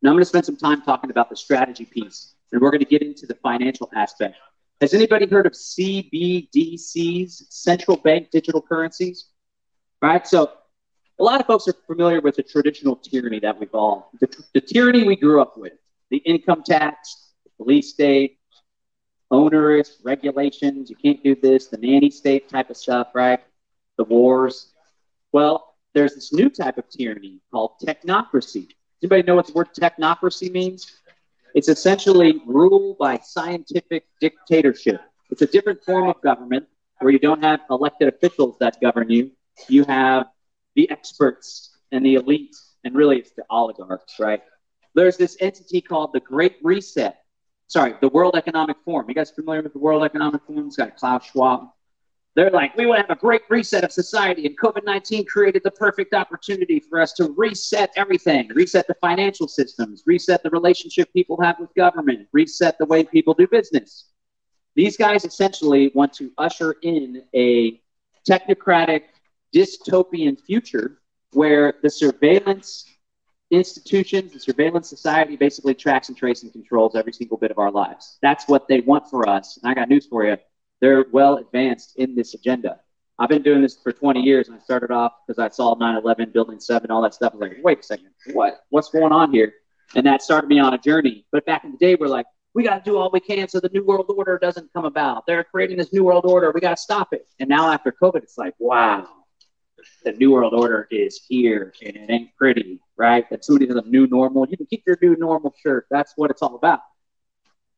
Now 0.01 0.09
I'm 0.09 0.15
going 0.15 0.23
to 0.23 0.29
spend 0.29 0.45
some 0.45 0.57
time 0.57 0.81
talking 0.81 1.11
about 1.11 1.29
the 1.29 1.35
strategy 1.37 1.85
piece, 1.85 2.35
and 2.51 2.61
we're 2.61 2.71
going 2.71 2.81
to 2.81 2.85
get 2.85 3.01
into 3.01 3.25
the 3.25 3.35
financial 3.35 3.89
aspect. 3.95 4.35
Has 4.81 4.93
anybody 4.93 5.27
heard 5.27 5.45
of 5.45 5.53
CBDCs, 5.53 7.43
central 7.49 7.95
bank 7.95 8.31
digital 8.31 8.61
currencies? 8.61 9.29
Right. 10.01 10.27
So 10.27 10.51
a 11.19 11.23
lot 11.23 11.39
of 11.39 11.47
folks 11.47 11.67
are 11.67 11.75
familiar 11.87 12.21
with 12.21 12.35
the 12.35 12.43
traditional 12.43 12.95
tyranny 12.95 13.39
that 13.39 13.59
we've 13.59 13.73
all, 13.73 14.11
the, 14.19 14.27
the 14.53 14.61
tyranny 14.61 15.03
we 15.03 15.15
grew 15.15 15.41
up 15.41 15.57
with, 15.57 15.73
the 16.09 16.17
income 16.17 16.63
tax, 16.63 17.31
the 17.43 17.51
police 17.57 17.89
state, 17.89 18.39
onerous 19.31 19.97
regulations, 20.03 20.89
you 20.89 20.95
can't 20.95 21.23
do 21.23 21.35
this, 21.35 21.67
the 21.67 21.77
nanny 21.77 22.09
state 22.09 22.49
type 22.49 22.69
of 22.69 22.77
stuff, 22.77 23.09
right? 23.13 23.39
The 23.97 24.03
wars. 24.03 24.73
Well, 25.31 25.75
there's 25.93 26.15
this 26.15 26.33
new 26.33 26.49
type 26.49 26.77
of 26.77 26.89
tyranny 26.89 27.39
called 27.51 27.73
technocracy. 27.83 28.67
Does 28.67 29.11
anybody 29.11 29.23
know 29.23 29.35
what 29.35 29.47
the 29.47 29.53
word 29.53 29.69
technocracy 29.73 30.51
means? 30.51 30.99
It's 31.53 31.69
essentially 31.69 32.41
rule 32.45 32.95
by 32.99 33.19
scientific 33.19 34.05
dictatorship. 34.19 35.01
It's 35.29 35.41
a 35.41 35.47
different 35.47 35.83
form 35.83 36.09
of 36.09 36.19
government 36.21 36.65
where 36.99 37.11
you 37.11 37.19
don't 37.19 37.43
have 37.43 37.61
elected 37.69 38.07
officials 38.07 38.57
that 38.59 38.79
govern 38.81 39.09
you. 39.09 39.31
You 39.67 39.83
have 39.85 40.27
the 40.75 40.89
experts 40.89 41.77
and 41.91 42.05
the 42.05 42.15
elite, 42.15 42.55
and 42.83 42.95
really 42.95 43.17
it's 43.17 43.31
the 43.31 43.43
oligarchs, 43.49 44.19
right? 44.19 44.41
There's 44.95 45.17
this 45.17 45.37
entity 45.39 45.81
called 45.81 46.11
the 46.13 46.19
Great 46.19 46.57
Reset. 46.63 47.17
Sorry, 47.67 47.95
the 48.01 48.09
World 48.09 48.35
Economic 48.35 48.77
Forum. 48.85 49.07
You 49.09 49.15
guys 49.15 49.31
familiar 49.31 49.61
with 49.61 49.73
the 49.73 49.79
World 49.79 50.03
Economic 50.03 50.41
Forum? 50.45 50.67
It's 50.67 50.75
got 50.75 50.95
Klaus 50.95 51.25
Schwab. 51.25 51.69
They're 52.35 52.49
like, 52.49 52.75
we 52.75 52.87
want 52.87 52.97
to 52.97 53.07
have 53.07 53.17
a 53.17 53.19
great 53.19 53.43
reset 53.49 53.83
of 53.83 53.91
society, 53.91 54.47
and 54.47 54.59
COVID 54.59 54.83
19 54.83 55.25
created 55.25 55.61
the 55.63 55.71
perfect 55.71 56.15
opportunity 56.15 56.79
for 56.79 56.99
us 56.99 57.13
to 57.13 57.33
reset 57.37 57.91
everything 57.95 58.49
reset 58.55 58.87
the 58.87 58.95
financial 58.95 59.47
systems, 59.47 60.03
reset 60.07 60.41
the 60.41 60.49
relationship 60.49 61.13
people 61.13 61.39
have 61.41 61.59
with 61.59 61.73
government, 61.75 62.27
reset 62.31 62.77
the 62.79 62.85
way 62.85 63.03
people 63.03 63.35
do 63.35 63.47
business. 63.47 64.09
These 64.75 64.97
guys 64.97 65.25
essentially 65.25 65.91
want 65.93 66.13
to 66.13 66.31
usher 66.39 66.75
in 66.81 67.23
a 67.35 67.79
technocratic, 68.27 69.03
dystopian 69.53 70.39
future 70.39 70.99
where 71.31 71.75
the 71.81 71.89
surveillance 71.89 72.85
institutions, 73.51 74.33
the 74.33 74.39
surveillance 74.39 74.89
society 74.89 75.35
basically 75.35 75.73
tracks 75.73 76.09
and 76.09 76.17
traces 76.17 76.43
and 76.43 76.53
controls 76.53 76.95
every 76.95 77.13
single 77.13 77.37
bit 77.37 77.51
of 77.51 77.59
our 77.59 77.71
lives. 77.71 78.17
That's 78.21 78.47
what 78.47 78.67
they 78.67 78.81
want 78.81 79.09
for 79.09 79.29
us. 79.29 79.59
And 79.61 79.69
I 79.69 79.75
got 79.75 79.89
news 79.89 80.07
for 80.07 80.25
you 80.25 80.37
they're 80.81 81.05
well 81.13 81.37
advanced 81.37 81.95
in 81.95 82.13
this 82.13 82.33
agenda. 82.33 82.77
I've 83.17 83.29
been 83.29 83.41
doing 83.41 83.61
this 83.61 83.77
for 83.81 83.93
20 83.93 84.19
years, 84.19 84.49
and 84.49 84.57
I 84.57 84.59
started 84.59 84.91
off 84.91 85.13
because 85.25 85.39
I 85.39 85.47
saw 85.47 85.75
9/11, 85.75 86.33
Building 86.33 86.59
7, 86.59 86.91
all 86.91 87.01
that 87.03 87.13
stuff. 87.13 87.31
I 87.31 87.37
was 87.37 87.49
like, 87.49 87.57
wait 87.63 87.79
a 87.79 87.83
second, 87.83 88.09
what? 88.33 88.65
What's 88.69 88.89
going 88.89 89.13
on 89.13 89.31
here? 89.31 89.53
And 89.95 90.05
that 90.05 90.21
started 90.21 90.47
me 90.49 90.59
on 90.59 90.73
a 90.73 90.77
journey. 90.77 91.25
But 91.31 91.45
back 91.45 91.63
in 91.63 91.71
the 91.71 91.77
day, 91.77 91.95
we're 91.95 92.07
like, 92.07 92.25
we 92.53 92.63
got 92.63 92.83
to 92.83 92.91
do 92.91 92.97
all 92.97 93.09
we 93.13 93.21
can 93.21 93.47
so 93.47 93.61
the 93.61 93.69
new 93.69 93.85
world 93.85 94.07
order 94.09 94.37
doesn't 94.37 94.73
come 94.73 94.83
about. 94.83 95.25
They're 95.25 95.45
creating 95.45 95.77
this 95.77 95.93
new 95.93 96.03
world 96.03 96.25
order. 96.25 96.51
We 96.53 96.59
got 96.59 96.75
to 96.75 96.81
stop 96.81 97.13
it. 97.13 97.25
And 97.39 97.47
now 97.47 97.71
after 97.71 97.93
COVID, 97.93 98.23
it's 98.23 98.37
like, 98.37 98.53
wow, 98.59 99.07
the 100.03 100.13
new 100.13 100.31
world 100.31 100.53
order 100.53 100.87
is 100.91 101.21
here, 101.27 101.73
and 101.85 101.95
it 101.95 102.09
ain't 102.09 102.35
pretty, 102.35 102.79
right? 102.97 103.29
That 103.29 103.45
somebody 103.45 103.67
has 103.67 103.75
a 103.75 103.87
new 103.87 104.07
normal. 104.07 104.47
You 104.49 104.57
can 104.57 104.65
keep 104.65 104.83
your 104.85 104.97
new 105.01 105.15
normal 105.15 105.53
shirt. 105.61 105.87
That's 105.89 106.13
what 106.15 106.31
it's 106.31 106.41
all 106.41 106.55
about. 106.55 106.81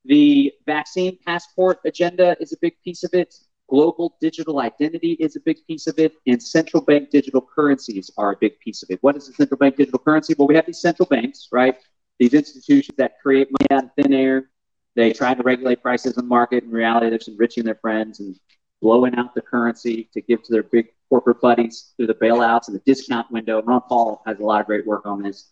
The 0.06 0.54
vaccine 0.66 1.18
passport 1.26 1.80
agenda 1.86 2.38
is 2.40 2.54
a 2.54 2.58
big 2.62 2.74
piece 2.84 3.04
of 3.04 3.14
it. 3.14 3.34
Global 3.68 4.16
digital 4.22 4.60
identity 4.60 5.14
is 5.14 5.36
a 5.36 5.40
big 5.40 5.58
piece 5.66 5.88
of 5.88 5.98
it, 5.98 6.14
and 6.28 6.42
central 6.42 6.84
bank 6.84 7.10
digital 7.10 7.42
currencies 7.42 8.12
are 8.18 8.34
a 8.34 8.38
big 8.40 8.60
piece 8.60 8.84
of 8.84 8.92
it. 8.92 9.00
What 9.02 9.18
is 9.18 9.28
a 9.28 9.34
central 9.34 9.58
bank 9.58 9.78
digital 9.78 10.00
currency? 10.00 10.36
Well, 10.38 10.48
we 10.48 10.56
have 10.56 10.68
these 10.68 10.82
central 10.82 11.08
banks, 11.08 11.48
right? 11.52 11.76
These 12.20 12.36
institutions 12.36 12.96
that 12.98 13.20
create 13.22 13.48
money 13.50 13.68
out 13.72 13.86
of 13.86 13.90
thin 13.96 14.14
air. 14.14 14.52
They 14.96 15.12
try 15.12 15.34
to 15.34 15.44
regulate 15.44 15.82
prices 15.82 16.16
in 16.16 16.26
the 16.26 16.30
market. 16.30 16.64
In 16.64 16.70
reality, 16.70 17.10
they're 17.10 17.18
just 17.18 17.30
enriching 17.30 17.66
their 17.66 17.80
friends 17.82 18.20
and 18.20 18.40
blowing 18.82 19.16
out 19.16 19.34
the 19.34 19.42
currency 19.42 20.10
to 20.14 20.22
give 20.22 20.44
to 20.44 20.54
their 20.54 20.64
big 20.64 20.90
corporate 21.10 21.42
buddies 21.42 21.94
through 21.96 22.08
the 22.08 22.16
bailouts 22.16 22.68
and 22.68 22.76
the 22.76 22.82
discount 22.86 23.30
window. 23.32 23.62
Ron 23.62 23.82
Paul 23.88 24.22
has 24.26 24.40
a 24.40 24.44
lot 24.44 24.62
of 24.62 24.68
great 24.68 24.86
work 24.86 25.06
on 25.06 25.22
this. 25.22 25.52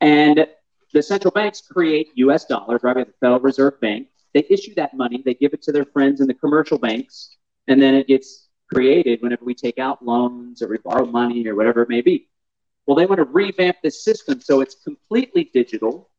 And 0.00 0.46
the 0.92 1.02
central 1.02 1.32
banks 1.32 1.60
create 1.60 2.10
US 2.14 2.44
dollars, 2.44 2.82
right? 2.82 2.94
We 2.94 3.00
have 3.00 3.08
the 3.08 3.14
Federal 3.20 3.40
Reserve 3.40 3.80
Bank. 3.80 4.08
They 4.32 4.46
issue 4.50 4.74
that 4.76 4.94
money, 4.94 5.22
they 5.24 5.34
give 5.34 5.52
it 5.52 5.62
to 5.62 5.72
their 5.72 5.84
friends 5.84 6.20
in 6.20 6.26
the 6.26 6.34
commercial 6.34 6.78
banks, 6.78 7.36
and 7.68 7.80
then 7.80 7.94
it 7.94 8.08
gets 8.08 8.48
created 8.72 9.22
whenever 9.22 9.44
we 9.44 9.54
take 9.54 9.78
out 9.78 10.04
loans 10.04 10.62
or 10.62 10.68
we 10.68 10.78
borrow 10.78 11.06
money 11.06 11.46
or 11.46 11.54
whatever 11.54 11.82
it 11.82 11.88
may 11.88 12.00
be. 12.00 12.28
Well, 12.86 12.96
they 12.96 13.06
want 13.06 13.18
to 13.18 13.24
revamp 13.24 13.76
this 13.82 14.04
system 14.04 14.40
so 14.40 14.60
it's 14.60 14.74
completely 14.74 15.50
digital. 15.54 16.10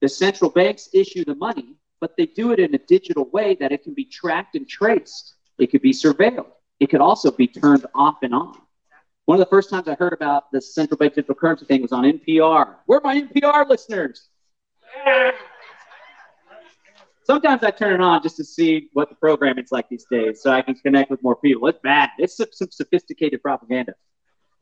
The 0.00 0.08
central 0.08 0.50
banks 0.50 0.88
issue 0.92 1.24
the 1.24 1.34
money, 1.34 1.76
but 2.00 2.16
they 2.16 2.26
do 2.26 2.52
it 2.52 2.58
in 2.58 2.74
a 2.74 2.78
digital 2.78 3.30
way 3.30 3.56
that 3.60 3.72
it 3.72 3.82
can 3.82 3.94
be 3.94 4.04
tracked 4.04 4.56
and 4.56 4.68
traced. 4.68 5.34
It 5.58 5.68
could 5.68 5.82
be 5.82 5.92
surveilled. 5.92 6.50
It 6.80 6.90
could 6.90 7.00
also 7.00 7.30
be 7.30 7.46
turned 7.46 7.86
off 7.94 8.16
and 8.22 8.34
on. 8.34 8.58
One 9.26 9.40
of 9.40 9.46
the 9.46 9.50
first 9.50 9.70
times 9.70 9.88
I 9.88 9.94
heard 9.94 10.12
about 10.12 10.52
the 10.52 10.60
central 10.60 10.98
bank 10.98 11.14
digital 11.14 11.34
currency 11.34 11.64
thing 11.64 11.80
was 11.80 11.92
on 11.92 12.04
NPR. 12.04 12.76
Where 12.86 12.98
are 12.98 13.02
my 13.02 13.22
NPR 13.22 13.68
listeners? 13.68 14.28
Sometimes 17.24 17.62
I 17.64 17.70
turn 17.70 17.94
it 17.94 18.00
on 18.02 18.22
just 18.22 18.36
to 18.36 18.44
see 18.44 18.90
what 18.92 19.08
the 19.08 19.14
programming's 19.14 19.72
like 19.72 19.88
these 19.88 20.04
days 20.10 20.42
so 20.42 20.50
I 20.50 20.60
can 20.60 20.74
connect 20.74 21.10
with 21.10 21.22
more 21.22 21.36
people. 21.36 21.66
It's 21.68 21.78
bad. 21.82 22.10
It's 22.18 22.36
some, 22.36 22.70
sophisticated 22.70 23.42
propaganda. 23.42 23.94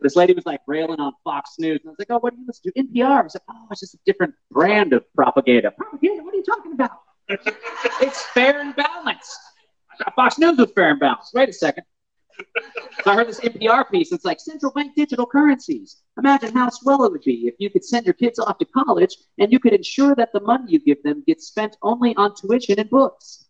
This 0.01 0.15
lady 0.15 0.33
was 0.33 0.47
like 0.47 0.61
railing 0.69 1.01
on 1.01 1.13
Fox 1.25 1.55
News. 1.59 1.81
And 1.83 1.89
I 1.89 1.91
was 1.91 1.99
like, 1.99 2.11
oh, 2.11 2.19
what 2.19 2.35
do 2.35 2.41
you 2.41 2.47
listen 2.47 2.73
to? 2.73 2.83
NPR. 2.83 3.21
I 3.21 3.23
was 3.23 3.35
like, 3.35 3.43
oh, 3.51 3.67
it's 3.71 3.81
just 3.81 3.95
a 3.95 3.99
different 4.07 4.35
brand 4.51 4.93
of 4.93 5.05
propaganda. 5.15 5.73
Propaganda? 5.73 6.23
What 6.23 6.35
are 6.35 6.37
you 6.37 6.45
talking 6.45 6.73
about? 6.73 7.01
it's 7.29 8.23
fair 8.27 8.61
and 8.61 8.77
balanced. 8.77 9.39
Fox 10.15 10.39
News 10.39 10.59
was 10.59 10.71
fair 10.73 10.91
and 10.91 11.01
balanced. 11.01 11.35
Wait 11.35 11.49
a 11.49 11.53
second. 11.53 11.85
So 13.05 13.11
I 13.11 13.15
heard 13.15 13.29
this 13.29 13.41
NPR 13.41 13.91
piece. 13.91 14.13
It's 14.13 14.25
like 14.25 14.41
central 14.41 14.73
bank 14.73 14.95
digital 14.95 15.27
currencies. 15.27 16.03
Imagine 16.19 16.55
how 16.55 16.69
swell 16.71 17.05
it 17.05 17.13
would 17.13 17.23
be 17.23 17.47
if 17.47 17.55
you 17.59 17.71
could 17.71 17.85
send 17.85 18.07
your 18.07 18.15
kids 18.15 18.39
off 18.39 18.59
to 18.59 18.65
college 18.67 19.17
and 19.39 19.51
you 19.53 19.59
could 19.59 19.73
ensure 19.73 20.15
that 20.15 20.33
the 20.33 20.41
money 20.41 20.73
you 20.73 20.79
give 20.79 21.03
them 21.03 21.23
gets 21.27 21.47
spent 21.47 21.77
only 21.83 22.15
on 22.17 22.35
tuition 22.35 22.79
and 22.79 22.91
books. 22.91 23.47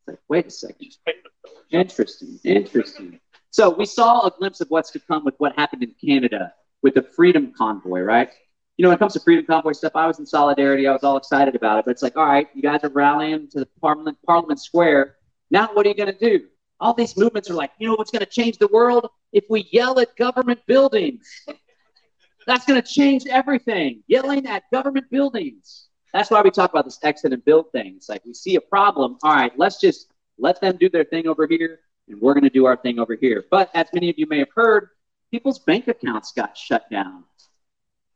It's 0.00 0.08
like, 0.08 0.18
wait 0.28 0.46
a 0.46 0.50
second. 0.50 0.96
Interesting. 1.70 2.38
Interesting. 2.44 3.20
So 3.50 3.70
we 3.70 3.84
saw 3.84 4.26
a 4.26 4.30
glimpse 4.30 4.60
of 4.60 4.68
what's 4.68 4.90
to 4.92 5.00
come 5.00 5.24
with 5.24 5.34
what 5.38 5.54
happened 5.56 5.82
in 5.82 5.94
Canada 6.04 6.52
with 6.82 6.94
the 6.94 7.02
Freedom 7.02 7.52
Convoy, 7.56 8.00
right? 8.00 8.30
You 8.76 8.84
know, 8.84 8.88
when 8.88 8.96
it 8.96 9.00
comes 9.00 9.12
to 9.12 9.20
Freedom 9.20 9.44
Convoy 9.44 9.72
stuff, 9.72 9.92
I 9.94 10.06
was 10.06 10.18
in 10.18 10.26
solidarity. 10.26 10.86
I 10.86 10.92
was 10.92 11.04
all 11.04 11.16
excited 11.16 11.54
about 11.54 11.78
it. 11.78 11.84
But 11.84 11.92
it's 11.92 12.02
like, 12.02 12.16
all 12.16 12.24
right, 12.24 12.48
you 12.54 12.62
guys 12.62 12.80
are 12.82 12.88
rallying 12.88 13.48
to 13.50 13.60
the 13.60 13.68
Parliament, 13.80 14.16
Parliament 14.24 14.60
Square. 14.60 15.16
Now, 15.50 15.68
what 15.74 15.84
are 15.84 15.88
you 15.90 15.94
going 15.94 16.14
to 16.14 16.18
do? 16.18 16.46
All 16.80 16.94
these 16.94 17.16
movements 17.16 17.50
are 17.50 17.54
like, 17.54 17.72
you 17.78 17.88
know 17.88 17.94
what's 17.94 18.10
going 18.10 18.24
to 18.24 18.30
change 18.30 18.58
the 18.58 18.68
world? 18.68 19.08
If 19.32 19.44
we 19.50 19.68
yell 19.70 20.00
at 20.00 20.16
government 20.16 20.60
buildings. 20.66 21.28
That's 22.46 22.64
going 22.64 22.80
to 22.80 22.88
change 22.88 23.26
everything. 23.26 24.02
Yelling 24.06 24.46
at 24.46 24.64
government 24.72 25.10
buildings. 25.10 25.88
That's 26.12 26.30
why 26.30 26.42
we 26.42 26.50
talk 26.50 26.70
about 26.70 26.84
this 26.84 26.98
exit 27.02 27.32
and 27.32 27.44
build 27.44 27.70
thing. 27.72 27.94
It's 27.96 28.08
like 28.08 28.24
we 28.24 28.34
see 28.34 28.56
a 28.56 28.60
problem. 28.60 29.18
All 29.22 29.34
right, 29.34 29.52
let's 29.56 29.80
just 29.80 30.10
let 30.38 30.60
them 30.60 30.76
do 30.76 30.88
their 30.88 31.04
thing 31.04 31.28
over 31.28 31.46
here, 31.46 31.80
and 32.08 32.20
we're 32.20 32.34
going 32.34 32.44
to 32.44 32.50
do 32.50 32.64
our 32.64 32.76
thing 32.76 32.98
over 32.98 33.14
here. 33.14 33.44
But 33.50 33.70
as 33.74 33.86
many 33.94 34.10
of 34.10 34.18
you 34.18 34.26
may 34.26 34.38
have 34.38 34.50
heard, 34.54 34.88
people's 35.30 35.58
bank 35.60 35.86
accounts 35.86 36.32
got 36.32 36.56
shut 36.56 36.90
down 36.90 37.24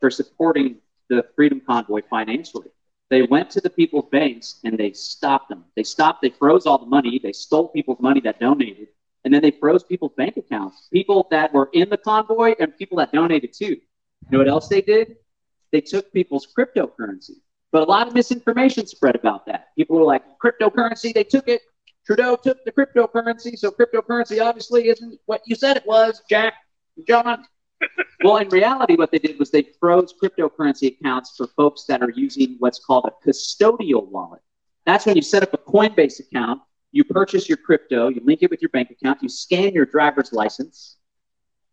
for 0.01 0.11
supporting 0.11 0.79
the 1.09 1.25
Freedom 1.37 1.61
Convoy 1.61 2.01
financially. 2.11 2.71
They 3.11 3.23
went 3.23 3.51
to 3.51 3.61
the 3.61 3.71
people's 3.71 4.09
banks 4.11 4.61
and 4.65 4.79
they 4.79 4.93
stopped 4.93 5.49
them. 5.49 5.65
They 5.77 5.83
stopped, 5.83 6.23
they 6.23 6.31
froze 6.31 6.67
all 6.67 6.79
the 6.79 6.87
money, 6.87 7.21
they 7.23 7.33
stole 7.33 7.69
people's 7.69 8.01
money 8.01 8.21
that 8.21 8.41
donated, 8.41 8.89
and 9.25 9.33
then 9.33 9.43
they 9.43 9.51
froze 9.51 9.85
people's 9.85 10.15
bank 10.17 10.37
accounts. 10.37 10.89
People 10.93 11.27
that 11.31 11.53
were 11.53 11.71
in 11.73 11.91
the 11.91 11.99
convoy 11.99 12.55
and 12.59 12.77
people 12.77 12.99
that 12.99 13.13
donated 13.13 13.53
too. 13.53 13.77
You 13.77 14.31
know 14.31 14.39
what 14.39 14.49
else 14.49 14.69
they 14.69 14.81
did? 14.81 15.17
They 15.73 15.81
took 15.81 16.13
people's 16.13 16.47
cryptocurrency. 16.47 17.37
But 17.73 17.83
a 17.83 17.91
lot 17.91 18.07
of 18.07 18.15
misinformation 18.15 18.87
spread 18.87 19.17
about 19.17 19.47
that. 19.47 19.69
People 19.77 19.99
were 19.99 20.05
like, 20.05 20.23
cryptocurrency, 20.39 21.13
they 21.13 21.25
took 21.25 21.49
it. 21.49 21.61
Trudeau 22.07 22.37
took 22.37 22.65
the 22.65 22.73
cryptocurrency, 22.73 23.59
so 23.59 23.71
cryptocurrency 23.71 24.41
obviously 24.41 24.89
isn't 24.89 25.19
what 25.27 25.43
you 25.47 25.57
said 25.57 25.77
it 25.77 25.87
was, 25.87 26.23
Jack, 26.29 26.55
John 27.09 27.45
well, 28.23 28.39
in 28.39 28.49
reality, 28.49 28.97
what 28.97 29.11
they 29.11 29.19
did 29.19 29.39
was 29.39 29.51
they 29.51 29.69
froze 29.81 30.15
cryptocurrency 30.23 30.99
accounts 30.99 31.35
for 31.37 31.47
folks 31.49 31.85
that 31.85 32.03
are 32.03 32.11
using 32.11 32.57
what's 32.59 32.79
called 32.79 33.07
a 33.07 33.29
custodial 33.29 34.07
wallet. 34.09 34.41
That's 34.87 35.07
when 35.07 35.17
you 35.17 35.23
set 35.23 35.43
up 35.43 35.55
a 35.55 35.59
Coinbase 35.59 36.21
account, 36.21 36.61
you 36.93 37.05
purchase 37.05 37.49
your 37.49 37.59
crypto, 37.59 38.09
you 38.09 38.21
link 38.25 38.43
it 38.43 38.51
with 38.51 38.63
your 38.63 38.69
bank 38.69 38.91
account, 38.91 39.23
you 39.23 39.29
scan 39.29 39.73
your 39.73 39.87
driver's 39.87 40.33
license, 40.33 40.97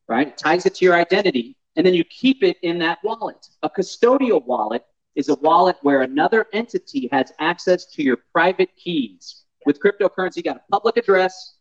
right? 0.08 0.30
It 0.30 0.38
ties 0.38 0.66
it 0.66 0.76
to 0.76 0.86
your 0.86 0.96
identity, 0.96 1.58
and 1.76 1.86
then 1.86 1.94
you 1.94 2.04
keep 2.06 2.44
it 2.44 2.58
in 2.64 2.80
that 2.80 3.00
wallet. 3.04 3.48
A 3.64 3.70
custodial 3.70 4.44
wallet 4.46 4.84
is 5.16 5.30
a 5.30 5.36
wallet 5.36 5.78
where 5.82 6.02
another 6.02 6.48
entity 6.54 7.10
has 7.12 7.32
access 7.40 7.86
to 7.86 8.04
your 8.04 8.18
private 8.34 8.70
keys. 8.76 9.44
With 9.66 9.80
cryptocurrency, 9.80 10.38
you 10.38 10.44
got 10.44 10.58
a 10.58 10.72
public 10.72 10.98
address, 10.98 11.56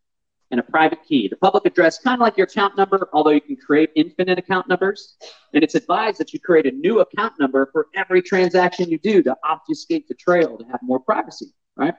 and 0.50 0.60
a 0.60 0.62
private 0.62 1.02
key. 1.06 1.28
The 1.28 1.36
public 1.36 1.64
address, 1.66 1.98
kind 1.98 2.14
of 2.14 2.20
like 2.20 2.36
your 2.36 2.46
account 2.46 2.76
number, 2.76 3.08
although 3.12 3.30
you 3.30 3.40
can 3.40 3.56
create 3.56 3.90
infinite 3.94 4.38
account 4.38 4.68
numbers. 4.68 5.16
And 5.54 5.62
it's 5.62 5.74
advised 5.74 6.18
that 6.18 6.32
you 6.32 6.40
create 6.40 6.66
a 6.66 6.72
new 6.72 7.00
account 7.00 7.34
number 7.38 7.68
for 7.72 7.88
every 7.94 8.22
transaction 8.22 8.90
you 8.90 8.98
do 8.98 9.22
to 9.22 9.36
obfuscate 9.44 10.08
the 10.08 10.14
trail 10.14 10.58
to 10.58 10.64
have 10.64 10.80
more 10.82 11.00
privacy, 11.00 11.52
right? 11.76 11.94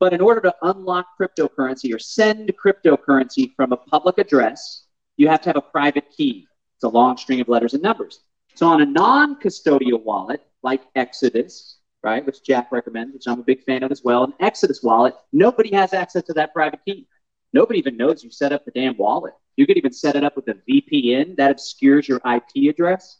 But 0.00 0.12
in 0.12 0.20
order 0.20 0.40
to 0.42 0.54
unlock 0.62 1.06
cryptocurrency 1.20 1.94
or 1.94 1.98
send 1.98 2.52
cryptocurrency 2.62 3.54
from 3.54 3.72
a 3.72 3.76
public 3.76 4.18
address, 4.18 4.86
you 5.16 5.28
have 5.28 5.40
to 5.42 5.50
have 5.50 5.56
a 5.56 5.62
private 5.62 6.10
key. 6.16 6.46
It's 6.76 6.84
a 6.84 6.88
long 6.88 7.16
string 7.16 7.40
of 7.40 7.48
letters 7.48 7.74
and 7.74 7.82
numbers. 7.82 8.20
So 8.54 8.66
on 8.66 8.82
a 8.82 8.86
non 8.86 9.40
custodial 9.40 10.02
wallet 10.02 10.42
like 10.62 10.82
Exodus, 10.96 11.78
right, 12.02 12.24
which 12.24 12.42
Jack 12.44 12.70
recommends, 12.72 13.14
which 13.14 13.26
I'm 13.26 13.40
a 13.40 13.44
big 13.44 13.62
fan 13.64 13.82
of 13.82 13.92
as 13.92 14.02
well, 14.04 14.24
an 14.24 14.34
Exodus 14.40 14.82
wallet, 14.82 15.14
nobody 15.32 15.72
has 15.74 15.92
access 15.92 16.22
to 16.24 16.32
that 16.34 16.52
private 16.52 16.80
key. 16.84 17.06
Nobody 17.54 17.78
even 17.78 17.96
knows 17.96 18.24
you 18.24 18.30
set 18.30 18.52
up 18.52 18.64
the 18.64 18.72
damn 18.72 18.96
wallet. 18.96 19.32
You 19.56 19.64
could 19.64 19.76
even 19.76 19.92
set 19.92 20.16
it 20.16 20.24
up 20.24 20.34
with 20.34 20.48
a 20.48 20.56
VPN 20.68 21.36
that 21.36 21.52
obscures 21.52 22.08
your 22.08 22.20
IP 22.26 22.68
address. 22.68 23.18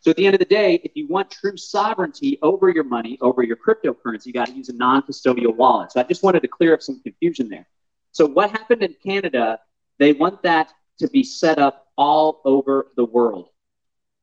So 0.00 0.10
at 0.10 0.16
the 0.16 0.26
end 0.26 0.34
of 0.34 0.40
the 0.40 0.44
day, 0.44 0.80
if 0.82 0.90
you 0.96 1.06
want 1.06 1.30
true 1.30 1.56
sovereignty 1.56 2.36
over 2.42 2.68
your 2.68 2.82
money, 2.82 3.16
over 3.20 3.44
your 3.44 3.56
cryptocurrency, 3.56 4.26
you 4.26 4.32
got 4.32 4.48
to 4.48 4.54
use 4.54 4.68
a 4.70 4.72
non-custodial 4.72 5.54
wallet. 5.54 5.92
So 5.92 6.00
I 6.00 6.02
just 6.02 6.24
wanted 6.24 6.42
to 6.42 6.48
clear 6.48 6.74
up 6.74 6.82
some 6.82 7.00
confusion 7.00 7.48
there. 7.48 7.68
So 8.10 8.26
what 8.26 8.50
happened 8.50 8.82
in 8.82 8.96
Canada? 9.00 9.60
They 10.00 10.12
want 10.12 10.42
that 10.42 10.72
to 10.98 11.08
be 11.08 11.22
set 11.22 11.60
up 11.60 11.86
all 11.96 12.40
over 12.44 12.88
the 12.96 13.04
world. 13.04 13.50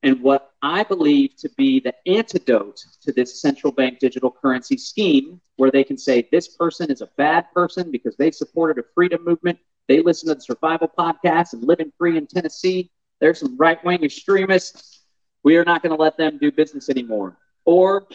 And 0.04 0.22
what 0.22 0.52
I 0.62 0.84
believe 0.84 1.38
to 1.38 1.50
be 1.58 1.80
the 1.80 1.94
antidote 2.06 2.84
to 3.02 3.14
this 3.14 3.42
central 3.42 3.72
bank 3.72 4.00
digital 4.00 4.30
currency 4.30 4.78
scheme, 4.78 5.40
where 5.56 5.72
they 5.72 5.84
can 5.86 5.98
say 5.98 6.28
this 6.32 6.50
person 6.50 6.92
is 6.92 7.02
a 7.02 7.10
bad 7.18 7.46
person 7.54 7.90
because 7.90 8.18
they 8.18 8.30
supported 8.30 8.84
a 8.84 8.88
freedom 8.94 9.24
movement, 9.24 9.58
they 9.88 10.02
listen 10.02 10.30
to 10.30 10.36
the 10.36 10.42
survival 10.42 10.90
podcast 10.98 11.54
and 11.54 11.64
living 11.64 11.92
free 11.98 12.18
in 12.18 12.28
Tennessee. 12.28 12.92
There's 13.22 13.40
some 13.40 13.58
right 13.58 13.84
wing 13.86 14.04
extremists. 14.04 15.04
We 15.44 15.56
are 15.56 15.66
not 15.66 15.82
going 15.82 15.96
to 15.96 16.02
let 16.02 16.18
them 16.18 16.38
do 16.38 16.52
business 16.52 16.90
anymore. 16.90 17.38
Or 17.66 18.08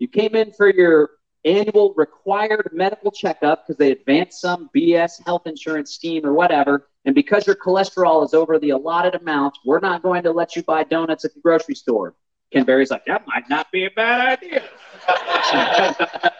you 0.00 0.08
came 0.08 0.34
in 0.34 0.52
for 0.52 0.72
your 0.72 1.10
annual 1.44 1.94
required 1.96 2.70
medical 2.72 3.10
checkup 3.10 3.66
because 3.66 3.78
they 3.78 3.92
advanced 3.92 4.40
some 4.40 4.68
BS 4.74 5.24
health 5.24 5.46
insurance 5.46 5.92
scheme 5.92 6.26
or 6.26 6.32
whatever. 6.32 6.89
And 7.04 7.14
because 7.14 7.46
your 7.46 7.56
cholesterol 7.56 8.24
is 8.24 8.34
over 8.34 8.58
the 8.58 8.70
allotted 8.70 9.14
amount, 9.14 9.56
we're 9.64 9.80
not 9.80 10.02
going 10.02 10.22
to 10.24 10.32
let 10.32 10.54
you 10.54 10.62
buy 10.62 10.84
donuts 10.84 11.24
at 11.24 11.34
the 11.34 11.40
grocery 11.40 11.74
store. 11.74 12.14
Ken 12.52 12.64
Berry's 12.64 12.90
like, 12.90 13.04
that 13.06 13.24
might 13.26 13.48
not 13.48 13.70
be 13.72 13.86
a 13.86 13.90
bad 13.90 14.38
idea. 14.38 14.62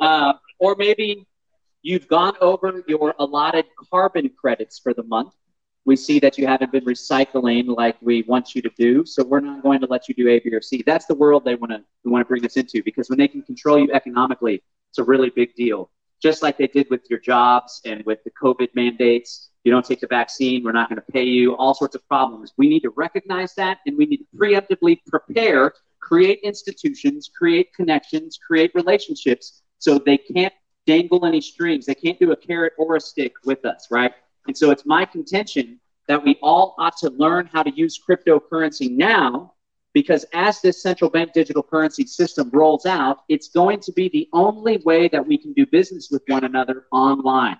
uh, 0.00 0.32
or 0.58 0.74
maybe 0.76 1.26
you've 1.82 2.08
gone 2.08 2.34
over 2.40 2.82
your 2.88 3.14
allotted 3.18 3.66
carbon 3.90 4.30
credits 4.36 4.78
for 4.78 4.94
the 4.94 5.04
month 5.04 5.34
we 5.86 5.94
see 5.94 6.18
that 6.18 6.36
you 6.36 6.46
haven't 6.46 6.72
been 6.72 6.84
recycling 6.84 7.74
like 7.74 7.96
we 8.02 8.22
want 8.22 8.54
you 8.54 8.60
to 8.60 8.70
do, 8.76 9.06
so 9.06 9.24
we're 9.24 9.40
not 9.40 9.62
going 9.62 9.80
to 9.80 9.86
let 9.86 10.08
you 10.08 10.14
do 10.14 10.28
A, 10.28 10.40
B, 10.40 10.52
or 10.52 10.60
C. 10.60 10.82
That's 10.84 11.06
the 11.06 11.14
world 11.14 11.44
they 11.44 11.54
want 11.54 11.70
to 11.70 11.82
want 12.04 12.22
to 12.22 12.28
bring 12.28 12.44
us 12.44 12.56
into 12.56 12.82
because 12.82 13.08
when 13.08 13.18
they 13.18 13.28
can 13.28 13.42
control 13.42 13.78
you 13.78 13.90
economically, 13.92 14.62
it's 14.90 14.98
a 14.98 15.04
really 15.04 15.30
big 15.30 15.54
deal. 15.54 15.90
Just 16.22 16.42
like 16.42 16.56
they 16.58 16.66
did 16.66 16.86
with 16.90 17.02
your 17.10 17.18
jobs 17.18 17.80
and 17.84 18.02
with 18.04 18.22
the 18.24 18.30
COVID 18.42 18.68
mandates, 18.74 19.50
you 19.64 19.72
don't 19.72 19.84
take 19.84 20.00
the 20.00 20.06
vaccine, 20.06 20.62
we're 20.62 20.72
not 20.72 20.88
going 20.88 21.00
to 21.00 21.12
pay 21.12 21.24
you, 21.24 21.56
all 21.56 21.74
sorts 21.74 21.94
of 21.94 22.06
problems. 22.06 22.52
We 22.56 22.68
need 22.68 22.80
to 22.80 22.90
recognize 22.90 23.54
that 23.56 23.78
and 23.86 23.96
we 23.98 24.06
need 24.06 24.18
to 24.18 24.26
preemptively 24.36 25.00
prepare, 25.06 25.72
create 26.00 26.40
institutions, 26.42 27.28
create 27.36 27.74
connections, 27.74 28.38
create 28.46 28.70
relationships 28.74 29.62
so 29.78 29.98
they 29.98 30.18
can't 30.18 30.54
dangle 30.86 31.26
any 31.26 31.40
strings. 31.40 31.84
They 31.84 31.94
can't 31.94 32.18
do 32.18 32.32
a 32.32 32.36
carrot 32.36 32.74
or 32.78 32.96
a 32.96 33.00
stick 33.00 33.32
with 33.44 33.64
us, 33.64 33.88
right? 33.90 34.12
And 34.46 34.56
so 34.56 34.70
it's 34.70 34.86
my 34.86 35.04
contention 35.04 35.80
that 36.06 36.22
we 36.22 36.38
all 36.42 36.76
ought 36.78 36.96
to 36.98 37.10
learn 37.10 37.50
how 37.52 37.64
to 37.64 37.70
use 37.74 37.98
cryptocurrency 37.98 38.90
now 38.90 39.54
because 39.96 40.26
as 40.34 40.60
this 40.60 40.82
central 40.82 41.08
bank 41.08 41.32
digital 41.32 41.62
currency 41.62 42.04
system 42.04 42.50
rolls 42.52 42.84
out, 42.84 43.20
it's 43.30 43.48
going 43.48 43.80
to 43.80 43.90
be 43.92 44.10
the 44.10 44.28
only 44.34 44.76
way 44.84 45.08
that 45.08 45.26
we 45.26 45.38
can 45.38 45.54
do 45.54 45.64
business 45.64 46.10
with 46.10 46.22
one 46.26 46.44
another 46.44 46.84
online. 46.92 47.58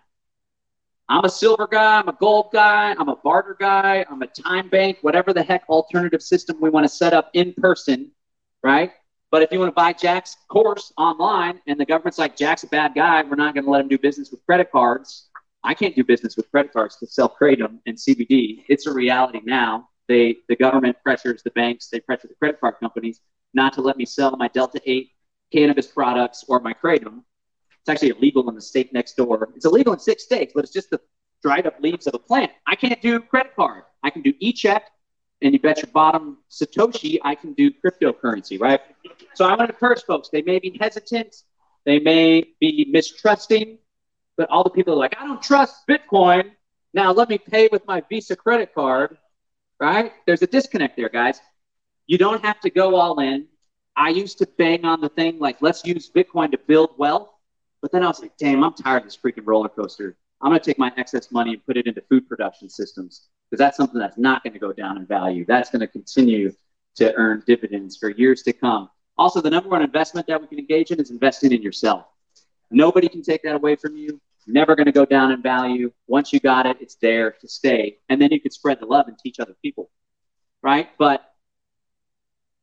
I'm 1.08 1.24
a 1.24 1.30
silver 1.30 1.66
guy, 1.66 1.98
I'm 1.98 2.10
a 2.10 2.16
gold 2.20 2.50
guy, 2.52 2.94
I'm 2.98 3.08
a 3.08 3.16
barter 3.16 3.56
guy, 3.58 4.04
I'm 4.10 4.20
a 4.20 4.26
time 4.26 4.68
bank, 4.68 4.98
whatever 5.00 5.32
the 5.32 5.42
heck 5.42 5.66
alternative 5.70 6.20
system 6.20 6.58
we 6.60 6.68
want 6.68 6.84
to 6.84 6.94
set 6.94 7.14
up 7.14 7.30
in 7.32 7.54
person, 7.54 8.10
right? 8.62 8.92
But 9.30 9.40
if 9.40 9.50
you 9.50 9.58
want 9.58 9.70
to 9.70 9.74
buy 9.74 9.94
Jack's 9.94 10.36
course 10.50 10.92
online 10.98 11.62
and 11.66 11.80
the 11.80 11.86
government's 11.86 12.18
like, 12.18 12.36
Jack's 12.36 12.64
a 12.64 12.66
bad 12.66 12.94
guy, 12.94 13.22
we're 13.22 13.36
not 13.36 13.54
going 13.54 13.64
to 13.64 13.70
let 13.70 13.80
him 13.80 13.88
do 13.88 13.96
business 13.96 14.30
with 14.30 14.44
credit 14.44 14.70
cards, 14.70 15.30
I 15.64 15.72
can't 15.72 15.96
do 15.96 16.04
business 16.04 16.36
with 16.36 16.50
credit 16.50 16.74
cards 16.74 16.96
to 16.96 17.06
sell 17.06 17.34
kratom 17.34 17.78
and 17.86 17.96
CBD. 17.96 18.64
It's 18.68 18.86
a 18.86 18.92
reality 18.92 19.40
now. 19.42 19.88
They, 20.08 20.36
the 20.48 20.56
government 20.56 20.96
pressures 21.02 21.42
the 21.42 21.50
banks, 21.50 21.88
they 21.88 22.00
pressure 22.00 22.28
the 22.28 22.34
credit 22.34 22.60
card 22.60 22.76
companies 22.80 23.20
not 23.54 23.72
to 23.74 23.80
let 23.80 23.96
me 23.96 24.04
sell 24.04 24.36
my 24.36 24.48
Delta 24.48 24.80
8 24.84 25.10
cannabis 25.52 25.86
products 25.86 26.44
or 26.48 26.60
my 26.60 26.72
kratom. 26.72 27.22
It's 27.80 27.88
actually 27.88 28.10
illegal 28.10 28.48
in 28.48 28.54
the 28.54 28.60
state 28.60 28.92
next 28.92 29.16
door. 29.16 29.48
It's 29.54 29.64
illegal 29.64 29.92
in 29.92 29.98
six 29.98 30.24
states, 30.24 30.52
but 30.54 30.64
it's 30.64 30.72
just 30.72 30.90
the 30.90 31.00
dried 31.42 31.66
up 31.66 31.80
leaves 31.80 32.06
of 32.06 32.14
a 32.14 32.18
plant. 32.18 32.50
I 32.66 32.74
can't 32.74 33.00
do 33.00 33.20
credit 33.20 33.54
card. 33.54 33.84
I 34.02 34.10
can 34.10 34.22
do 34.22 34.34
e-check, 34.40 34.90
and 35.42 35.52
you 35.52 35.60
bet 35.60 35.78
your 35.78 35.90
bottom 35.92 36.38
Satoshi 36.50 37.18
I 37.22 37.34
can 37.34 37.52
do 37.52 37.70
cryptocurrency, 37.70 38.60
right? 38.60 38.80
So 39.34 39.44
I 39.44 39.50
want 39.50 39.68
to 39.68 39.74
encourage 39.74 40.02
folks. 40.02 40.28
They 40.28 40.42
may 40.42 40.58
be 40.58 40.76
hesitant, 40.80 41.36
they 41.84 41.98
may 41.98 42.44
be 42.60 42.86
mistrusting, 42.90 43.78
but 44.36 44.50
all 44.50 44.64
the 44.64 44.70
people 44.70 44.94
are 44.94 44.96
like, 44.96 45.16
I 45.18 45.26
don't 45.26 45.42
trust 45.42 45.86
Bitcoin. 45.88 46.50
Now 46.94 47.12
let 47.12 47.28
me 47.28 47.38
pay 47.38 47.68
with 47.70 47.86
my 47.86 48.02
Visa 48.08 48.36
credit 48.36 48.74
card, 48.74 49.16
right? 49.80 50.12
There's 50.26 50.42
a 50.42 50.46
disconnect 50.46 50.96
there, 50.96 51.08
guys. 51.08 51.40
You 52.06 52.18
don't 52.18 52.44
have 52.44 52.60
to 52.60 52.70
go 52.70 52.96
all 52.96 53.18
in. 53.20 53.46
I 53.96 54.10
used 54.10 54.38
to 54.38 54.48
bang 54.58 54.84
on 54.84 55.00
the 55.00 55.08
thing 55.08 55.38
like, 55.38 55.62
let's 55.62 55.84
use 55.84 56.10
Bitcoin 56.10 56.50
to 56.52 56.58
build 56.58 56.90
wealth. 56.98 57.30
But 57.82 57.92
then 57.92 58.02
I 58.02 58.08
was 58.08 58.20
like, 58.20 58.36
damn, 58.36 58.64
I'm 58.64 58.74
tired 58.74 58.98
of 58.98 59.04
this 59.04 59.16
freaking 59.16 59.46
roller 59.46 59.68
coaster. 59.68 60.16
I'm 60.42 60.50
going 60.50 60.60
to 60.60 60.64
take 60.64 60.78
my 60.78 60.92
excess 60.96 61.30
money 61.32 61.54
and 61.54 61.64
put 61.64 61.76
it 61.76 61.86
into 61.86 62.02
food 62.02 62.28
production 62.28 62.68
systems 62.68 63.28
because 63.50 63.58
that's 63.58 63.76
something 63.76 63.98
that's 63.98 64.18
not 64.18 64.42
going 64.42 64.52
to 64.52 64.58
go 64.58 64.72
down 64.72 64.96
in 64.98 65.06
value. 65.06 65.44
That's 65.46 65.70
going 65.70 65.80
to 65.80 65.86
continue 65.86 66.52
to 66.96 67.14
earn 67.14 67.42
dividends 67.46 67.96
for 67.96 68.10
years 68.10 68.42
to 68.42 68.52
come. 68.52 68.90
Also, 69.18 69.40
the 69.40 69.50
number 69.50 69.68
one 69.70 69.82
investment 69.82 70.26
that 70.26 70.40
we 70.40 70.46
can 70.46 70.58
engage 70.58 70.90
in 70.90 71.00
is 71.00 71.10
investing 71.10 71.52
in 71.52 71.62
yourself. 71.62 72.06
Nobody 72.70 73.08
can 73.08 73.22
take 73.22 73.42
that 73.44 73.54
away 73.54 73.76
from 73.76 73.96
you. 73.96 74.20
Never 74.46 74.76
going 74.76 74.86
to 74.86 74.92
go 74.92 75.04
down 75.04 75.32
in 75.32 75.42
value. 75.42 75.92
Once 76.06 76.32
you 76.32 76.40
got 76.40 76.66
it, 76.66 76.76
it's 76.80 76.96
there 76.96 77.32
to 77.32 77.48
stay. 77.48 77.98
And 78.08 78.20
then 78.20 78.30
you 78.30 78.40
can 78.40 78.52
spread 78.52 78.80
the 78.80 78.86
love 78.86 79.08
and 79.08 79.18
teach 79.18 79.40
other 79.40 79.56
people. 79.62 79.90
Right? 80.62 80.88
But 80.98 81.24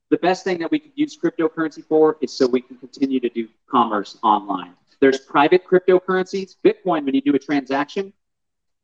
the 0.10 0.18
best 0.18 0.44
thing 0.44 0.60
that 0.60 0.72
we 0.72 0.80
could 0.80 0.92
use 0.96 1.18
cryptocurrency 1.18 1.84
for 1.86 2.18
is 2.22 2.32
so 2.32 2.48
we 2.48 2.62
can 2.62 2.78
continue 2.78 3.20
to 3.20 3.30
do 3.30 3.48
commerce 3.70 4.18
online. 4.24 4.74
There's 5.00 5.20
private 5.20 5.66
cryptocurrencies. 5.66 6.56
Bitcoin, 6.64 7.04
when 7.04 7.16
you 7.16 7.22
do 7.22 7.36
a 7.36 7.40
transaction, 7.40 8.14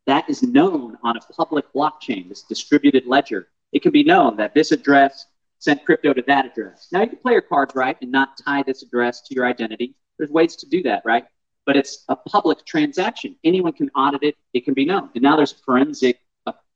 that 0.05 0.27
is 0.29 0.41
known 0.41 0.97
on 1.03 1.17
a 1.17 1.19
public 1.33 1.71
blockchain, 1.71 2.29
this 2.29 2.41
distributed 2.41 3.05
ledger. 3.05 3.47
It 3.71 3.83
can 3.83 3.91
be 3.91 4.03
known 4.03 4.35
that 4.38 4.53
this 4.55 4.71
address 4.71 5.27
sent 5.59 5.85
crypto 5.85 6.13
to 6.13 6.23
that 6.23 6.45
address. 6.45 6.88
Now, 6.91 7.01
you 7.01 7.07
can 7.09 7.19
play 7.19 7.33
your 7.33 7.41
cards 7.41 7.75
right 7.75 7.95
and 8.01 8.12
not 8.12 8.38
tie 8.43 8.63
this 8.63 8.81
address 8.81 9.21
to 9.27 9.35
your 9.35 9.45
identity. 9.45 9.95
There's 10.17 10.31
ways 10.31 10.55
to 10.57 10.67
do 10.67 10.81
that, 10.83 11.03
right? 11.05 11.25
But 11.69 11.77
it's 11.77 12.03
a 12.10 12.15
public 12.15 12.65
transaction. 12.65 13.36
Anyone 13.43 13.73
can 13.73 13.91
audit 13.91 14.23
it. 14.23 14.36
It 14.55 14.65
can 14.65 14.73
be 14.73 14.86
known. 14.86 15.12
And 15.13 15.21
now 15.21 15.36
there's 15.36 15.51
forensic, 15.51 16.19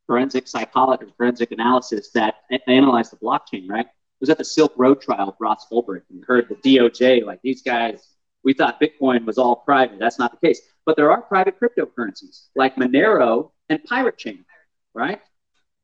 forensic 0.05 0.47
psychology, 0.47 1.07
forensic 1.17 1.51
analysis 1.51 2.11
that 2.11 2.35
analyze 2.67 3.09
the 3.09 3.15
blockchain, 3.15 3.67
right? 3.67 3.87
It 3.87 4.19
was 4.19 4.29
at 4.29 4.37
the 4.37 4.45
Silk 4.45 4.71
Road 4.77 5.01
trial 5.01 5.25
with 5.25 5.35
Ross 5.39 5.65
Ulbricht 5.71 6.03
and 6.11 6.23
heard 6.27 6.47
the 6.47 6.77
DOJ, 6.77 7.25
like 7.25 7.39
these 7.41 7.63
guys, 7.63 8.07
we 8.43 8.53
thought 8.53 8.79
Bitcoin 8.79 9.25
was 9.25 9.39
all 9.39 9.55
private. 9.55 9.97
That's 9.97 10.19
not 10.19 10.29
the 10.29 10.47
case. 10.47 10.61
But 10.85 10.95
there 10.95 11.09
are 11.11 11.23
private 11.23 11.55
cryptocurrencies 11.59 12.49
like 12.55 12.75
Monero 12.75 13.49
and 13.69 13.83
Pirate 13.85 14.19
Chain, 14.19 14.45
right? 14.93 15.21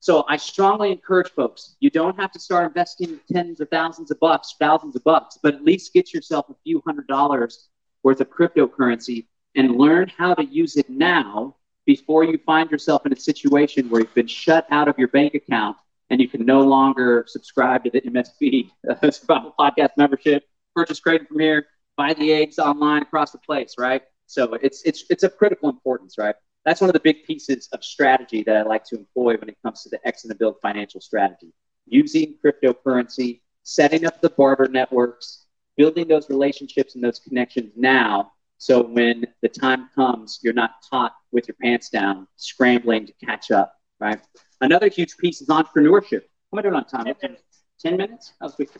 So 0.01 0.23
I 0.29 0.37
strongly 0.37 0.91
encourage 0.91 1.31
folks, 1.31 1.77
you 1.79 1.89
don't 1.89 2.19
have 2.19 2.31
to 2.33 2.39
start 2.39 2.67
investing 2.67 3.19
tens 3.33 3.59
of 3.59 3.69
thousands 3.69 4.11
of 4.11 4.19
bucks, 4.19 4.53
thousands 4.59 4.95
of 4.95 5.03
bucks, 5.03 5.39
but 5.41 5.55
at 5.55 5.63
least 5.63 5.93
get 5.93 6.13
yourself 6.13 6.45
a 6.51 6.55
few 6.63 6.83
hundred 6.85 7.07
dollars 7.07 7.69
worth 8.03 8.21
of 8.21 8.29
cryptocurrency 8.29 9.27
and 9.55 9.77
learn 9.77 10.11
how 10.17 10.33
to 10.33 10.45
use 10.45 10.77
it 10.77 10.89
now 10.89 11.55
before 11.85 12.23
you 12.23 12.37
find 12.45 12.69
yourself 12.69 13.05
in 13.05 13.13
a 13.13 13.15
situation 13.15 13.89
where 13.89 14.01
you've 14.01 14.13
been 14.13 14.27
shut 14.27 14.67
out 14.69 14.87
of 14.87 14.97
your 14.97 15.07
bank 15.07 15.33
account 15.33 15.75
and 16.09 16.21
you 16.21 16.27
can 16.27 16.45
no 16.45 16.61
longer 16.61 17.25
subscribe 17.27 17.83
to 17.83 17.89
the 17.89 18.01
MSB, 18.01 18.69
uh, 18.89 19.11
Survival 19.11 19.53
Podcast 19.59 19.91
membership, 19.97 20.43
purchase 20.75 20.99
credit 20.99 21.27
from 21.27 21.39
here, 21.39 21.67
buy 21.97 22.13
the 22.13 22.31
eggs 22.31 22.59
online 22.59 23.01
across 23.01 23.31
the 23.31 23.37
place, 23.39 23.75
right? 23.77 24.03
So 24.27 24.53
it's 24.55 24.83
it's 24.83 25.05
it's 25.09 25.23
of 25.23 25.35
critical 25.37 25.69
importance, 25.69 26.17
right? 26.17 26.35
that's 26.65 26.81
one 26.81 26.89
of 26.89 26.93
the 26.93 26.99
big 26.99 27.23
pieces 27.23 27.67
of 27.73 27.83
strategy 27.83 28.43
that 28.43 28.55
I 28.55 28.63
like 28.63 28.83
to 28.85 28.97
employ 28.97 29.37
when 29.37 29.49
it 29.49 29.57
comes 29.63 29.83
to 29.83 29.89
the 29.89 30.05
Exit 30.07 30.25
and 30.25 30.31
the 30.31 30.35
Build 30.35 30.57
financial 30.61 31.01
strategy. 31.01 31.53
Using 31.85 32.35
cryptocurrency, 32.43 33.41
setting 33.63 34.05
up 34.05 34.21
the 34.21 34.29
barter 34.29 34.67
networks, 34.67 35.45
building 35.79 36.09
those 36.09 36.29
relationships 36.29 36.95
and 36.95 37.03
those 37.03 37.19
connections 37.19 37.71
now. 37.77 38.33
So 38.57 38.83
when 38.83 39.25
the 39.41 39.47
time 39.47 39.89
comes, 39.95 40.41
you're 40.43 40.53
not 40.53 40.71
caught 40.89 41.13
with 41.31 41.47
your 41.47 41.55
pants 41.63 41.89
down, 41.89 42.27
scrambling 42.35 43.07
to 43.07 43.13
catch 43.25 43.49
up, 43.49 43.73
right? 43.97 44.19
Another 44.59 44.89
huge 44.89 45.15
piece 45.17 45.39
is 45.39 45.47
entrepreneurship. 45.47 46.23
How 46.51 46.57
am 46.57 46.59
I 46.59 46.61
doing 46.63 46.75
on 46.75 46.85
time? 46.85 47.05
10 47.05 47.15
minutes. 47.21 47.63
10 47.79 47.95
minutes? 47.95 48.33
That 48.41 48.47
was 48.47 48.55
quick. 48.55 48.71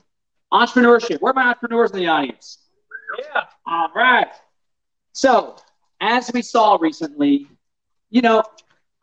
Entrepreneurship. 0.52 1.22
Where 1.22 1.32
are 1.32 1.34
my 1.34 1.44
entrepreneurs 1.44 1.92
in 1.92 2.00
the 2.00 2.08
audience? 2.08 2.66
Yeah. 3.18 3.44
All 3.66 3.88
right. 3.96 4.34
So, 5.14 5.56
as 6.02 6.30
we 6.34 6.42
saw 6.42 6.78
recently, 6.82 7.48
you 8.10 8.22
know, 8.22 8.44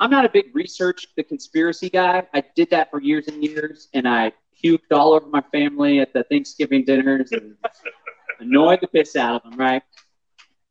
I'm 0.00 0.10
not 0.10 0.26
a 0.26 0.28
big 0.28 0.54
research 0.54 1.06
the 1.16 1.22
conspiracy 1.22 1.88
guy. 1.88 2.26
I 2.34 2.42
did 2.54 2.68
that 2.70 2.90
for 2.90 3.00
years 3.00 3.28
and 3.28 3.42
years, 3.42 3.88
and 3.94 4.06
I 4.06 4.32
puked 4.62 4.92
all 4.92 5.12
over 5.12 5.26
my 5.26 5.42
family 5.52 6.00
at 6.00 6.12
the 6.12 6.24
Thanksgiving 6.24 6.84
dinners 6.84 7.32
and 7.32 7.56
annoyed 8.40 8.80
the 8.80 8.88
piss 8.88 9.16
out 9.16 9.44
of 9.44 9.50
them, 9.50 9.58
right? 9.58 9.82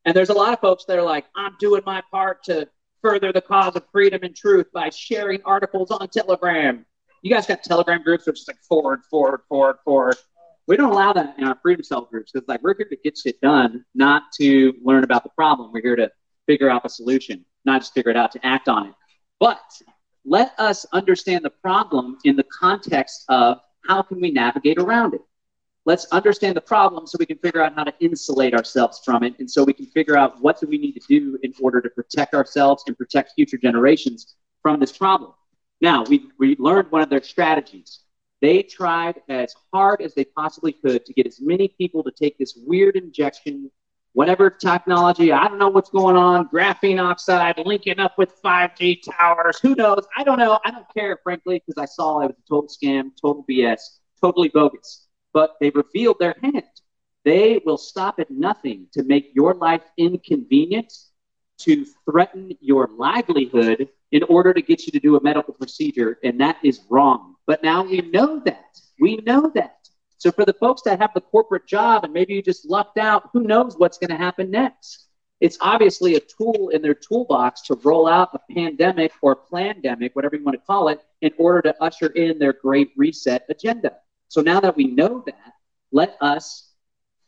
And 0.06 0.16
there's 0.16 0.30
a 0.30 0.34
lot 0.34 0.54
of 0.54 0.60
folks 0.60 0.86
that 0.86 1.00
are 1.00 1.04
like, 1.04 1.26
I'm 1.36 1.56
doing 1.60 1.82
my 1.86 2.02
part 2.12 2.44
to 2.44 2.68
further 3.02 3.32
the 3.32 3.42
cause 3.42 3.76
of 3.76 3.84
freedom 3.92 4.22
and 4.24 4.36
truth 4.36 4.68
by 4.74 4.90
sharing 4.90 5.42
articles 5.44 5.92
on 5.92 6.08
Telegram. 6.10 6.86
You 7.22 7.32
guys 7.32 7.48
got 7.48 7.64
Telegram 7.64 8.04
groups 8.04 8.26
which 8.28 8.42
is 8.42 8.48
like 8.48 8.62
forward, 8.68 9.02
forward, 9.10 9.42
forward, 9.50 9.78
forward. 9.84 10.18
We 10.68 10.78
don't 10.78 10.92
allow 10.92 11.14
that 11.14 11.36
in 11.38 11.44
our 11.44 11.58
freedom 11.62 11.84
cell 11.84 12.02
groups 12.02 12.32
because 12.32 12.48
like 12.48 12.62
we're 12.64 12.76
here 12.76 12.88
to 12.88 12.98
get 13.04 13.18
shit 13.18 13.40
done, 13.42 13.86
not 13.94 14.24
to 14.40 14.74
learn 14.84 15.04
about 15.04 15.24
the 15.24 15.30
problem. 15.30 15.72
We're 15.72 15.82
here 15.82 15.96
to 15.96 16.12
figure 16.48 16.70
out 16.70 16.84
the 16.84 16.90
solution 16.90 17.46
not 17.66 17.82
just 17.82 17.94
figure 17.94 18.12
it 18.12 18.18
out, 18.18 18.32
to 18.32 18.46
act 18.46 18.70
on 18.70 18.88
it. 18.88 18.94
But 19.40 19.60
let 20.24 20.54
us 20.58 20.86
understand 20.94 21.44
the 21.44 21.50
problem 21.50 22.18
in 22.24 22.36
the 22.36 22.46
context 22.58 23.26
of 23.30 23.58
how 23.88 24.02
can 24.02 24.20
we 24.20 24.32
navigate 24.32 24.78
around 24.78 25.14
it. 25.14 25.22
Let's 25.86 26.06
understand 26.06 26.58
the 26.58 26.62
problem 26.62 27.06
so 27.06 27.18
we 27.20 27.28
can 27.28 27.38
figure 27.38 27.62
out 27.62 27.76
how 27.76 27.84
to 27.84 27.94
insulate 28.00 28.56
ourselves 28.56 29.02
from 29.06 29.24
it. 29.24 29.36
And 29.40 29.50
so 29.50 29.64
we 29.64 29.74
can 29.74 29.86
figure 29.86 30.18
out 30.18 30.42
what 30.42 30.60
do 30.60 30.68
we 30.68 30.80
need 30.80 30.94
to 30.94 31.02
do 31.08 31.38
in 31.44 31.54
order 31.62 31.80
to 31.80 31.90
protect 31.90 32.34
ourselves 32.34 32.84
and 32.88 32.98
protect 32.98 33.34
future 33.36 33.58
generations 33.58 34.36
from 34.64 34.80
this 34.80 34.98
problem. 34.98 35.34
Now, 35.82 36.04
we, 36.04 36.30
we 36.40 36.56
learned 36.58 36.92
one 36.92 37.04
of 37.04 37.10
their 37.10 37.22
strategies. 37.22 38.00
They 38.42 38.64
tried 38.64 39.22
as 39.30 39.54
hard 39.72 40.02
as 40.02 40.16
they 40.16 40.26
possibly 40.26 40.72
could 40.72 41.06
to 41.06 41.14
get 41.14 41.28
as 41.28 41.40
many 41.40 41.68
people 41.68 42.04
to 42.04 42.12
take 42.12 42.38
this 42.38 42.58
weird 42.66 42.96
injection 42.96 43.70
whatever 44.16 44.50
technology, 44.50 45.34
I 45.34 45.50
don't 45.50 45.60
know 45.60 45.68
what's 45.68 45.90
going 45.90 46.16
on, 46.16 46.48
graphene 46.48 47.04
oxide 47.04 47.58
linking 47.66 48.00
up 48.00 48.18
with 48.18 48.42
5G 48.42 49.02
towers, 49.04 49.60
who 49.60 49.76
knows? 49.76 50.08
I 50.18 50.24
don't 50.24 50.40
know. 50.40 50.58
I 50.64 50.72
don't 50.72 50.86
care, 50.96 51.20
frankly, 51.22 51.62
because 51.66 51.78
I 51.78 51.86
saw 51.86 52.22
it 52.22 52.28
was 52.28 52.38
a 52.38 52.50
total 52.50 52.70
scam, 52.70 53.12
total 53.22 53.46
BS, 53.48 53.82
totally 54.22 54.48
bogus. 54.48 55.08
But 55.34 55.58
they 55.60 55.70
revealed 55.70 56.16
their 56.20 56.34
hand. 56.42 56.64
They 57.26 57.62
will 57.66 57.78
stop 57.78 58.22
at 58.22 58.32
nothing 58.32 58.88
to 58.94 59.04
make 59.04 59.32
your 59.36 59.54
life 59.54 59.84
inconvenient, 59.98 60.94
to 61.58 61.86
threaten 62.10 62.54
your 62.62 62.90
livelihood 62.98 63.90
in 64.14 64.24
order 64.24 64.54
to 64.54 64.62
get 64.62 64.86
you 64.86 64.94
to 64.94 65.00
do 65.00 65.18
a 65.18 65.24
medical 65.24 65.54
procedure. 65.54 66.20
And 66.24 66.40
that 66.40 66.58
is 66.64 66.80
wrong. 66.90 67.36
But 67.48 67.64
now 67.64 67.84
we 67.84 68.00
know 68.00 68.40
that. 68.46 68.80
We 68.98 69.18
know 69.18 69.52
that. 69.56 69.75
So 70.18 70.32
for 70.32 70.46
the 70.46 70.54
folks 70.54 70.82
that 70.84 71.00
have 71.00 71.14
the 71.14 71.22
corporate 71.22 71.68
job 71.68 72.04
and 72.04 72.14
maybe 72.14 72.34
you 72.34 72.42
just 72.42 72.66
lucked 72.66 72.98
out, 72.98 73.30
who 73.34 73.44
knows 73.44 73.78
what's 73.78 73.98
going 73.98 74.12
to 74.12 74.18
happen 74.18 74.50
next? 74.50 75.08
It's 75.42 75.58
obviously 75.60 76.16
a 76.16 76.22
tool 76.22 76.70
in 76.70 76.82
their 76.82 76.94
toolbox 76.94 77.62
to 77.64 77.76
roll 77.84 78.08
out 78.08 78.30
a 78.34 78.54
pandemic 78.54 79.12
or 79.22 79.36
pandemic, 79.36 80.16
whatever 80.16 80.38
you 80.38 80.44
want 80.44 80.60
to 80.60 80.66
call 80.66 80.88
it, 80.88 81.02
in 81.22 81.32
order 81.38 81.62
to 81.64 81.84
usher 81.84 82.08
in 82.08 82.40
their 82.40 82.54
great 82.54 82.92
reset 82.96 83.46
agenda. 83.50 83.98
So 84.30 84.42
now 84.42 84.60
that 84.62 84.78
we 84.78 84.86
know 84.86 85.24
that, 85.26 85.54
let 85.92 86.18
us 86.22 86.72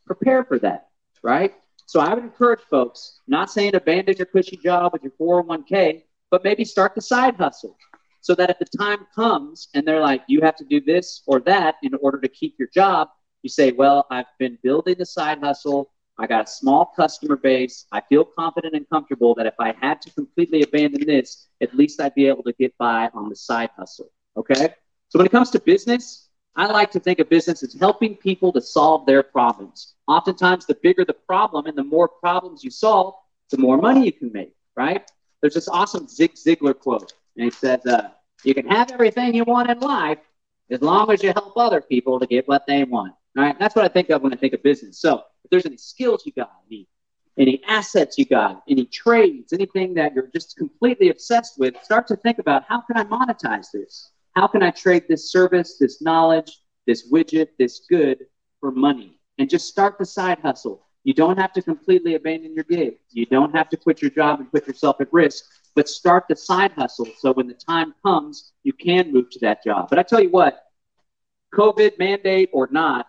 prepare 0.05 0.43
for 0.45 0.57
that, 0.59 0.87
right? 1.21 1.53
So 1.85 1.99
I 1.99 2.13
would 2.13 2.23
encourage 2.23 2.61
folks, 2.61 3.19
not 3.27 3.51
saying 3.51 3.75
abandon 3.75 4.15
your 4.17 4.25
cushy 4.25 4.57
job 4.57 4.93
with 4.93 5.03
your 5.03 5.11
401k, 5.19 6.03
but 6.31 6.43
maybe 6.43 6.65
start 6.65 6.95
the 6.95 7.01
side 7.01 7.35
hustle 7.35 7.77
so 8.21 8.35
that 8.35 8.49
if 8.49 8.59
the 8.59 8.77
time 8.77 9.05
comes 9.15 9.69
and 9.73 9.87
they're 9.87 10.01
like, 10.01 10.23
you 10.27 10.41
have 10.41 10.55
to 10.57 10.65
do 10.65 10.81
this 10.81 11.23
or 11.27 11.39
that 11.41 11.75
in 11.83 11.93
order 12.01 12.19
to 12.19 12.27
keep 12.27 12.55
your 12.59 12.69
job, 12.73 13.09
you 13.43 13.49
say, 13.49 13.71
well, 13.71 14.05
I've 14.09 14.25
been 14.39 14.57
building 14.63 14.95
a 14.99 15.05
side 15.05 15.39
hustle. 15.39 15.91
I 16.17 16.27
got 16.27 16.47
a 16.47 16.51
small 16.51 16.91
customer 16.95 17.35
base. 17.35 17.85
I 17.91 18.01
feel 18.01 18.25
confident 18.25 18.73
and 18.73 18.89
comfortable 18.89 19.35
that 19.35 19.45
if 19.45 19.53
I 19.59 19.75
had 19.79 20.01
to 20.01 20.11
completely 20.11 20.63
abandon 20.63 21.05
this, 21.05 21.47
at 21.61 21.75
least 21.75 22.01
I'd 22.01 22.15
be 22.15 22.27
able 22.27 22.43
to 22.43 22.53
get 22.53 22.77
by 22.77 23.09
on 23.13 23.29
the 23.29 23.35
side 23.35 23.69
hustle. 23.77 24.11
Okay. 24.35 24.73
So 25.09 25.19
when 25.19 25.25
it 25.25 25.31
comes 25.31 25.51
to 25.51 25.59
business, 25.59 26.29
I 26.55 26.65
like 26.65 26.89
to 26.91 26.99
think 26.99 27.19
of 27.19 27.29
business 27.29 27.61
as 27.61 27.75
helping 27.75 28.15
people 28.15 28.51
to 28.53 28.61
solve 28.61 29.05
their 29.05 29.21
problems. 29.21 29.93
Oftentimes, 30.07 30.65
the 30.65 30.77
bigger 30.81 31.05
the 31.05 31.13
problem 31.13 31.67
and 31.67 31.77
the 31.77 31.83
more 31.83 32.07
problems 32.07 32.63
you 32.63 32.71
solve, 32.71 33.13
the 33.51 33.59
more 33.59 33.77
money 33.77 34.05
you 34.05 34.11
can 34.11 34.31
make, 34.33 34.53
right? 34.75 35.09
There's 35.41 35.53
this 35.53 35.67
awesome 35.67 36.07
Zig 36.07 36.33
Ziglar 36.33 36.77
quote, 36.77 37.13
and 37.37 37.45
he 37.45 37.51
says, 37.51 37.85
uh, 37.85 38.09
you 38.43 38.53
can 38.53 38.67
have 38.67 38.91
everything 38.91 39.33
you 39.33 39.43
want 39.43 39.69
in 39.69 39.79
life 39.79 40.19
as 40.69 40.81
long 40.81 41.11
as 41.11 41.23
you 41.23 41.31
help 41.33 41.55
other 41.55 41.81
people 41.81 42.19
to 42.19 42.27
get 42.27 42.47
what 42.47 42.65
they 42.67 42.83
want. 42.83 43.13
All 43.37 43.43
right, 43.43 43.57
that's 43.59 43.75
what 43.75 43.85
I 43.85 43.87
think 43.87 44.09
of 44.09 44.21
when 44.21 44.33
I 44.33 44.35
think 44.35 44.53
of 44.53 44.63
business. 44.63 44.99
So 44.99 45.23
If 45.43 45.51
there's 45.51 45.65
any 45.65 45.77
skills 45.77 46.23
you 46.25 46.33
got, 46.33 46.51
any 46.69 46.87
any 47.37 47.61
assets 47.67 48.17
you 48.17 48.25
got, 48.25 48.63
any 48.67 48.85
trades, 48.85 49.53
anything 49.53 49.93
that 49.93 50.15
you're 50.15 50.29
just 50.33 50.57
completely 50.57 51.09
obsessed 51.09 51.59
with, 51.59 51.75
start 51.83 52.07
to 52.07 52.15
think 52.15 52.39
about 52.39 52.63
how 52.67 52.81
can 52.81 52.97
I 52.97 53.03
monetize 53.03 53.67
this? 53.71 54.11
How 54.35 54.47
can 54.47 54.63
I 54.63 54.71
trade 54.71 55.03
this 55.07 55.31
service, 55.31 55.77
this 55.79 56.01
knowledge, 56.01 56.59
this 56.87 57.11
widget, 57.11 57.49
this 57.59 57.85
good 57.87 58.25
for 58.59 58.71
money? 58.71 59.19
And 59.37 59.47
just 59.47 59.67
start 59.67 59.99
the 59.99 60.05
side 60.05 60.39
hustle. 60.39 60.83
You 61.03 61.13
don't 61.13 61.37
have 61.37 61.53
to 61.53 61.61
completely 61.61 62.15
abandon 62.15 62.55
your 62.55 62.63
gig. 62.63 62.97
You 63.11 63.27
don't 63.27 63.55
have 63.55 63.69
to 63.69 63.77
quit 63.77 64.01
your 64.01 64.11
job 64.11 64.39
and 64.39 64.51
put 64.51 64.67
yourself 64.67 64.99
at 64.99 65.13
risk, 65.13 65.45
but 65.77 65.87
start 65.87 66.25
the 66.27 66.35
side 66.35 66.71
hustle 66.71 67.07
so 67.19 67.31
when 67.31 67.45
the 67.45 67.53
time 67.53 67.93
comes, 68.03 68.51
you 68.63 68.73
can 68.73 69.13
move 69.13 69.29
to 69.29 69.37
that 69.41 69.63
job. 69.63 69.87
But 69.91 69.99
I 69.99 70.03
tell 70.03 70.19
you 70.19 70.31
what, 70.31 70.59
COVID 71.53 71.99
mandate 71.99 72.49
or 72.51 72.67
not, 72.71 73.05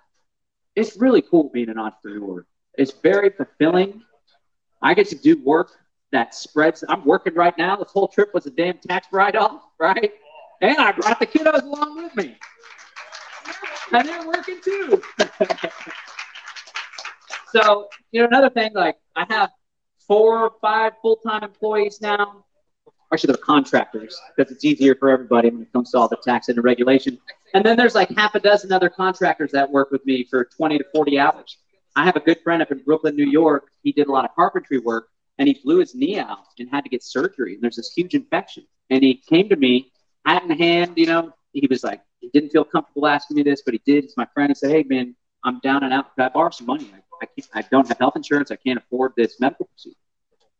it's 0.76 0.98
really 0.98 1.22
cool 1.22 1.48
being 1.48 1.70
an 1.70 1.78
entrepreneur. 1.78 2.46
It's 2.76 2.92
very 2.92 3.30
fulfilling. 3.30 4.02
I 4.82 4.92
get 4.92 5.08
to 5.08 5.16
do 5.16 5.42
work 5.42 5.70
that 6.12 6.34
spreads. 6.34 6.84
I'm 6.86 7.06
working 7.06 7.32
right 7.32 7.56
now. 7.56 7.74
This 7.76 7.90
whole 7.90 8.06
trip 8.06 8.34
was 8.34 8.44
a 8.44 8.50
damn 8.50 8.76
tax 8.76 9.08
write 9.12 9.34
off, 9.34 9.62
right? 9.80 10.12
And 10.60 10.76
I 10.76 10.92
brought 10.92 11.20
the 11.20 11.26
kiddos 11.26 11.62
along 11.62 12.02
with 12.02 12.14
me. 12.16 12.36
And 13.92 14.06
they're 14.06 14.26
working 14.26 14.60
too. 14.62 15.02
so, 17.50 17.88
you 18.12 18.20
know, 18.20 18.26
another 18.26 18.50
thing, 18.50 18.72
like 18.74 18.98
I 19.16 19.24
have 19.30 19.52
four 20.06 20.44
or 20.44 20.52
five 20.60 20.92
full 21.00 21.16
time 21.16 21.44
employees 21.44 22.02
now. 22.02 22.44
Actually, 23.12 23.32
they're 23.32 23.42
contractors 23.42 24.20
because 24.36 24.52
it's 24.52 24.64
easier 24.64 24.94
for 24.94 25.10
everybody 25.10 25.50
when 25.50 25.62
it 25.62 25.72
comes 25.72 25.90
to 25.90 25.98
all 25.98 26.08
the 26.08 26.18
tax 26.22 26.48
and 26.48 26.58
the 26.58 26.62
regulation. 26.62 27.18
And 27.54 27.64
then 27.64 27.76
there's 27.76 27.94
like 27.94 28.10
half 28.10 28.34
a 28.34 28.40
dozen 28.40 28.70
other 28.70 28.90
contractors 28.90 29.50
that 29.52 29.70
work 29.70 29.90
with 29.90 30.04
me 30.04 30.24
for 30.24 30.44
20 30.44 30.78
to 30.78 30.84
40 30.92 31.18
hours. 31.18 31.56
I 31.96 32.04
have 32.04 32.16
a 32.16 32.20
good 32.20 32.38
friend 32.44 32.60
up 32.60 32.70
in 32.70 32.78
Brooklyn, 32.84 33.16
New 33.16 33.26
York. 33.26 33.70
He 33.82 33.92
did 33.92 34.08
a 34.08 34.12
lot 34.12 34.24
of 34.24 34.34
carpentry 34.34 34.78
work 34.78 35.08
and 35.38 35.48
he 35.48 35.58
blew 35.64 35.78
his 35.78 35.94
knee 35.94 36.18
out 36.18 36.38
and 36.58 36.68
had 36.70 36.84
to 36.84 36.90
get 36.90 37.02
surgery. 37.02 37.54
And 37.54 37.62
there's 37.62 37.76
this 37.76 37.92
huge 37.92 38.14
infection. 38.14 38.66
And 38.90 39.02
he 39.02 39.22
came 39.28 39.48
to 39.48 39.56
me, 39.56 39.92
hat 40.26 40.42
in 40.42 40.50
hand, 40.50 40.92
you 40.96 41.06
know, 41.06 41.32
he 41.52 41.66
was 41.68 41.82
like, 41.82 42.02
he 42.20 42.28
didn't 42.28 42.50
feel 42.50 42.64
comfortable 42.64 43.06
asking 43.06 43.36
me 43.36 43.42
this, 43.42 43.62
but 43.64 43.74
he 43.74 43.80
did. 43.86 44.04
He's 44.04 44.16
my 44.16 44.26
friend. 44.34 44.50
He 44.50 44.54
said, 44.54 44.70
Hey, 44.70 44.82
man, 44.82 45.14
I'm 45.44 45.60
down 45.60 45.84
and 45.84 45.92
out. 45.92 46.14
Could 46.14 46.24
I 46.24 46.28
borrow 46.28 46.50
some 46.50 46.66
money? 46.66 46.90
I, 46.92 46.98
I, 47.22 47.26
can't 47.26 47.48
I 47.54 47.62
don't 47.70 47.88
have 47.88 47.98
health 47.98 48.16
insurance. 48.16 48.50
I 48.50 48.56
can't 48.56 48.78
afford 48.78 49.12
this 49.16 49.40
medical 49.40 49.66
procedure. 49.66 49.96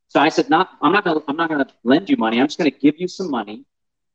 So 0.09 0.21
I 0.21 0.31
said, 0.31 0.49
not, 0.49 0.71
I'm 0.83 0.93
not 0.93 1.05
gonna, 1.05 1.21
I'm 1.29 1.37
not 1.37 1.51
gonna 1.51 1.67
lend 1.85 2.09
you 2.09 2.17
money. 2.17 2.41
I'm 2.41 2.47
just 2.47 2.59
gonna 2.59 2.71
give 2.71 2.97
you 2.99 3.09
some 3.09 3.31
money. 3.31 3.65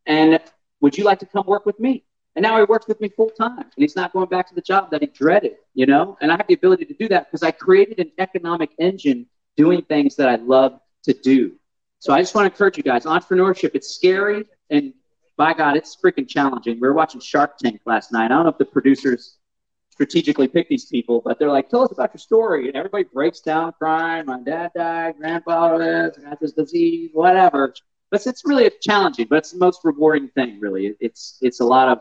And 0.06 0.40
would 0.82 0.98
you 0.98 1.04
like 1.04 1.20
to 1.20 1.26
come 1.26 1.46
work 1.46 1.66
with 1.66 1.80
me? 1.80 2.04
And 2.36 2.44
now 2.44 2.58
he 2.58 2.64
works 2.64 2.88
with 2.88 3.00
me 3.00 3.10
full 3.10 3.30
time 3.30 3.60
and 3.60 3.72
he's 3.78 3.96
not 3.96 4.12
going 4.12 4.28
back 4.28 4.48
to 4.50 4.56
the 4.56 4.62
job 4.62 4.90
that 4.92 5.02
he 5.02 5.08
dreaded, 5.08 5.54
you 5.76 5.86
know? 5.86 6.18
And 6.20 6.32
I 6.32 6.38
have 6.38 6.48
the 6.48 6.56
ability 6.56 6.86
to 6.86 6.94
do 6.96 7.08
that 7.10 7.28
because 7.28 7.44
I 7.44 7.52
created 7.52 8.00
an 8.00 8.12
economic 8.18 8.72
engine 8.80 9.28
doing 9.56 9.84
things 9.84 10.16
that 10.16 10.30
I 10.30 10.36
love 10.36 10.80
to 11.04 11.14
do. 11.14 11.54
So 12.00 12.12
I 12.12 12.22
just 12.22 12.34
want 12.34 12.48
to 12.48 12.52
encourage 12.52 12.76
you 12.76 12.84
guys, 12.84 13.06
entrepreneurship, 13.06 13.72
it's 13.76 13.90
scary 13.90 14.46
and 14.72 14.94
by 15.38 15.54
God, 15.54 15.78
it's 15.78 15.96
freaking 15.96 16.28
challenging. 16.28 16.76
We 16.76 16.88
were 16.88 16.94
watching 16.94 17.22
Shark 17.22 17.58
Tank 17.58 17.82
last 17.86 18.12
night. 18.12 18.26
I 18.26 18.30
don't 18.30 18.44
know 18.44 18.50
if 18.50 18.58
the 18.58 18.66
producers 18.66 19.38
strategically 19.94 20.48
pick 20.48 20.68
these 20.68 20.86
people, 20.86 21.22
but 21.24 21.38
they're 21.38 21.52
like, 21.52 21.70
tell 21.70 21.84
us 21.84 21.92
about 21.92 22.12
your 22.16 22.20
story. 22.20 22.68
And 22.68 22.76
everybody 22.76 23.04
breaks 23.04 23.42
down 23.42 23.74
crying. 23.78 24.26
My 24.26 24.40
dad 24.40 24.72
died, 24.76 25.18
grandpa 25.20 25.78
this, 25.78 26.18
got 26.18 26.40
this 26.42 26.54
disease, 26.54 27.12
whatever. 27.14 27.76
But 28.10 28.26
it's 28.26 28.42
really 28.44 28.66
a 28.66 28.72
challenging, 28.82 29.28
but 29.30 29.38
it's 29.38 29.52
the 29.52 29.60
most 29.60 29.82
rewarding 29.84 30.30
thing, 30.30 30.60
really. 30.60 30.96
It's 31.00 31.38
it's 31.42 31.60
a 31.60 31.66
lot 31.66 31.90
of 31.90 32.00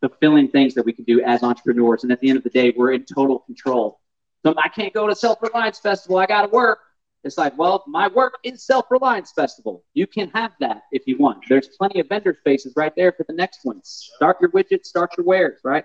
fulfilling 0.00 0.48
things 0.48 0.74
that 0.74 0.84
we 0.84 0.92
can 0.92 1.04
do 1.04 1.20
as 1.22 1.44
entrepreneurs. 1.44 2.02
And 2.02 2.10
at 2.10 2.20
the 2.20 2.28
end 2.28 2.38
of 2.38 2.44
the 2.44 2.50
day, 2.50 2.72
we're 2.76 2.92
in 2.92 3.04
total 3.04 3.38
control. 3.40 4.00
So 4.44 4.54
I 4.58 4.68
can't 4.68 4.92
go 4.92 5.06
to 5.06 5.14
Self 5.14 5.40
Reliance 5.40 5.78
Festival. 5.78 6.18
I 6.18 6.26
got 6.26 6.42
to 6.42 6.48
work. 6.48 6.80
It's 7.22 7.38
like, 7.38 7.56
well, 7.56 7.84
my 7.86 8.08
work 8.08 8.34
is 8.42 8.64
Self 8.66 8.86
Reliance 8.90 9.30
Festival. 9.32 9.84
You 9.94 10.08
can 10.08 10.28
have 10.30 10.52
that 10.58 10.82
if 10.90 11.06
you 11.06 11.18
want. 11.18 11.44
There's 11.48 11.68
plenty 11.68 12.00
of 12.00 12.08
vendor 12.08 12.36
spaces 12.40 12.72
right 12.76 12.92
there 12.96 13.12
for 13.12 13.24
the 13.28 13.34
next 13.34 13.60
one. 13.62 13.80
Start 13.84 14.38
your 14.40 14.50
widgets, 14.50 14.86
start 14.86 15.10
your 15.16 15.26
wares, 15.26 15.60
right? 15.62 15.84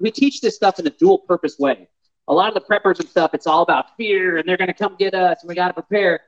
We 0.00 0.10
teach 0.10 0.40
this 0.40 0.56
stuff 0.56 0.78
in 0.78 0.86
a 0.86 0.90
dual 0.90 1.18
purpose 1.18 1.58
way. 1.58 1.88
A 2.28 2.34
lot 2.34 2.48
of 2.48 2.54
the 2.54 2.60
preppers 2.60 2.98
and 2.98 3.08
stuff, 3.08 3.32
it's 3.34 3.46
all 3.46 3.62
about 3.62 3.96
fear 3.96 4.38
and 4.38 4.48
they're 4.48 4.56
going 4.56 4.68
to 4.68 4.74
come 4.74 4.96
get 4.98 5.14
us 5.14 5.42
and 5.42 5.48
we 5.48 5.54
got 5.54 5.68
to 5.68 5.74
prepare. 5.74 6.20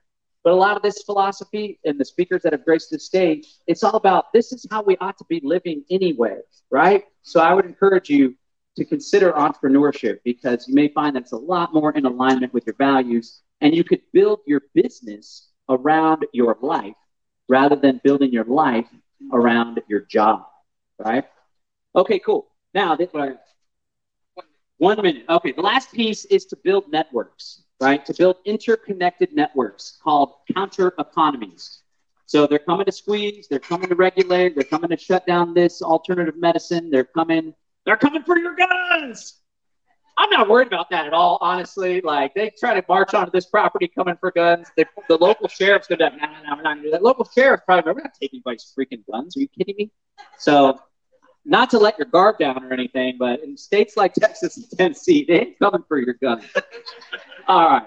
But 0.44 0.52
a 0.52 0.56
lot 0.56 0.76
of 0.76 0.82
this 0.82 1.02
philosophy 1.02 1.80
and 1.84 1.98
the 1.98 2.04
speakers 2.04 2.42
that 2.42 2.52
have 2.52 2.64
graced 2.64 2.90
the 2.90 2.98
stage, 2.98 3.48
it's 3.66 3.82
all 3.82 3.96
about 3.96 4.32
this 4.32 4.52
is 4.52 4.64
how 4.70 4.82
we 4.82 4.96
ought 4.98 5.18
to 5.18 5.24
be 5.28 5.40
living 5.42 5.84
anyway, 5.90 6.38
right? 6.70 7.04
So 7.22 7.40
I 7.40 7.52
would 7.52 7.64
encourage 7.64 8.08
you 8.08 8.37
to 8.76 8.84
consider 8.84 9.32
entrepreneurship 9.32 10.20
because 10.24 10.68
you 10.68 10.74
may 10.74 10.88
find 10.88 11.16
that 11.16 11.22
it's 11.22 11.32
a 11.32 11.37
lot 11.37 11.74
more 11.74 11.90
in 11.92 12.06
alignment 12.06 12.54
with 12.54 12.64
your 12.66 12.76
values 12.76 13.42
and 13.61 13.74
you 13.74 13.82
could 13.82 14.00
build 14.12 14.38
your 14.46 14.62
business 14.74 15.48
around 15.68 16.24
your 16.32 16.56
life 16.62 16.94
rather 17.48 17.74
than 17.74 18.00
building 18.04 18.32
your 18.32 18.44
life 18.44 18.87
around 19.32 19.80
your 19.88 20.00
job, 20.02 20.46
right? 20.98 21.24
Okay, 21.96 22.20
cool. 22.20 22.46
Now, 22.79 22.97
this, 22.97 23.11
one 24.79 25.03
minute. 25.03 25.25
Okay, 25.29 25.53
the 25.53 25.62
last 25.62 25.93
piece 25.93 26.25
is 26.27 26.45
to 26.47 26.57
build 26.57 26.85
networks 26.91 27.64
right? 27.81 28.05
To 28.07 28.14
build 28.14 28.37
interconnected 28.45 29.33
networks 29.33 29.99
called 30.03 30.33
counter 30.55 30.95
economies. 30.99 31.83
So 32.27 32.47
they're 32.47 32.59
coming 32.59 32.85
to 32.85 32.93
squeeze, 32.93 33.49
they're 33.49 33.59
coming 33.59 33.88
to 33.88 33.95
regulate, 33.95 34.55
they're 34.55 34.64
coming 34.64 34.91
to 34.91 34.99
shut 34.99 35.27
down 35.27 35.55
this 35.55 35.81
alternative 35.81 36.37
medicine, 36.37 36.91
they're 36.91 37.05
coming, 37.05 37.55
they're 37.87 37.97
coming 37.97 38.23
for 38.23 38.37
your 38.38 38.55
guns. 38.55 39.41
I'm 40.19 40.29
not 40.31 40.49
worried 40.49 40.67
about 40.67 40.91
that 40.91 41.07
at 41.07 41.12
all, 41.12 41.38
honestly. 41.41 42.01
Like 42.01 42.35
they 42.35 42.51
try 42.59 42.75
to 42.79 42.85
march 42.88 43.14
onto 43.14 43.31
this 43.31 43.47
property 43.47 43.88
coming 43.88 44.17
for 44.19 44.33
guns. 44.33 44.67
They, 44.77 44.85
the 45.09 45.17
local 45.17 45.47
sheriff's 45.47 45.87
gonna 45.87 46.11
no, 46.11 46.27
no, 46.27 46.27
no, 46.27 46.57
we're 46.57 46.62
not 46.62 46.77
gonna 46.77 46.83
do 46.83 46.91
that. 46.91 47.03
Local 47.05 47.25
sheriff 47.25 47.61
probably 47.64 47.93
we're 47.93 48.01
not 48.01 48.14
taking 48.21 48.38
anybody's 48.38 48.75
freaking 48.77 49.05
guns. 49.11 49.37
Are 49.37 49.41
you 49.41 49.49
kidding 49.49 49.77
me? 49.79 49.93
So 50.37 50.81
not 51.48 51.70
to 51.70 51.78
let 51.78 51.98
your 51.98 52.06
guard 52.06 52.37
down 52.38 52.62
or 52.62 52.72
anything, 52.72 53.16
but 53.18 53.42
in 53.42 53.56
states 53.56 53.96
like 53.96 54.12
Texas 54.12 54.58
and 54.58 54.70
Tennessee, 54.78 55.24
they 55.26 55.40
ain't 55.40 55.58
coming 55.58 55.82
for 55.88 55.98
your 55.98 56.14
guns. 56.14 56.44
All 57.48 57.68
right. 57.68 57.87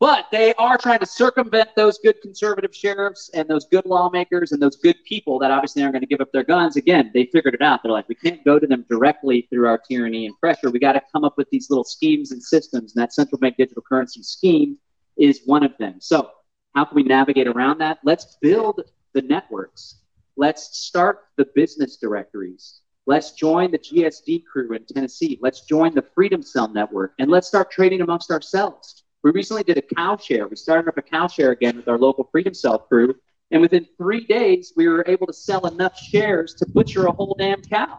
But 0.00 0.26
they 0.30 0.54
are 0.54 0.78
trying 0.78 1.00
to 1.00 1.06
circumvent 1.06 1.70
those 1.76 1.98
good 1.98 2.20
conservative 2.22 2.74
sheriffs 2.74 3.30
and 3.34 3.48
those 3.48 3.66
good 3.66 3.84
lawmakers 3.84 4.52
and 4.52 4.62
those 4.62 4.76
good 4.76 4.96
people 5.04 5.40
that 5.40 5.50
obviously 5.50 5.82
aren't 5.82 5.94
going 5.94 6.02
to 6.02 6.06
give 6.06 6.20
up 6.20 6.32
their 6.32 6.44
guns. 6.44 6.76
Again, 6.76 7.10
they 7.12 7.26
figured 7.26 7.54
it 7.54 7.62
out. 7.62 7.80
They're 7.82 7.92
like, 7.92 8.08
we 8.08 8.14
can't 8.14 8.44
go 8.44 8.60
to 8.60 8.66
them 8.66 8.86
directly 8.88 9.48
through 9.50 9.66
our 9.66 9.76
tyranny 9.76 10.26
and 10.26 10.38
pressure. 10.38 10.70
We 10.70 10.78
got 10.78 10.92
to 10.92 11.02
come 11.12 11.24
up 11.24 11.36
with 11.36 11.50
these 11.50 11.68
little 11.68 11.84
schemes 11.84 12.30
and 12.30 12.40
systems. 12.42 12.94
And 12.94 13.02
that 13.02 13.12
central 13.12 13.40
bank 13.40 13.56
digital 13.58 13.82
currency 13.82 14.22
scheme 14.22 14.78
is 15.18 15.42
one 15.46 15.64
of 15.64 15.76
them. 15.78 15.96
So, 15.98 16.30
how 16.76 16.84
can 16.84 16.94
we 16.94 17.02
navigate 17.02 17.48
around 17.48 17.78
that? 17.78 17.98
Let's 18.04 18.38
build 18.40 18.80
the 19.14 19.22
networks. 19.22 19.96
Let's 20.38 20.78
start 20.78 21.24
the 21.36 21.48
business 21.56 21.96
directories. 21.96 22.82
Let's 23.06 23.32
join 23.32 23.72
the 23.72 23.78
GSD 23.80 24.44
crew 24.44 24.72
in 24.72 24.84
Tennessee. 24.84 25.36
Let's 25.42 25.62
join 25.62 25.96
the 25.96 26.04
Freedom 26.14 26.42
Cell 26.42 26.68
Network 26.68 27.14
and 27.18 27.28
let's 27.28 27.48
start 27.48 27.72
trading 27.72 28.02
amongst 28.02 28.30
ourselves. 28.30 29.02
We 29.24 29.32
recently 29.32 29.64
did 29.64 29.78
a 29.78 29.82
cow 29.82 30.16
share. 30.16 30.46
We 30.46 30.54
started 30.54 30.86
up 30.90 30.96
a 30.96 31.02
cow 31.02 31.26
share 31.26 31.50
again 31.50 31.74
with 31.74 31.88
our 31.88 31.98
local 31.98 32.28
Freedom 32.30 32.54
Cell 32.54 32.78
crew. 32.78 33.16
And 33.50 33.60
within 33.60 33.84
three 33.96 34.26
days, 34.26 34.72
we 34.76 34.86
were 34.86 35.04
able 35.08 35.26
to 35.26 35.32
sell 35.32 35.66
enough 35.66 35.98
shares 35.98 36.54
to 36.54 36.66
butcher 36.68 37.08
a 37.08 37.10
whole 37.10 37.34
damn 37.36 37.60
cow. 37.60 37.98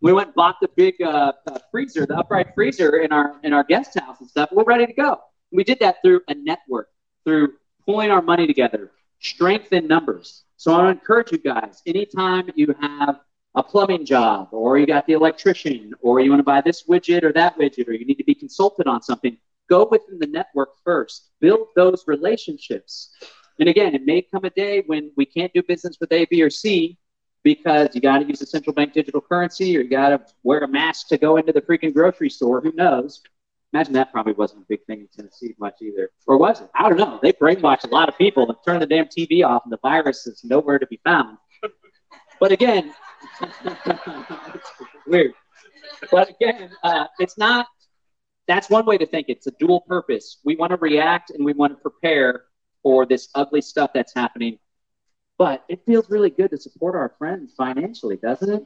We 0.00 0.14
went 0.14 0.28
and 0.28 0.34
bought 0.34 0.56
the 0.62 0.70
big 0.76 0.94
uh, 1.02 1.34
uh, 1.46 1.58
freezer, 1.70 2.06
the 2.06 2.16
upright 2.16 2.54
freezer 2.54 3.00
in 3.00 3.12
our 3.12 3.38
in 3.42 3.52
our 3.52 3.64
guest 3.64 3.98
house 4.00 4.16
and 4.20 4.30
stuff. 4.30 4.48
We're 4.50 4.64
ready 4.64 4.86
to 4.86 4.94
go. 4.94 5.20
We 5.52 5.62
did 5.62 5.80
that 5.80 5.96
through 6.02 6.22
a 6.28 6.34
network, 6.34 6.88
through 7.26 7.52
pulling 7.84 8.10
our 8.10 8.22
money 8.22 8.46
together, 8.46 8.92
strength 9.20 9.72
in 9.72 9.86
numbers. 9.86 10.44
So 10.56 10.74
I 10.74 10.90
encourage 10.90 11.32
you 11.32 11.38
guys. 11.38 11.82
Anytime 11.86 12.50
you 12.54 12.74
have 12.80 13.20
a 13.54 13.62
plumbing 13.62 14.04
job, 14.04 14.48
or 14.52 14.78
you 14.78 14.86
got 14.86 15.06
the 15.06 15.14
electrician, 15.14 15.92
or 16.02 16.20
you 16.20 16.30
want 16.30 16.40
to 16.40 16.44
buy 16.44 16.60
this 16.60 16.84
widget 16.84 17.22
or 17.22 17.32
that 17.32 17.58
widget, 17.58 17.88
or 17.88 17.92
you 17.92 18.04
need 18.04 18.16
to 18.16 18.24
be 18.24 18.34
consulted 18.34 18.86
on 18.86 19.02
something, 19.02 19.36
go 19.68 19.88
within 19.90 20.18
the 20.18 20.26
network 20.26 20.70
first. 20.84 21.30
Build 21.40 21.68
those 21.74 22.04
relationships. 22.06 23.14
And 23.58 23.68
again, 23.68 23.94
it 23.94 24.04
may 24.04 24.22
come 24.22 24.44
a 24.44 24.50
day 24.50 24.82
when 24.86 25.10
we 25.16 25.24
can't 25.24 25.52
do 25.54 25.62
business 25.62 25.96
with 26.00 26.12
A, 26.12 26.26
B, 26.26 26.42
or 26.42 26.50
C 26.50 26.98
because 27.42 27.94
you 27.94 28.00
got 28.00 28.18
to 28.18 28.26
use 28.26 28.42
a 28.42 28.46
central 28.46 28.74
bank 28.74 28.92
digital 28.92 29.20
currency 29.20 29.76
or 29.76 29.80
you 29.80 29.88
got 29.88 30.08
to 30.08 30.20
wear 30.42 30.60
a 30.60 30.68
mask 30.68 31.08
to 31.08 31.16
go 31.16 31.36
into 31.36 31.52
the 31.52 31.62
freaking 31.62 31.94
grocery 31.94 32.28
store. 32.28 32.60
Who 32.60 32.72
knows? 32.72 33.22
Imagine 33.72 33.94
that 33.94 34.12
probably 34.12 34.32
wasn't 34.32 34.62
a 34.62 34.66
big 34.68 34.84
thing 34.86 35.00
in 35.00 35.08
Tennessee 35.14 35.54
much 35.58 35.82
either. 35.82 36.10
Or 36.26 36.38
was 36.38 36.60
it? 36.60 36.70
I 36.74 36.88
don't 36.88 36.98
know. 36.98 37.18
They 37.22 37.32
brainwashed 37.32 37.84
a 37.84 37.88
lot 37.88 38.08
of 38.08 38.16
people 38.16 38.48
and 38.48 38.56
turned 38.64 38.80
the 38.82 38.86
damn 38.86 39.06
TV 39.06 39.46
off, 39.46 39.62
and 39.64 39.72
the 39.72 39.78
virus 39.82 40.26
is 40.26 40.42
nowhere 40.44 40.78
to 40.78 40.86
be 40.86 41.00
found. 41.04 41.36
But 42.38 42.52
again, 42.52 42.94
weird. 45.06 45.32
But 46.10 46.30
again, 46.30 46.70
uh, 46.82 47.06
it's 47.18 47.38
not. 47.38 47.66
That's 48.46 48.70
one 48.70 48.86
way 48.86 48.98
to 48.98 49.06
think. 49.06 49.26
It's 49.28 49.46
a 49.46 49.52
dual 49.58 49.80
purpose. 49.82 50.38
We 50.44 50.56
want 50.56 50.70
to 50.70 50.76
react 50.76 51.30
and 51.30 51.44
we 51.44 51.52
want 51.52 51.72
to 51.72 51.76
prepare 51.76 52.44
for 52.82 53.04
this 53.04 53.28
ugly 53.34 53.60
stuff 53.60 53.90
that's 53.92 54.14
happening. 54.14 54.58
But 55.38 55.64
it 55.68 55.84
feels 55.84 56.08
really 56.08 56.30
good 56.30 56.50
to 56.50 56.58
support 56.58 56.94
our 56.94 57.14
friends 57.18 57.54
financially, 57.56 58.16
doesn't 58.16 58.48
it? 58.48 58.64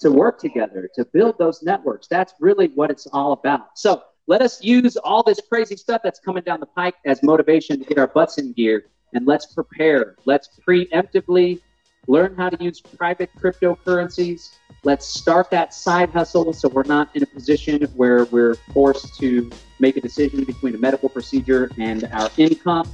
To 0.00 0.10
work 0.10 0.40
together, 0.40 0.90
to 0.96 1.04
build 1.04 1.38
those 1.38 1.62
networks. 1.62 2.08
That's 2.08 2.34
really 2.40 2.68
what 2.74 2.90
it's 2.90 3.06
all 3.06 3.32
about. 3.32 3.78
So 3.78 4.02
let 4.26 4.42
us 4.42 4.62
use 4.62 4.96
all 4.96 5.22
this 5.22 5.40
crazy 5.48 5.76
stuff 5.76 6.00
that's 6.02 6.18
coming 6.18 6.42
down 6.42 6.60
the 6.60 6.66
pike 6.66 6.96
as 7.04 7.22
motivation 7.22 7.78
to 7.78 7.84
get 7.84 7.98
our 7.98 8.08
butts 8.08 8.38
in 8.38 8.52
gear 8.52 8.86
and 9.14 9.26
let's 9.26 9.46
prepare. 9.54 10.16
Let's 10.24 10.48
preemptively 10.66 11.60
learn 12.08 12.34
how 12.36 12.50
to 12.50 12.62
use 12.62 12.80
private 12.80 13.30
cryptocurrencies. 13.38 14.50
Let's 14.84 15.06
start 15.06 15.50
that 15.50 15.74
side 15.74 16.10
hustle 16.10 16.52
so 16.52 16.68
we're 16.68 16.84
not 16.84 17.14
in 17.14 17.22
a 17.22 17.26
position 17.26 17.82
where 17.96 18.24
we're 18.26 18.54
forced 18.72 19.18
to 19.20 19.50
make 19.78 19.96
a 19.96 20.00
decision 20.00 20.44
between 20.44 20.74
a 20.74 20.78
medical 20.78 21.08
procedure 21.08 21.70
and 21.78 22.04
our 22.12 22.30
income. 22.36 22.88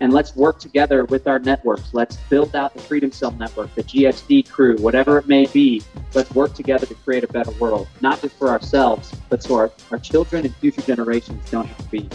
And 0.00 0.12
let's 0.12 0.36
work 0.36 0.58
together 0.58 1.04
with 1.06 1.26
our 1.26 1.38
networks. 1.38 1.94
Let's 1.94 2.16
build 2.28 2.54
out 2.54 2.74
the 2.74 2.82
Freedom 2.82 3.10
Cell 3.10 3.30
Network, 3.32 3.74
the 3.74 3.82
GSD 3.82 4.48
crew, 4.50 4.76
whatever 4.78 5.18
it 5.18 5.26
may 5.26 5.46
be. 5.46 5.82
Let's 6.14 6.30
work 6.34 6.54
together 6.54 6.86
to 6.86 6.94
create 6.94 7.24
a 7.24 7.28
better 7.28 7.52
world, 7.52 7.88
not 8.00 8.20
just 8.20 8.36
for 8.36 8.48
ourselves, 8.48 9.14
but 9.28 9.42
so 9.42 9.54
our, 9.56 9.70
our 9.90 9.98
children 9.98 10.44
and 10.44 10.54
future 10.56 10.82
generations 10.82 11.50
don't 11.50 11.66
have 11.66 11.78
to 11.78 11.84
be, 11.84 12.08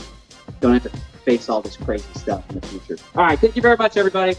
don't 0.59 0.73
have 0.73 0.83
to 0.83 0.97
face 1.23 1.49
all 1.49 1.61
this 1.61 1.77
crazy 1.77 2.05
stuff 2.15 2.47
in 2.49 2.59
the 2.59 2.67
future. 2.67 2.97
All 3.15 3.23
right. 3.23 3.39
Thank 3.39 3.55
you 3.55 3.61
very 3.61 3.77
much, 3.77 3.97
everybody. 3.97 4.35